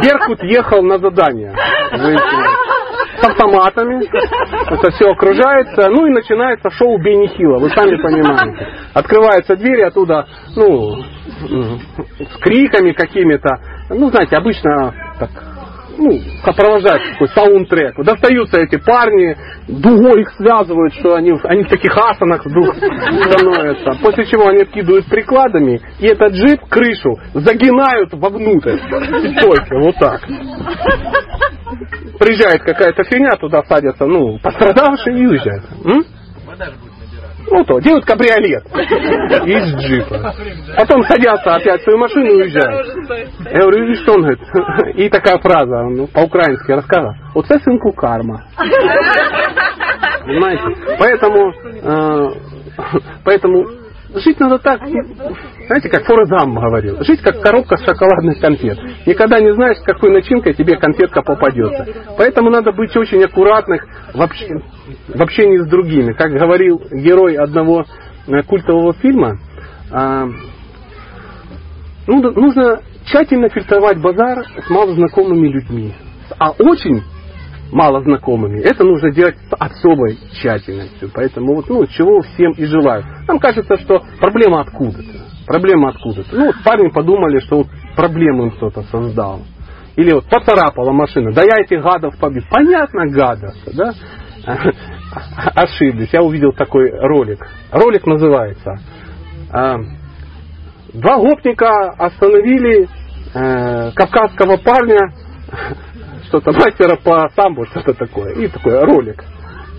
[0.04, 1.54] Беркут ехал на задание.
[1.92, 2.77] Вы понимаете.
[3.20, 4.06] С автоматами.
[4.72, 5.90] Это все окружается.
[5.90, 8.68] Ну и начинается шоу Бенни Хилла, вы сами понимаете.
[8.94, 13.50] Открываются двери оттуда, ну, с криками какими-то.
[13.90, 15.30] Ну, знаете, обычно так
[15.98, 17.96] ну, сопровождать такой саундтрек.
[18.04, 19.36] Достаются эти парни,
[19.68, 23.92] дугой их связывают, что они, они в таких асанах вдруг становятся.
[24.02, 28.78] После чего они откидывают прикладами, и этот джип, крышу, загинают вовнутрь.
[29.42, 30.22] Только вот так.
[32.20, 35.64] Приезжает какая-то фигня, туда садятся, ну, пострадавшие и уезжают.
[35.86, 36.04] М?
[37.50, 38.66] Ну то, делают кабриолет
[39.46, 40.34] из джипа.
[40.76, 42.88] Потом садятся опять в свою машину и уезжают.
[43.52, 44.40] Я говорю, и что он говорит?
[44.96, 47.14] И такая фраза, ну, по-украински рассказывал.
[47.34, 48.44] Вот это сынку карма.
[50.26, 50.64] Понимаете?
[51.00, 52.30] Поэтому, э,
[53.24, 53.66] поэтому
[54.16, 54.82] жить надо так,
[55.68, 58.78] знаете, как Форезам говорил, жить как коробка с шоколадных конфет.
[59.06, 61.86] Никогда не знаешь, с какой начинкой тебе конфетка попадется.
[62.18, 64.38] Поэтому надо быть очень аккуратных в, общ...
[65.08, 66.14] в общении с другими.
[66.14, 67.86] Как говорил герой одного
[68.28, 69.40] э, культового фильма,
[69.92, 70.28] а,
[72.08, 75.94] ну, нужно тщательно фильтровать базар с малознакомыми людьми.
[76.40, 77.04] А очень
[77.72, 78.62] мало знакомыми.
[78.62, 81.10] Это нужно делать с особой тщательностью.
[81.14, 83.04] Поэтому вот, ну, чего всем и желаю.
[83.28, 85.26] Нам кажется, что проблема откуда-то.
[85.46, 86.36] Проблема откуда-то.
[86.36, 89.42] Ну, вот парни подумали, что вот проблему им кто-то создал.
[89.96, 91.32] Или вот поцарапала машина.
[91.34, 92.44] Да я этих гадов побил.
[92.50, 93.94] Понятно, гадов, да?
[95.56, 96.14] Ошиблись.
[96.14, 97.40] Я увидел такой ролик.
[97.72, 98.80] Ролик называется
[99.52, 99.78] а,
[100.94, 102.88] Два гопника остановили
[103.34, 105.14] э, кавказского парня
[106.28, 108.34] что-то мастера по самбо, что-то такое.
[108.36, 109.24] И такой ролик.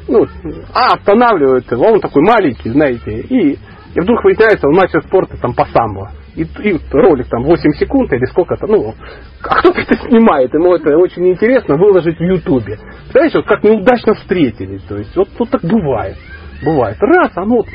[0.09, 0.27] Ну,
[0.73, 5.55] а останавливают его, он такой маленький, знаете, и, и вдруг выясняется, он мастер спорта там
[5.55, 6.13] по самбо.
[6.35, 8.95] И, и ролик там 8 секунд или сколько-то, ну,
[9.43, 12.79] а кто-то это снимает, ему это очень интересно выложить в Ютубе.
[13.11, 16.17] Знаешь, вот как неудачно встретились, то есть вот, вот так бывает.
[16.65, 16.97] Бывает.
[17.01, 17.67] Раз, оно вот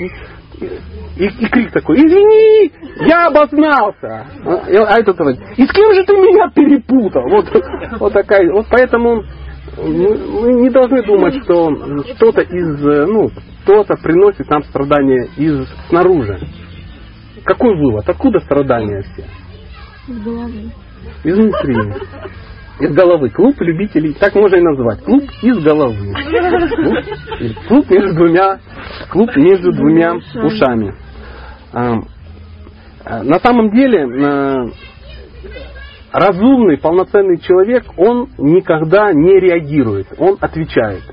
[0.59, 2.71] и, и крик такой, извини,
[3.07, 4.25] я обознался.
[4.45, 7.23] А этот говорит, и с кем же ты меня перепутал?
[7.29, 7.45] Вот,
[7.99, 9.23] вот такая, вот поэтому
[9.77, 11.71] мы не должны думать, что
[12.15, 13.29] что-то из, ну,
[13.63, 16.39] кто-то приносит нам страдания из снаружи.
[17.43, 18.07] Какой вывод?
[18.07, 19.25] Откуда страдания все?
[20.07, 20.71] Из головы.
[21.23, 21.75] Изнутри.
[22.79, 23.29] Из головы.
[23.29, 25.03] Клуб любителей, так можно и назвать.
[25.03, 26.13] Клуб из головы.
[26.75, 28.59] Клуб, клуб между двумя,
[29.09, 30.95] клуб между двумя ушами.
[31.71, 32.01] А,
[33.23, 34.65] на самом деле, а,
[36.13, 41.03] разумный, полноценный человек, он никогда не реагирует, он отвечает.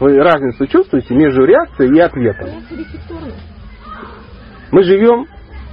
[0.00, 2.48] Вы разницу чувствуете между реакцией и ответом?
[4.70, 5.26] Мы живем,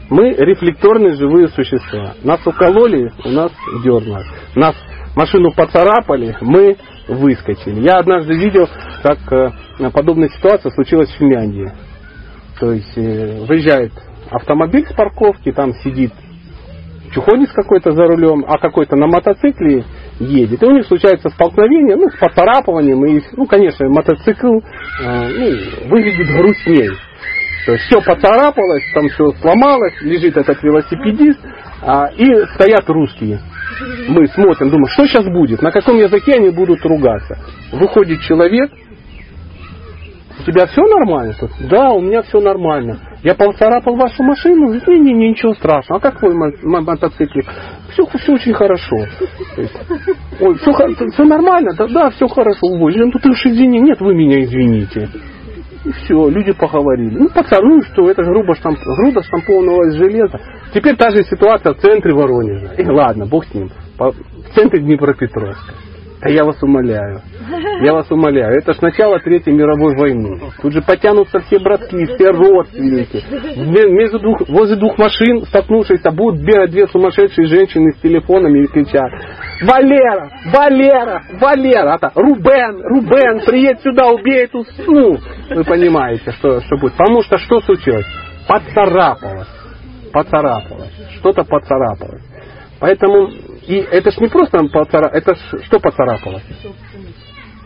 [0.10, 2.14] мы рефлекторные живые существа.
[2.24, 3.52] Нас укололи, у нас
[3.84, 4.24] дернуло.
[4.56, 4.76] Нас
[5.16, 6.78] машину поцарапали, мы
[7.08, 7.82] выскочили.
[7.82, 8.68] Я однажды видел,
[9.04, 9.52] как э,
[9.92, 11.72] подобная ситуация случилась в Финляндии.
[12.60, 13.92] То есть э, выезжает
[14.30, 16.12] автомобиль с парковки, там сидит
[17.14, 19.86] чухонец какой-то за рулем, а какой-то на мотоцикле
[20.20, 20.62] едет.
[20.62, 23.06] И у них случается столкновение, ну, с поцарапыванием.
[23.06, 24.62] И, ну, конечно, мотоцикл э,
[25.02, 26.92] ну, выглядит грустнее.
[27.66, 31.40] То есть все поцарапалось, там все сломалось, лежит этот велосипедист,
[31.82, 33.40] а, и стоят русские.
[34.08, 37.38] Мы смотрим, думаем, что сейчас будет, на каком языке они будут ругаться.
[37.72, 38.72] Выходит человек,
[40.40, 41.34] у тебя все нормально?
[41.62, 43.00] Да, у меня все нормально.
[43.24, 44.74] Я поцарапал вашу машину?
[44.74, 46.00] Не, не, не, ничего страшного.
[46.00, 47.46] А как твой мотоциклик?
[47.92, 48.98] Все, все очень хорошо.
[49.58, 49.74] Есть,
[50.40, 50.72] Ой, все,
[51.14, 51.72] все нормально?
[51.76, 52.68] Да, да, все хорошо.
[52.68, 53.80] Ой, ну ты уж извини.
[53.80, 55.10] Нет, вы меня извините.
[55.86, 57.16] И все, люди поговорили.
[57.16, 60.40] Ну, пацаны, ну что, это же грубо штамп, грудо штампованного из железа.
[60.74, 62.74] Теперь та же ситуация в центре Воронежа.
[62.78, 63.70] И ладно, бог с ним.
[64.00, 65.74] В центре Днепропетровска.
[66.22, 67.22] Да я вас умоляю.
[67.82, 68.58] Я вас умоляю.
[68.58, 70.40] Это ж начало Третьей мировой войны.
[70.62, 73.22] Тут же потянутся все братки, все родственники.
[73.92, 79.12] Между двух, возле двух машин, столкнувшихся, будут бегать две сумасшедшие женщины с телефонами и кричать.
[79.64, 80.30] Валера!
[80.54, 81.24] Валера!
[81.40, 81.96] Валера!
[81.96, 82.82] Это Рубен!
[82.82, 83.46] Рубен!
[83.46, 85.18] Приедь сюда, убей эту сну!
[85.50, 86.94] Вы понимаете, что, что будет.
[86.94, 88.06] Потому что что случилось?
[88.48, 89.48] Поцарапалось.
[90.12, 90.92] Поцарапалось.
[91.20, 92.24] Что-то поцарапалось.
[92.80, 93.30] Поэтому,
[93.68, 96.44] и это ж не просто поцарапалось, это ж, что поцарапалось?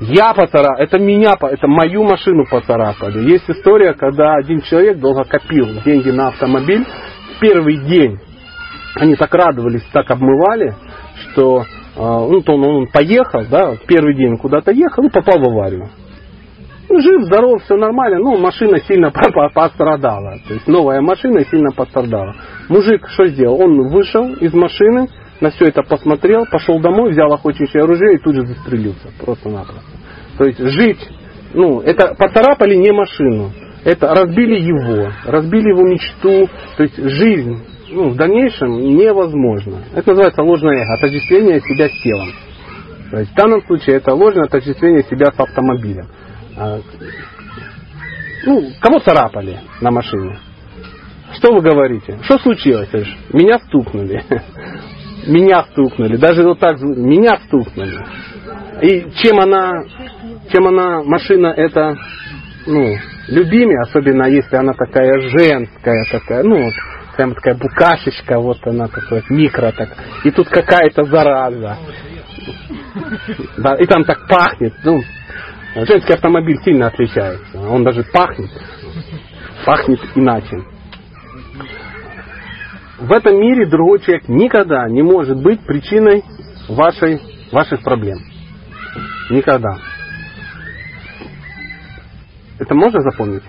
[0.02, 3.30] Я поцарапал, это меня, это мою машину поцарапали.
[3.30, 6.86] Есть история, когда один человек долго копил деньги на автомобиль.
[7.42, 8.20] Первый день
[8.96, 10.74] они так радовались, так обмывали,
[11.32, 11.64] что
[11.96, 15.90] ну, то он, он поехал, да, первый день куда-то ехал и попал в аварию.
[16.90, 19.12] Ну, жив, здоров, все нормально, но машина сильно
[19.54, 20.38] пострадала.
[20.48, 22.36] То есть новая машина сильно пострадала.
[22.68, 23.62] Мужик что сделал?
[23.62, 25.08] Он вышел из машины,
[25.42, 29.10] на все это посмотрел, пошел домой, взял охотничье оружие и тут же застрелился.
[29.20, 29.84] Просто-напросто.
[30.38, 31.00] То есть жить,
[31.54, 33.52] ну, это поцарапали не машину,
[33.84, 39.84] это разбили его, разбили его мечту, то есть жизнь ну, в дальнейшем невозможно.
[39.96, 42.30] Это называется ложное эго, отождествление себя с телом.
[43.12, 46.06] То есть в данном случае это ложное отождествление себя с автомобилем.
[46.58, 46.80] А,
[48.46, 50.38] Ну, кого царапали на машине?
[51.34, 52.20] Что вы говорите?
[52.24, 52.90] Что случилось?
[53.34, 54.24] Меня стукнули.
[55.28, 56.18] Меня стукнули.
[56.18, 57.98] Даже вот так, меня стукнули.
[58.82, 59.72] И чем она,
[60.52, 61.96] чем она, машина это,
[62.66, 62.96] ну,
[63.28, 66.74] любимее, особенно если она такая женская, такая, ну, вот,
[67.18, 69.90] прям такая букашечка, вот она такой микро так.
[70.24, 71.78] И тут какая-то зараза.
[73.58, 74.74] Да, и там так пахнет.
[74.84, 75.02] Ну,
[75.76, 77.60] женский автомобиль сильно отличается.
[77.60, 78.50] Он даже пахнет.
[79.66, 80.64] Пахнет иначе.
[83.00, 86.24] В этом мире другой человек никогда не может быть причиной
[86.68, 87.22] вашей,
[87.52, 88.18] ваших проблем.
[89.30, 89.78] Никогда.
[92.60, 93.44] Это можно запомнить?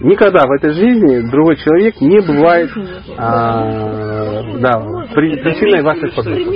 [0.00, 2.70] Никогда в этой жизни другой человек не бывает
[3.18, 4.80] а, да,
[5.12, 6.48] при- причиной ваших проблем.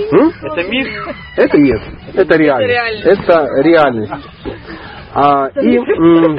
[0.43, 0.89] Это миф?
[1.37, 1.81] Это нет,
[2.15, 3.05] это реальность.
[3.05, 4.13] Это реальность.
[5.15, 6.39] А, и м,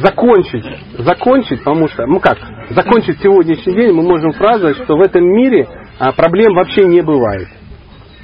[0.00, 0.66] закончить,
[0.98, 2.38] закончить, потому что, ну как,
[2.70, 5.68] закончить сегодняшний день мы можем фразой, что в этом мире
[5.98, 7.48] а, проблем вообще не бывает.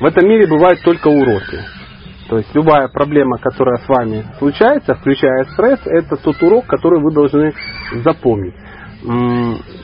[0.01, 1.61] В этом мире бывают только уроки.
[2.29, 7.13] То есть любая проблема, которая с вами случается, включая стресс, это тот урок, который вы
[7.13, 7.55] должны
[8.03, 8.55] запомнить.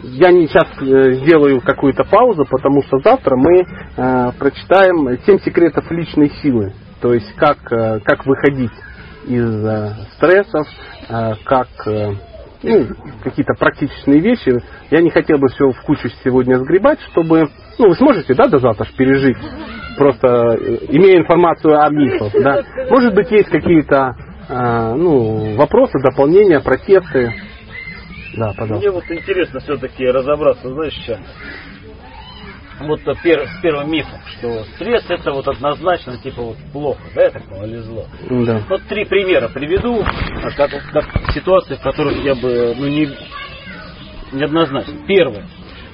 [0.02, 5.88] Я не сейчас э, сделаю какую-то паузу, потому что завтра мы э, прочитаем 7 секретов
[5.92, 6.72] личной силы.
[7.02, 8.70] То есть как, э, как выходить
[9.26, 10.66] из э, стрессов,
[11.08, 11.68] э, как
[12.64, 12.86] ну,
[13.24, 14.62] какие-то практичные вещи.
[14.92, 17.48] Я не хотел бы все в кучу сегодня сгребать, чтобы...
[17.76, 19.36] Ну, вы сможете, да, до завтра пережить,
[19.98, 20.28] просто
[20.90, 22.62] имея информацию о мифах, да.
[22.88, 24.14] Может быть, есть какие-то
[24.48, 27.32] ну, вопросы, дополнения, протесты.
[28.36, 28.76] Да, пожалуйста.
[28.76, 31.18] Мне вот интересно все-таки разобраться, знаешь, сейчас.
[32.80, 37.30] Вот пер- с первым мифом, что стресс это вот однозначно типа вот плохо, да, я
[37.30, 38.06] так понял, или зло.
[38.28, 38.62] Да.
[38.68, 43.08] Вот три примера приведу, а, как, как ситуации, в которых я бы, ну, не,
[44.32, 44.94] неоднозначно.
[45.06, 45.46] Первое.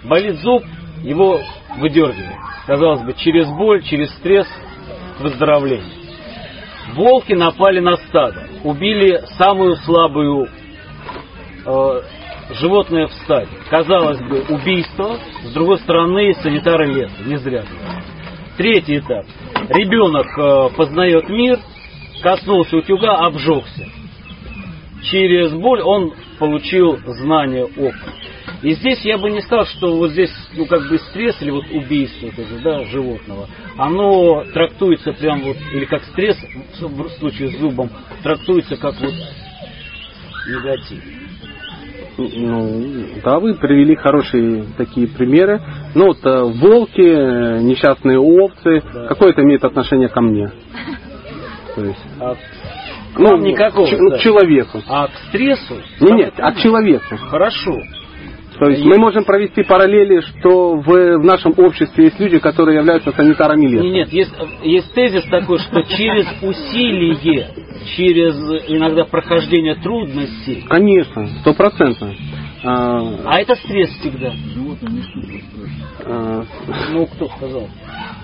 [0.04, 0.62] Болит зуб,
[1.02, 1.40] его
[1.76, 2.36] выдергивает.
[2.66, 4.46] Казалось бы, через боль, через стресс
[5.16, 5.84] к выздоровлению.
[6.94, 10.48] Волки напали на стадо, убили самую слабую
[11.66, 12.02] э,
[12.50, 13.48] животное в стаде.
[13.70, 17.64] Казалось бы, убийство, с другой стороны, санитары леса, не зря.
[18.56, 19.26] Третий этап.
[19.68, 21.58] Ребенок э, познает мир,
[22.22, 23.86] коснулся утюга, обжегся.
[25.02, 28.14] Через боль он получил знание, опыт.
[28.62, 31.64] И здесь я бы не сказал, что вот здесь, ну, как бы стресс или вот
[31.70, 36.36] убийство это, да, животного, оно трактуется прям вот, или как стресс,
[36.80, 37.88] в случае с зубом,
[38.24, 39.14] трактуется как вот
[40.48, 41.17] негатив.
[42.18, 42.82] Ну,
[43.24, 45.60] да, вы привели хорошие такие примеры.
[45.94, 50.50] Ну, вот э, волки, э, несчастные овцы, какое это имеет отношение ко мне?
[51.76, 52.34] То есть, А,
[53.16, 54.18] ну, никакого, к, ну, к да.
[54.18, 54.82] человеку.
[54.88, 55.76] а к стрессу?
[56.00, 57.16] Не, нет, от человека.
[57.16, 57.76] Хорошо.
[58.58, 63.12] То есть мы можем провести параллели, что в, в нашем обществе есть люди, которые являются
[63.12, 63.84] санитарами леса.
[63.84, 64.32] Нет, нет, есть,
[64.62, 67.46] есть тезис такой, что через усилие,
[67.96, 68.34] через
[68.68, 72.12] иногда прохождение трудностей, Конечно, стопроцентно.
[72.64, 74.32] А, а это стресс всегда.
[76.04, 76.42] а,
[76.92, 77.68] Ну, кто сказал?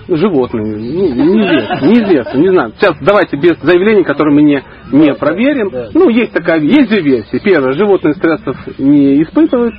[0.07, 0.75] животные.
[0.77, 2.73] Ну, неизвестно, неизвестно, не знаю.
[2.77, 5.69] Сейчас давайте без заявлений, которые мы не, не проверим.
[5.71, 5.87] да.
[5.93, 7.39] Ну, есть такая, есть две версии.
[7.43, 9.73] Первое, животные стрессов не испытывают.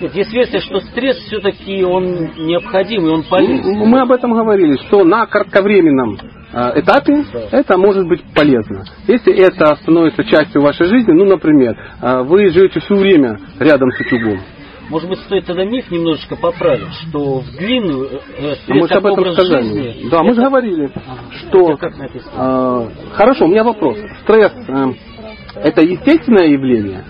[0.00, 3.78] Версия, что стресс все-таки он необходим и он полезен.
[3.78, 6.18] Ну, Мы об этом говорили, что на кратковременном
[6.52, 8.84] э, этапе это может быть полезно.
[9.06, 14.00] Если это становится частью вашей жизни, ну, например, э, вы живете все время рядом с
[14.00, 14.40] утюгом,
[14.90, 18.94] Может быть, стоит тогда миф немножечко поправить, что в длинную э, А стресс мы же
[18.94, 19.62] об этом сказали.
[19.64, 21.48] жизни, Да, мы же это- говорили, Ага.
[21.48, 21.72] что...
[21.72, 21.90] Это
[22.36, 23.96] э, хорошо, у меня вопрос.
[24.24, 24.86] Стресс э,
[25.56, 27.04] это естественное явление?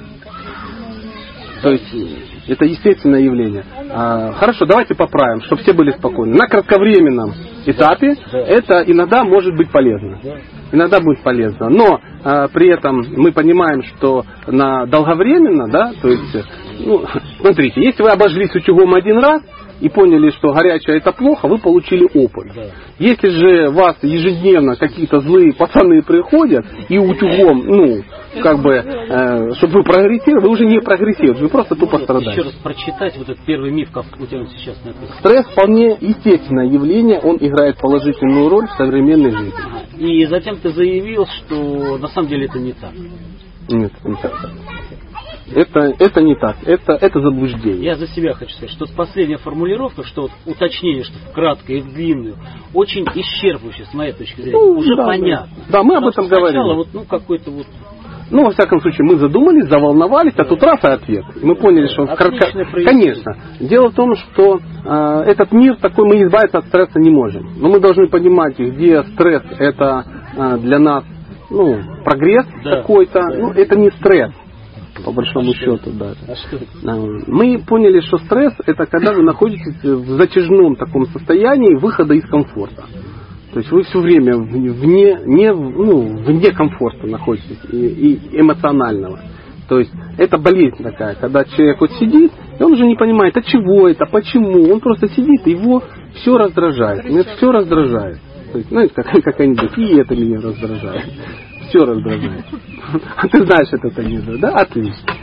[1.63, 3.65] То есть э, это естественное явление.
[3.91, 6.35] А, хорошо, давайте поправим, чтобы все были спокойны.
[6.37, 7.33] На кратковременном
[7.67, 10.19] этапе это иногда может быть полезно.
[10.23, 10.37] Да.
[10.73, 11.69] Иногда будет полезно.
[11.69, 16.37] Но а, при этом мы понимаем, что на долговременно, да, то есть,
[16.81, 17.05] ну,
[17.41, 19.43] смотрите, если вы обожглись утюгом один раз
[19.83, 22.55] и поняли, что горячее это плохо, вы получили опыт.
[22.55, 22.67] Да.
[23.01, 28.03] Если же вас ежедневно какие-то злые пацаны приходят и утюгом, ну,
[28.41, 32.43] как бы, э, чтобы вы прогрессировали, вы уже не прогрессируете, вы просто тупо Еще страдаете.
[32.43, 35.17] раз прочитать вот этот первый миф, как у тебя сейчас написано.
[35.19, 39.53] Стресс вполне естественное явление, он играет положительную роль в современной жизни.
[39.99, 42.93] И затем ты заявил, что на самом деле это не так.
[43.69, 44.33] Нет, не так.
[45.55, 46.57] Это, это не так.
[46.65, 47.85] Это, это заблуждение.
[47.85, 51.81] Я за себя хочу сказать, что последняя формулировка, что вот уточнение, что в краткое и
[51.81, 52.37] в длинную,
[52.75, 54.59] очень исчерпывающе с моей точки зрения.
[54.59, 55.49] Ну, Уже да, понятно.
[55.69, 55.79] да.
[55.79, 56.77] Да, мы об Потому этом что сначала говорили.
[56.77, 57.67] вот, ну, какой-то вот
[58.31, 61.25] Ну, во всяком случае, мы задумались, заволновались, а тут раз и ответ.
[61.41, 62.05] И мы поняли, что...
[62.05, 63.15] Отличное проявление.
[63.15, 63.37] Конечно.
[63.61, 67.47] Дело в том, что э, этот мир такой, мы избавиться от стресса не можем.
[67.59, 70.05] Но мы должны понимать, где стресс это
[70.37, 71.05] э, для нас
[71.51, 73.21] ну, прогресс Да, какой-то.
[73.21, 73.37] да.
[73.39, 74.33] Ну, это не стресс,
[75.05, 76.19] по большому счету даже.
[76.29, 76.35] А
[77.27, 82.85] Мы поняли, что стресс это когда вы находитесь в затяжном таком состоянии выхода из комфорта.
[83.53, 89.21] То есть вы все время вне, не, ну, вне комфорта находитесь и, и эмоционального.
[89.69, 93.43] То есть это болезнь такая, когда человек вот сидит, и он уже не понимает, а
[93.43, 94.73] чего это, почему.
[94.73, 95.83] Он просто сидит, и его
[96.15, 97.05] все раздражает.
[97.05, 98.19] Меня все раздражает.
[98.53, 101.05] То есть, знаете, как, как анекдот, и это меня раздражает.
[101.73, 102.45] Все раздражает.
[103.17, 104.51] А ты знаешь этот анекдот, да?
[104.51, 105.15] Отлично.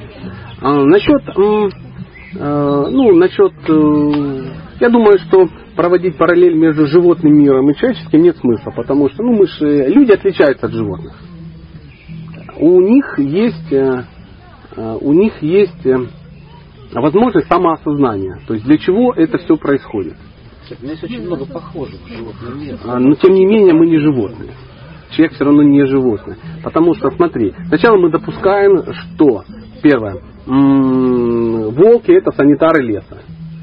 [0.62, 7.76] А, насчет, э, ну, насчет, э, я думаю, что проводить параллель между животным миром и
[7.76, 11.16] человеческим нет смысла, потому что, ну, мы же, люди отличаются от животных.
[12.58, 14.06] У них есть, э,
[14.76, 15.98] э, у них есть э,
[16.94, 18.42] возможность самоосознания.
[18.48, 20.16] То есть для чего это все происходит.
[20.82, 22.80] У есть очень много похожих животных.
[22.86, 24.54] А, Но тем не менее мы не животные.
[25.12, 26.38] Человек все равно не животное.
[26.64, 29.44] Потому что, смотри, сначала мы допускаем, что,
[29.82, 33.20] первое, м, волки это санитары леса.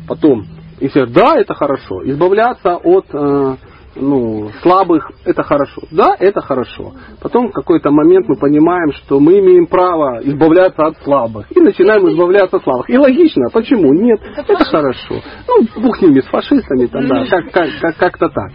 [0.09, 0.45] Потом,
[0.81, 2.03] и все, да, это хорошо.
[2.05, 3.57] Избавляться от э,
[3.97, 5.83] ну, слабых, это хорошо.
[5.91, 6.93] Да, это хорошо.
[7.21, 11.47] Потом в какой-то момент мы понимаем, что мы имеем право избавляться от слабых.
[11.57, 12.91] И начинаем избавляться от слабых.
[12.91, 13.93] И логично, почему?
[13.95, 15.23] Нет, это хорошо.
[15.49, 18.53] Ну, бог с ними, с фашистами, там, да, как, как, как, как-то так.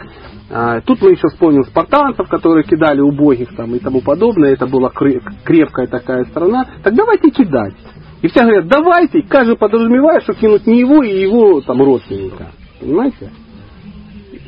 [0.54, 4.52] А, Тут мы еще вспомним спартанцев, которые кидали убогих там, и тому подобное.
[4.52, 6.66] Это была кре- крепкая такая страна.
[6.84, 7.74] Так давайте кидать.
[8.22, 12.52] И все говорят, давайте, каждый подразумевает, что кинуть не его и его там родственника.
[12.80, 13.32] Понимаете?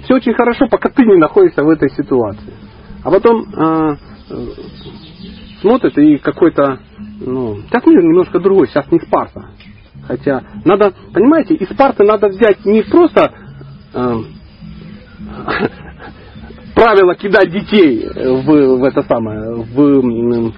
[0.03, 2.53] Все очень хорошо, пока ты не находишься в этой ситуации.
[3.03, 3.95] А потом а,
[4.29, 4.45] э,
[5.61, 6.79] смотрит и какой-то,
[7.21, 9.51] ну, сейчас мир немножко другой, сейчас не Спарта.
[10.05, 13.31] Хотя надо, понимаете, из Спарты надо взять не просто
[13.93, 14.15] э,
[16.83, 20.51] правило кидать детей в, в это самое, в,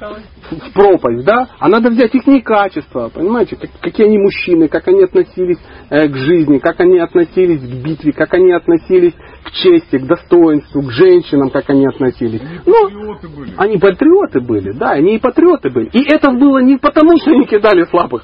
[0.51, 4.87] в пропасть, да, а надо взять их не качество, понимаете, как- какие они мужчины, как
[4.87, 5.57] они относились
[5.89, 10.81] э, к жизни, как они относились к битве, как они относились к чести, к достоинству,
[10.81, 12.41] к женщинам, как они относились.
[12.65, 13.53] Ну, Патриоты были.
[13.57, 15.89] они патриоты были, да, они и патриоты были.
[15.93, 18.23] И это было не потому, что они кидали слабых.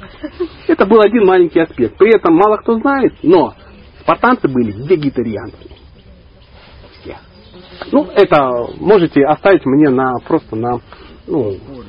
[0.68, 1.98] Это был один маленький аспект.
[1.98, 3.54] При этом мало кто знает, но
[4.02, 5.81] спартанцы были вегетарианцами.
[7.92, 10.80] Ну, это можете оставить мне на просто на,
[11.28, 11.84] ну, ну,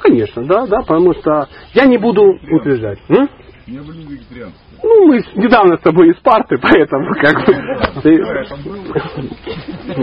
[0.00, 2.98] конечно, да, да, потому что я не буду утверждать.
[3.08, 3.28] М?
[3.66, 3.80] Не.
[3.80, 7.54] Ну, мы недавно с тобой из парты, поэтому как бы...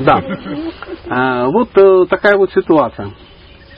[0.03, 0.23] Да.
[1.09, 3.11] А, Вот э, такая вот ситуация.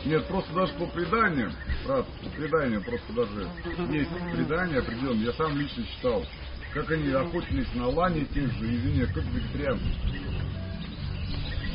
[0.05, 1.53] Нет, просто даже по преданиям,
[1.83, 3.49] брат, по преданиям просто даже
[3.91, 6.25] есть предания определенные, я сам лично читал,
[6.73, 9.85] как они охотились на лани тех же, извини, как вегетарианцы.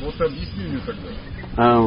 [0.01, 1.09] Вот объясни мне тогда.
[1.57, 1.79] А,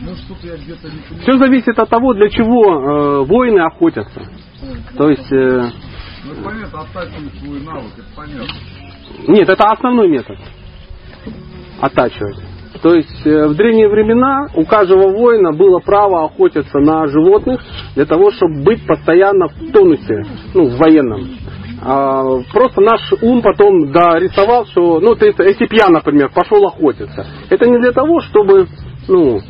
[0.00, 1.22] Может, что-то я где-то не понимаю.
[1.22, 4.20] Все зависит от того, для чего э, воины охотятся.
[4.96, 5.70] То есть, э,
[6.24, 8.46] Ну, это понятно, оттачивать свой навык, это понятно.
[9.28, 10.38] нет, это основной метод.
[11.80, 12.38] Оттачивать.
[12.82, 17.60] То есть э, в древние времена у каждого воина было право охотиться на животных
[17.96, 20.22] для того, чтобы быть постоянно в тонусе,
[20.54, 21.28] ну, в военном.
[21.80, 27.26] А, просто наш ум потом дорисовал, что, ну, ты, если б я, например, пошел охотиться,
[27.50, 28.66] это не для того, чтобы,
[29.06, 29.40] ну,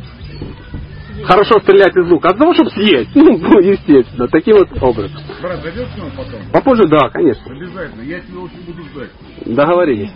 [1.24, 3.10] хорошо стрелять из лука, а для того, чтобы съесть.
[3.14, 5.20] Ну, ну, естественно, таким вот образом.
[5.42, 6.40] Брат, зайдешь к нам потом?
[6.52, 7.52] Попозже, да, конечно.
[7.52, 9.10] Обязательно, я тебя очень буду ждать.
[9.46, 10.10] Договорились.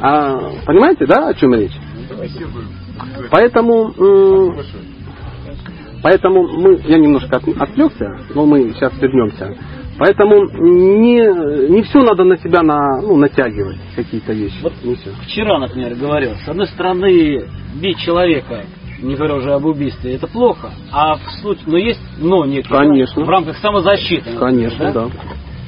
[0.00, 1.76] А, понимаете, да, о чем речь?
[3.30, 4.56] Поэтому, м,
[6.02, 9.54] поэтому мы, я немножко от- отвлекся, но мы сейчас вернемся.
[9.98, 14.56] Поэтому не, не все надо на себя на, ну, натягивать, какие-то вещи.
[14.62, 15.10] Вот Не всё.
[15.26, 17.44] Вчера, например, говорил, с одной стороны,
[17.74, 18.64] бить человека,
[19.02, 23.24] не говоря уже об убийстве, это плохо, а в случае, но есть но некое, Конечно.
[23.24, 24.36] в рамках самозащиты.
[24.38, 25.08] Конечно, да.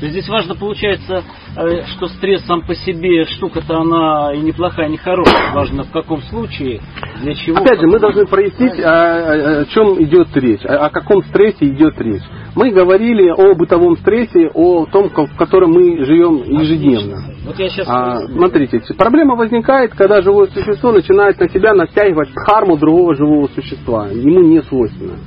[0.03, 1.23] То есть здесь важно получается,
[1.57, 5.53] э, что стресс сам по себе штука-то она и неплохая, и не хорошая.
[5.55, 6.81] Важно в каком случае,
[7.21, 7.59] для чего.
[7.59, 11.69] Опять же, мы должны прояснить, о, о- о чем идет речь, о, о каком стрессе
[11.69, 12.23] идет речь.
[12.57, 17.19] Мы говорили о бытовом стрессе, о том, в котором мы живем ежедневно.
[17.47, 22.77] Вот я сейчас А, смотрите, проблема возникает, когда живое существо начинает на себя натягивать дхарму
[22.77, 24.09] другого живого существа.
[24.09, 25.19] Ему не свойственно.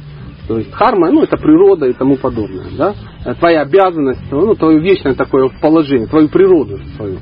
[0.47, 2.67] То есть дхарма, ну, это природа и тому подобное.
[2.77, 2.93] Да?
[3.25, 7.17] Э, Твоя обязанность, ну, твое вечное такое положение, твою природу свою.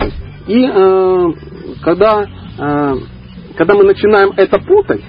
[0.00, 1.32] Есть, и э,
[1.82, 2.24] когда,
[2.58, 2.94] э,
[3.56, 5.02] когда мы начинаем это путать,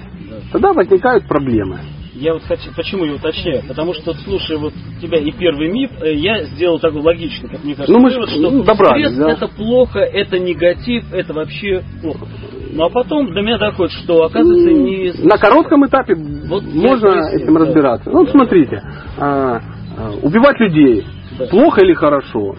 [0.52, 1.80] тогда возникают проблемы.
[2.14, 3.62] Я вот хочу, почему я уточняю?
[3.66, 7.64] Потому что, вот, слушая вот тебя и первый миф, э, я сделал такой логичный, как
[7.64, 9.30] мне кажется, Ну, мы ж, вывод, что ну, стресс да.
[9.30, 12.26] это плохо, это негатив, это вообще плохо.
[12.72, 15.12] Ну а потом до меня доходит, что оказывается не...
[15.26, 16.14] На коротком этапе
[16.50, 17.60] Вот можно поясню, этим да.
[17.60, 18.10] разбираться.
[18.10, 18.82] Ну, вот смотрите,
[19.18, 19.60] а,
[19.96, 21.06] а, убивать людей
[21.50, 22.56] плохо или хорошо?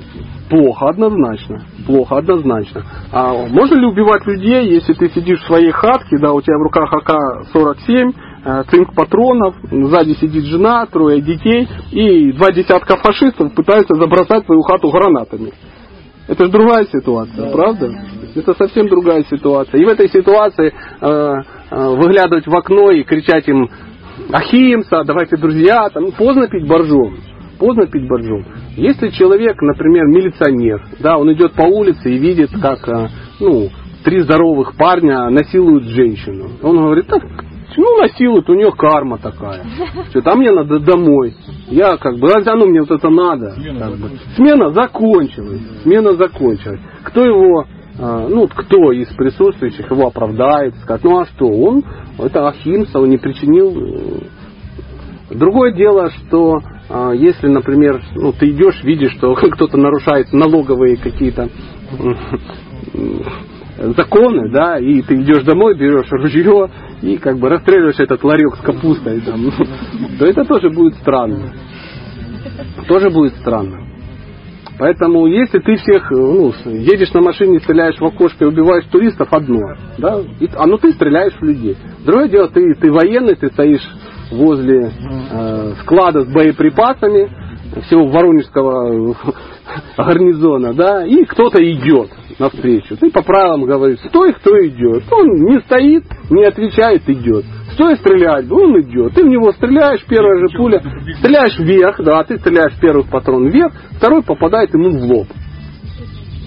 [0.49, 1.61] Плохо, однозначно.
[1.85, 2.83] Плохо, однозначно.
[3.11, 6.63] А можно ли убивать людей, если ты сидишь в своей хатке, да, у тебя в
[6.63, 8.13] руках АК-47,
[8.45, 14.61] э, цинк патронов, сзади сидит жена, трое детей, и два десятка фашистов пытаются забросать твою
[14.61, 15.51] хату гранатами.
[16.27, 17.91] Это же другая ситуация, правда?
[18.35, 19.81] Это совсем другая ситуация.
[19.81, 21.33] И в этой ситуации э,
[21.71, 23.69] выглядывать в окно и кричать им
[24.31, 27.17] Ахимса, давайте друзья, там, ну, поздно пить боржом.
[27.59, 28.45] Поздно пить боржом.
[28.75, 33.07] Если человек, например, милиционер, да, он идет по улице и видит, как э,
[33.39, 33.69] ну,
[34.03, 36.49] три здоровых парня насилуют женщину.
[36.61, 37.21] Он говорит, так,
[37.77, 39.63] ну насилуют, у нее карма такая.
[40.09, 41.35] Что там мне надо домой.
[41.67, 43.53] Я как бы, а ну мне вот это надо.
[43.79, 44.09] как бы.
[44.35, 45.61] Смена закончилась.
[45.83, 46.79] Смена закончилась.
[47.03, 47.65] Кто его,
[47.97, 51.83] ну вот кто из присутствующих его оправдает, скажет, ну а что, он,
[52.17, 54.19] это Ахимса, он не причинил э,
[55.33, 56.59] Другое дело, что
[56.89, 61.49] а, если, например, ну, ты идешь, видишь, что кто-то нарушает налоговые какие-то
[63.77, 66.69] законы, да, и ты идешь домой, берешь ружье
[67.01, 69.49] и как бы расстреливаешь этот ларек с капустой, там,
[70.19, 71.53] то это тоже будет странно.
[72.87, 73.90] Тоже будет странно.
[74.81, 79.27] Поэтому, если ты всех, э, ну, едешь на машине, стреляешь в окошко и убиваешь туристов,
[79.31, 79.59] одно,
[79.99, 81.77] да, и- а ну ты стреляешь в людей.
[82.03, 83.87] Другое дело, ты, ты военный, ты стоишь
[84.31, 84.89] возле
[85.31, 87.29] э, склада с боеприпасами
[87.85, 89.15] всего Воронежского
[89.97, 92.09] гарнизона, да, и кто-то идет
[92.39, 92.97] навстречу.
[92.97, 95.03] Ты по правилам говоришь, стой, кто идет.
[95.11, 97.45] Он не стоит, не отвечает, идет.
[97.73, 99.13] Стой стрелять, он идет.
[99.13, 100.81] Ты в него стреляешь, первая же пуля,
[101.19, 105.27] стреляешь вверх, да, ты стреляешь первый патрон вверх, второй попадает ему в лоб.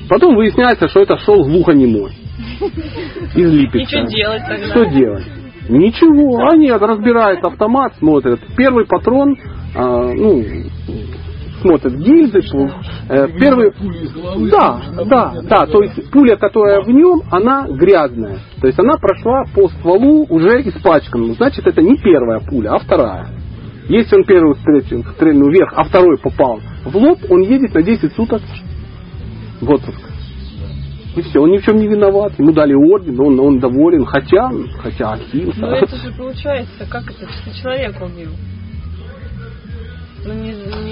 [0.09, 2.13] Потом выясняется, что это шел глухонемой.
[3.35, 4.01] Из Липецка.
[4.01, 4.67] Ничего делать тогда.
[4.67, 5.25] Что делать?
[5.69, 6.47] Ничего.
[6.53, 8.41] Они разбирают автомат, смотрят.
[8.57, 9.37] Первый патрон,
[9.75, 10.45] а, ну,
[11.65, 12.70] смотрят гильзы, шлу-
[13.09, 13.73] э, первый...
[14.51, 15.66] Да, да, да.
[15.66, 18.39] То есть пуля, которая в нем, она грязная.
[18.61, 21.35] То есть она прошла по стволу уже испачканным.
[21.35, 23.28] Значит, это не первая пуля, а вторая.
[23.89, 28.12] Если он первый стрельнул, стрельнул вверх, а второй попал в лоб, он едет на 10
[28.12, 28.43] суток
[29.61, 30.01] в отпуск.
[31.16, 32.32] И все, он ни в чем не виноват.
[32.39, 34.05] Ему дали орден, он, он доволен.
[34.05, 34.51] Хотя,
[34.82, 35.61] хотя Ахимса.
[35.61, 38.31] Ну это же получается, как это, что человек убил.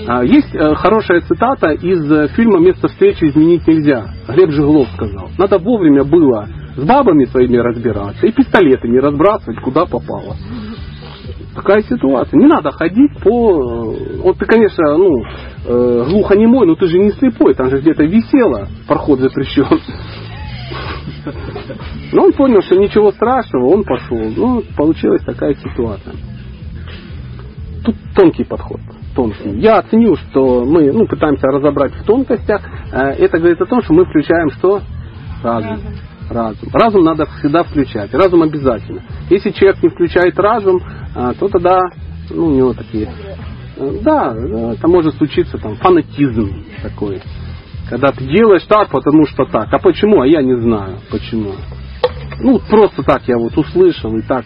[0.06, 4.10] А, Есть э, хорошая цитата из э, фильма «Место встречи изменить нельзя».
[4.28, 5.30] Глеб Жиглов сказал.
[5.38, 10.36] Надо вовремя было с бабами своими разбираться и пистолеты не разбрасывать, куда попало.
[11.54, 12.38] Такая ситуация.
[12.38, 13.94] Не надо ходить по...
[13.94, 15.22] э, Вот ты, конечно, ну,
[15.66, 17.54] э, глухонемой, но ты же не слепой.
[17.54, 19.80] Там же где-то висело, проход запрещен.
[22.12, 24.18] Но он понял, что ничего страшного, он пошел.
[24.36, 26.14] Ну, получилась такая ситуация.
[27.84, 28.80] Тут тонкий подход.
[29.14, 29.58] Тонкий.
[29.60, 32.62] Я оценил, что мы ну, пытаемся разобрать в тонкостях.
[32.92, 34.80] Э, Это говорит о том, что мы включаем что?
[35.42, 35.80] Разум.
[36.30, 36.68] Разум.
[36.72, 38.14] Разум надо всегда включать.
[38.14, 39.02] Разум обязательно.
[39.28, 40.80] Если человек не включает разум,
[41.14, 41.78] э, то тогда
[42.30, 43.10] ну, у него такие...
[43.76, 44.34] э, Да,
[44.72, 47.20] это может случиться там фанатизм такой.
[47.90, 49.68] Когда ты делаешь так, потому что так.
[49.72, 50.22] А почему?
[50.22, 51.52] А я не знаю, почему.
[52.40, 54.44] Ну, просто так я вот услышал и так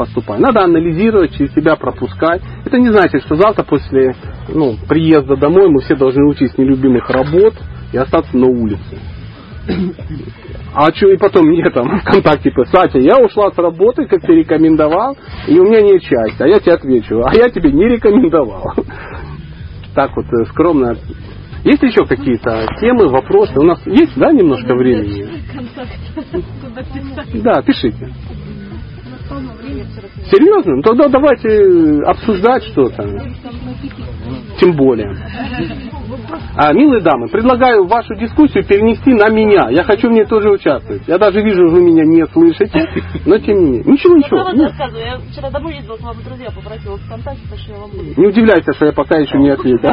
[0.00, 0.40] поступаю.
[0.40, 2.40] Надо анализировать, через себя пропускать.
[2.64, 4.14] Это не значит, что завтра после
[4.48, 7.54] ну, приезда домой мы все должны с нелюбимых работ
[7.92, 8.98] и остаться на улице.
[10.72, 15.18] А что, и потом мне там ВКонтакте писать, я ушла с работы, как ты рекомендовал,
[15.46, 16.44] и у меня нет счастья.
[16.44, 18.72] А я тебе отвечу, а я тебе не рекомендовал.
[19.94, 20.96] Так вот, э, скромно.
[21.64, 23.58] Есть еще какие-то темы, вопросы?
[23.58, 25.28] У нас есть, да, немножко времени?
[27.42, 28.10] Да, пишите.
[30.30, 30.76] Серьезно?
[30.76, 33.02] Ну, Тогда давайте обсуждать что-то.
[34.58, 35.16] Тем более.
[36.56, 39.70] А, милые дамы, предлагаю вашу дискуссию перенести на меня.
[39.70, 41.02] Я хочу в ней тоже участвовать.
[41.06, 42.86] Я даже вижу, вы меня не слышите,
[43.24, 43.84] но тем не менее.
[43.84, 44.42] Ничего, ничего.
[44.42, 44.70] правда Нет.
[44.70, 45.04] рассказываю.
[45.06, 48.04] Я вчера домой ездила, к вам друзья попросила ВКонтакте, так что я вам буду.
[48.20, 49.88] Не удивляйся, что я пока еще не ответил.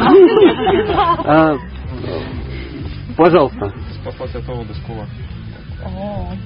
[1.24, 1.54] А,
[3.16, 5.04] Пожалуйста, Спаслась от овода скула.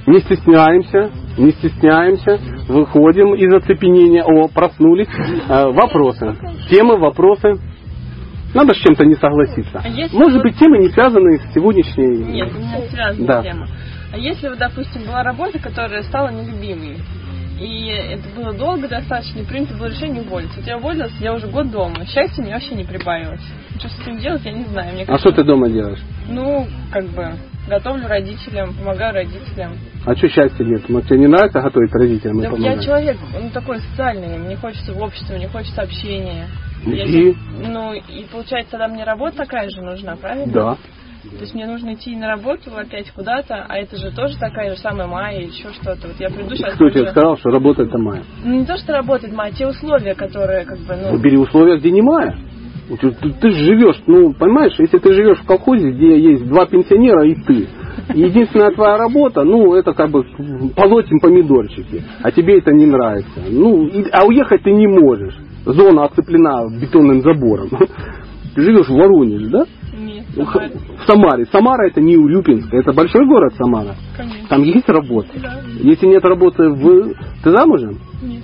[0.06, 2.38] Не стесняемся, не стесняемся,
[2.68, 4.22] выходим из оцепенения.
[4.24, 5.08] О, проснулись.
[5.48, 6.36] А, Вопросы.
[6.70, 7.54] Темы, вопросы.
[8.54, 9.80] Надо с чем-то не согласиться.
[9.82, 12.18] А если Может вот- быть, темы не связанные с сегодняшней...
[12.32, 13.42] Нет, у меня связана Да.
[13.42, 13.66] тема.
[14.12, 16.98] А если, вот, допустим, была работа, которая стала нелюбимой,
[17.58, 20.58] и это было долго достаточно, и принято было решение уволиться.
[20.58, 22.04] Вот я уволилась, я уже год дома.
[22.04, 23.40] Счастья мне вообще не прибавилось.
[23.78, 24.92] Что с этим делать, я не знаю.
[24.92, 26.00] Мне А кажется, что ты дома делаешь?
[26.28, 27.32] Ну, как бы,
[27.68, 29.72] готовлю родителям, помогаю родителям.
[30.04, 30.82] А что счастья нет?
[30.88, 32.84] Ну, тебе не нравится готовить родителям и Да я помогать?
[32.84, 36.48] человек, ну, такой социальный, мне хочется в обществе, мне хочется общения.
[36.84, 37.32] Я И?
[37.32, 40.52] щас- ну, и получается, тогда мне работа такая же нужна, правильно?
[40.52, 40.76] Да.
[41.30, 44.76] То есть мне нужно идти на работу опять куда-то, а это же тоже такая же
[44.80, 46.08] самая майя еще что-то.
[46.08, 46.74] Вот я приду сейчас...
[46.74, 48.24] Кто тебе сказал, что работа это мая?
[48.42, 51.18] Ну не то, что работает майя, а те условия, которые как бы, Ну, ну...
[51.18, 52.36] бери условия, где не мая.
[53.00, 57.24] Ты, ты- ты живешь, ну, понимаешь, если ты живешь в колхозе, где есть два пенсионера
[57.26, 57.66] и ты,
[58.14, 60.24] единственная твоя работа, ну, это как бы
[60.76, 63.40] полоть им помидорчики, а тебе это не нравится.
[63.48, 65.34] Ну, и- а уехать ты не можешь.
[65.64, 67.68] Зона оцеплена бетонным забором.
[68.54, 69.64] Ты живешь в Воронеже, да?
[69.98, 70.46] Нет, Самара.
[70.50, 70.70] х-
[71.02, 71.46] В Самаре.
[71.46, 73.94] Самара это не Урюпинск, это большой город Самара.
[74.14, 74.48] Конечно.
[74.48, 75.28] Там есть работа.
[75.40, 75.54] Да.
[75.80, 77.14] Если нет работы в...
[77.42, 77.96] Ты замужем?
[78.22, 78.42] Нет.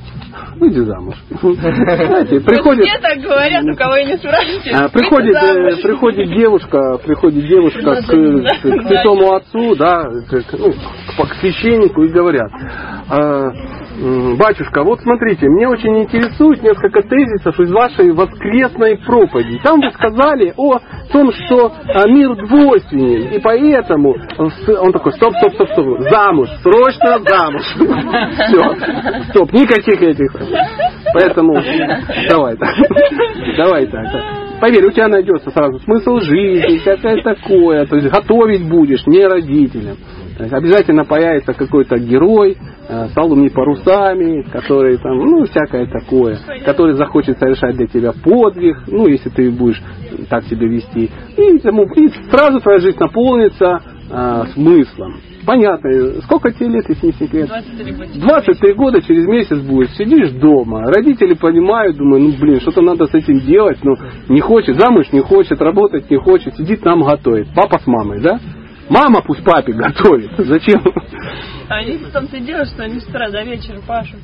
[0.56, 1.14] Выйди замуж.
[1.30, 2.84] Знаете, приходит...
[2.86, 4.70] Все так говорят, у кого я не спрашивайте.
[4.72, 11.34] А, приходит, э, приходит девушка, приходит девушка к, к- святому отцу, да, к, ну, к-
[11.40, 12.50] священнику и говорят,
[13.08, 13.50] «А,
[14.36, 19.60] батюшка, вот смотрите, мне очень интересует несколько тезисов из вашей воскресной проповеди.
[19.62, 20.78] Там вы сказали о
[21.12, 27.18] том, что а, мир двойственен, и поэтому он такой, стоп, стоп, стоп, стоп, замуж, срочно
[27.26, 27.62] замуж.
[28.48, 30.32] Все, стоп, никаких этих.
[31.12, 31.54] Поэтому
[32.28, 32.74] давай так.
[33.56, 34.06] Давай так.
[34.60, 37.86] Поверь, у тебя найдется сразу смысл жизни, всякое такое.
[37.86, 39.96] То есть готовить будешь не родителям.
[40.38, 42.56] То есть обязательно появится какой-то герой
[42.88, 48.76] э, с алыми парусами, который там, ну, всякое такое, который захочет совершать для тебя подвиг,
[48.86, 49.82] ну, если ты будешь
[50.30, 51.10] так себя вести.
[51.36, 55.16] И, тому- и сразу твоя жизнь наполнится э, смыслом.
[55.44, 56.20] Понятно.
[56.22, 57.48] Сколько тебе лет, если не секрет?
[57.48, 58.08] 23 года.
[58.20, 63.14] 23 года через месяц будет, сидишь дома, родители понимают, думаю, ну блин, что-то надо с
[63.14, 63.94] этим делать, ну
[64.28, 68.38] не хочет, замуж не хочет, работать не хочет, сидит нам готовит, папа с мамой, да?
[68.88, 70.82] Мама пусть папе готовит, зачем?
[71.68, 74.20] А они ты делаешь, что они с утра до вечера пашут.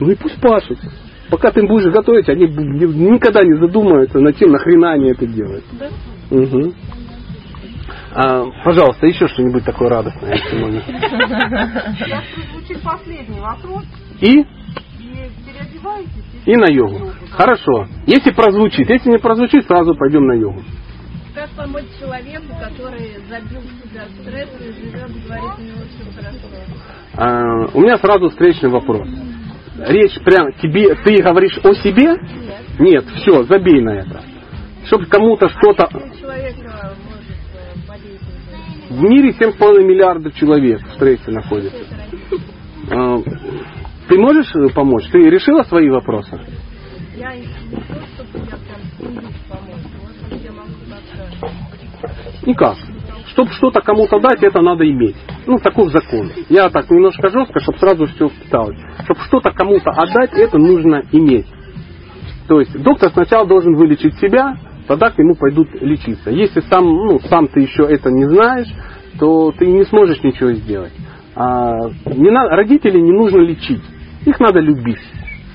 [0.00, 0.78] Ну и пусть пашут.
[1.30, 5.64] Пока ты им будешь готовить, они никогда не задумаются над тем, нахрена они это делают.
[5.72, 5.88] Да?
[6.30, 6.74] Мгм.
[8.14, 10.38] А, пожалуйста, еще что-нибудь такое радостное.
[10.38, 13.84] Сейчас звучит последний вопрос.
[14.20, 14.44] И И
[15.44, 17.10] переодеваетесь и на йогу.
[17.30, 17.88] Хорошо.
[18.06, 18.88] Если прозвучит.
[18.88, 20.62] Если не прозвучит, сразу пойдем на йогу.
[21.36, 26.48] Как помочь человеку, который забил себя стресс и живет, говорит, него все хорошо?
[27.12, 29.06] А, у меня сразу встречный вопрос.
[29.86, 32.14] Речь прям тебе, ты говоришь о себе?
[32.14, 32.78] Нет.
[32.78, 34.22] Нет, все, забей на это.
[34.86, 35.90] Чтобы кому-то что-то...
[35.92, 36.10] Э.
[38.88, 41.84] В мире 7,5 миллиардов человек в стрессе находится.
[42.90, 43.18] А,
[44.08, 45.04] Ты можешь э, помочь?
[45.12, 46.40] Ты решила свои вопросы?
[47.14, 47.52] Я не то,
[48.14, 49.95] чтобы я прям помочь.
[52.44, 52.76] Никак.
[53.28, 55.16] Чтобы что-то кому-то дать, это надо иметь.
[55.46, 56.30] Ну, таков закон.
[56.48, 58.78] Я так немножко жестко, чтобы сразу все впиталось.
[59.04, 61.46] Чтобы что-то кому-то отдать, это нужно иметь.
[62.48, 64.56] То есть доктор сначала должен вылечить себя,
[64.86, 66.30] тогда к нему пойдут лечиться.
[66.30, 68.68] Если сам, ну, сам ты еще это не знаешь,
[69.18, 70.92] то ты не сможешь ничего сделать.
[71.34, 73.82] А, не на- родителей не нужно лечить.
[74.24, 75.00] Их надо любить.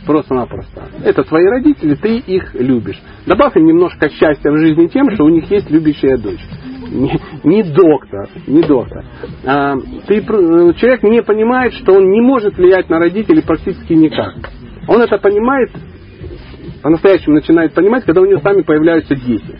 [0.06, 0.90] Просто-напросто.
[1.04, 3.00] Это твои родители, ты их любишь.
[3.28, 6.42] Добавь им немножко счастья в жизни тем, что у них есть любящая дочь.
[6.90, 9.06] Не, не доктор, не доктор.
[9.46, 9.76] А,
[10.08, 14.34] ты, пр- человек не понимает, что он не может влиять на родителей практически никак.
[14.88, 15.70] Он это понимает,
[16.82, 19.60] по-настоящему начинает понимать, когда у него сами появляются дети.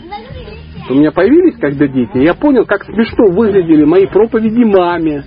[0.90, 5.24] У меня появились когда дети, я понял, как смешно выглядели мои проповеди маме,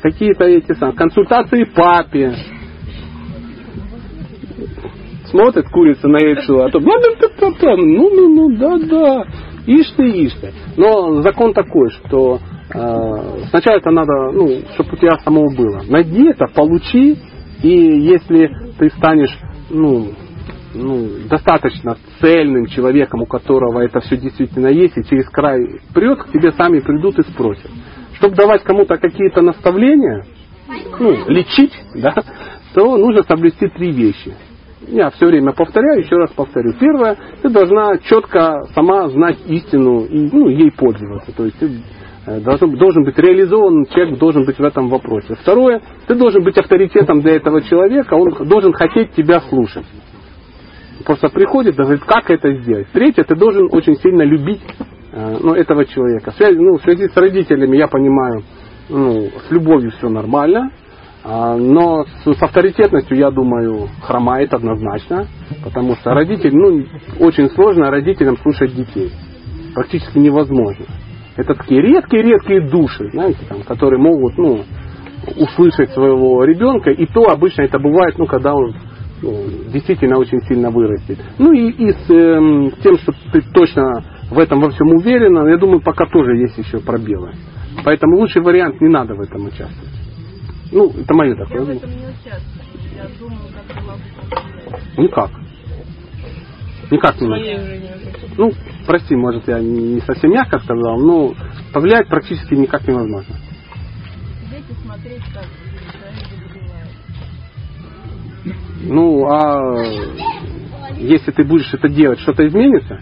[0.00, 2.32] какие-то эти самые консультации папе.
[5.32, 9.24] Смотрит курица на яйцо, а то ну, ну, ну, да, да,
[9.66, 10.52] ишь ты, ишь ты.
[10.76, 12.38] Но закон такой, что
[12.74, 15.80] э, сначала это надо, ну, чтобы у тебя самого было.
[15.88, 17.16] Найди это, получи,
[17.62, 19.34] и если ты станешь,
[19.70, 20.10] ну,
[20.74, 26.32] ну, достаточно цельным человеком, у которого это все действительно есть, и через край прет, к
[26.32, 27.70] тебе сами придут и спросят.
[28.16, 30.26] Чтобы давать кому-то какие-то наставления,
[31.00, 32.14] ну, лечить, да,
[32.74, 34.34] то нужно соблюсти три вещи.
[34.88, 36.74] Я все время повторяю, еще раз повторю.
[36.78, 41.32] Первое, ты должна четко сама знать истину и ну, ей пользоваться.
[41.34, 41.70] То есть ты
[42.26, 45.34] э, должен, должен быть реализован, человек должен быть в этом вопросе.
[45.40, 49.86] Второе, ты должен быть авторитетом для этого человека, он должен хотеть тебя слушать.
[51.04, 52.88] Просто приходит, говорит, как это сделать.
[52.92, 54.62] Третье, ты должен очень сильно любить
[55.12, 56.32] э, ну, этого человека.
[56.32, 58.42] В связи, ну, в связи с родителями, я понимаю,
[58.88, 60.70] ну, с любовью все нормально,
[61.24, 65.26] но с, с авторитетностью, я думаю, хромает однозначно,
[65.62, 66.84] потому что родитель, ну,
[67.20, 69.12] очень сложно родителям слушать детей.
[69.74, 70.86] Практически невозможно.
[71.36, 74.64] Это такие редкие-редкие души, знаете, там, которые могут, ну,
[75.38, 78.74] услышать своего ребенка, и то обычно это бывает, ну, когда он
[79.22, 81.18] ну, действительно очень сильно вырастет.
[81.38, 85.56] Ну и, и с э, тем, что ты точно в этом во всем уверена, я
[85.56, 87.32] думаю, пока тоже есть еще пробелы.
[87.84, 89.91] Поэтому лучший вариант не надо в этом участвовать.
[90.72, 91.58] Ну, это мое такое.
[91.58, 92.64] Я в этом не участвую.
[92.96, 95.02] Я думаю, как могу.
[95.02, 95.30] Никак.
[96.90, 97.98] Никак не уже.
[98.38, 98.52] Ну,
[98.86, 101.34] прости, может, я не совсем мягко сказал, но
[101.74, 103.34] повлиять практически никак невозможно.
[104.44, 105.44] Сидеть и смотреть, как.
[108.84, 109.84] Ну, а
[110.96, 112.98] если ты будешь это делать, что-то изменится?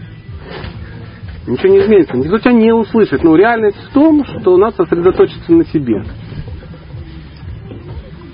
[1.47, 2.17] Ничего не изменится.
[2.17, 3.23] Никто тебя не услышит.
[3.23, 6.03] Но реальность в том, что надо сосредоточиться на себе.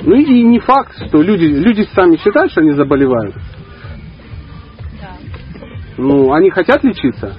[0.01, 3.35] Ну и не факт, что люди, люди сами считают, что они заболевают.
[5.97, 7.35] Ну, они хотят лечиться.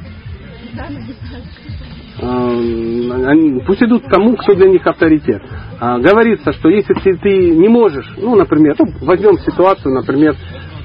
[2.21, 5.43] А, они, пусть идут к тому, кто для них авторитет.
[5.79, 10.35] А, говорится, что если ты, ты не можешь, ну, например, ну, возьмем ситуацию, например,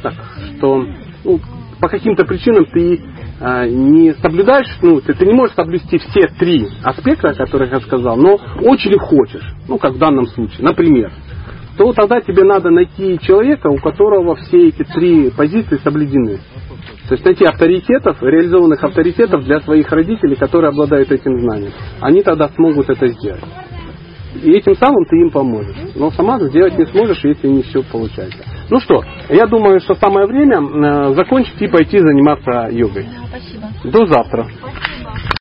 [0.04, 0.14] так,
[0.58, 0.86] что
[1.24, 1.40] ну,
[1.82, 3.02] по каким-то причинам ты
[3.40, 7.80] а, не соблюдаешь, ну, ты, ты не можешь соблюсти все три аспекта, о которых я
[7.80, 11.12] сказал, но очень хочешь, ну, как в данном случае, например,
[11.78, 16.40] то тогда тебе надо найти человека, у которого все эти три позиции соблюдены.
[17.08, 21.72] То есть найти авторитетов, реализованных авторитетов для своих родителей, которые обладают этим знанием.
[22.00, 23.44] Они тогда смогут это сделать.
[24.42, 25.76] И этим самым ты им поможешь.
[25.96, 28.44] Но сама сделать не сможешь, если не все получается.
[28.70, 33.08] Ну что, я думаю, что самое время э, закончить и пойти заниматься йогой.
[33.30, 33.68] Спасибо.
[33.84, 34.48] До завтра.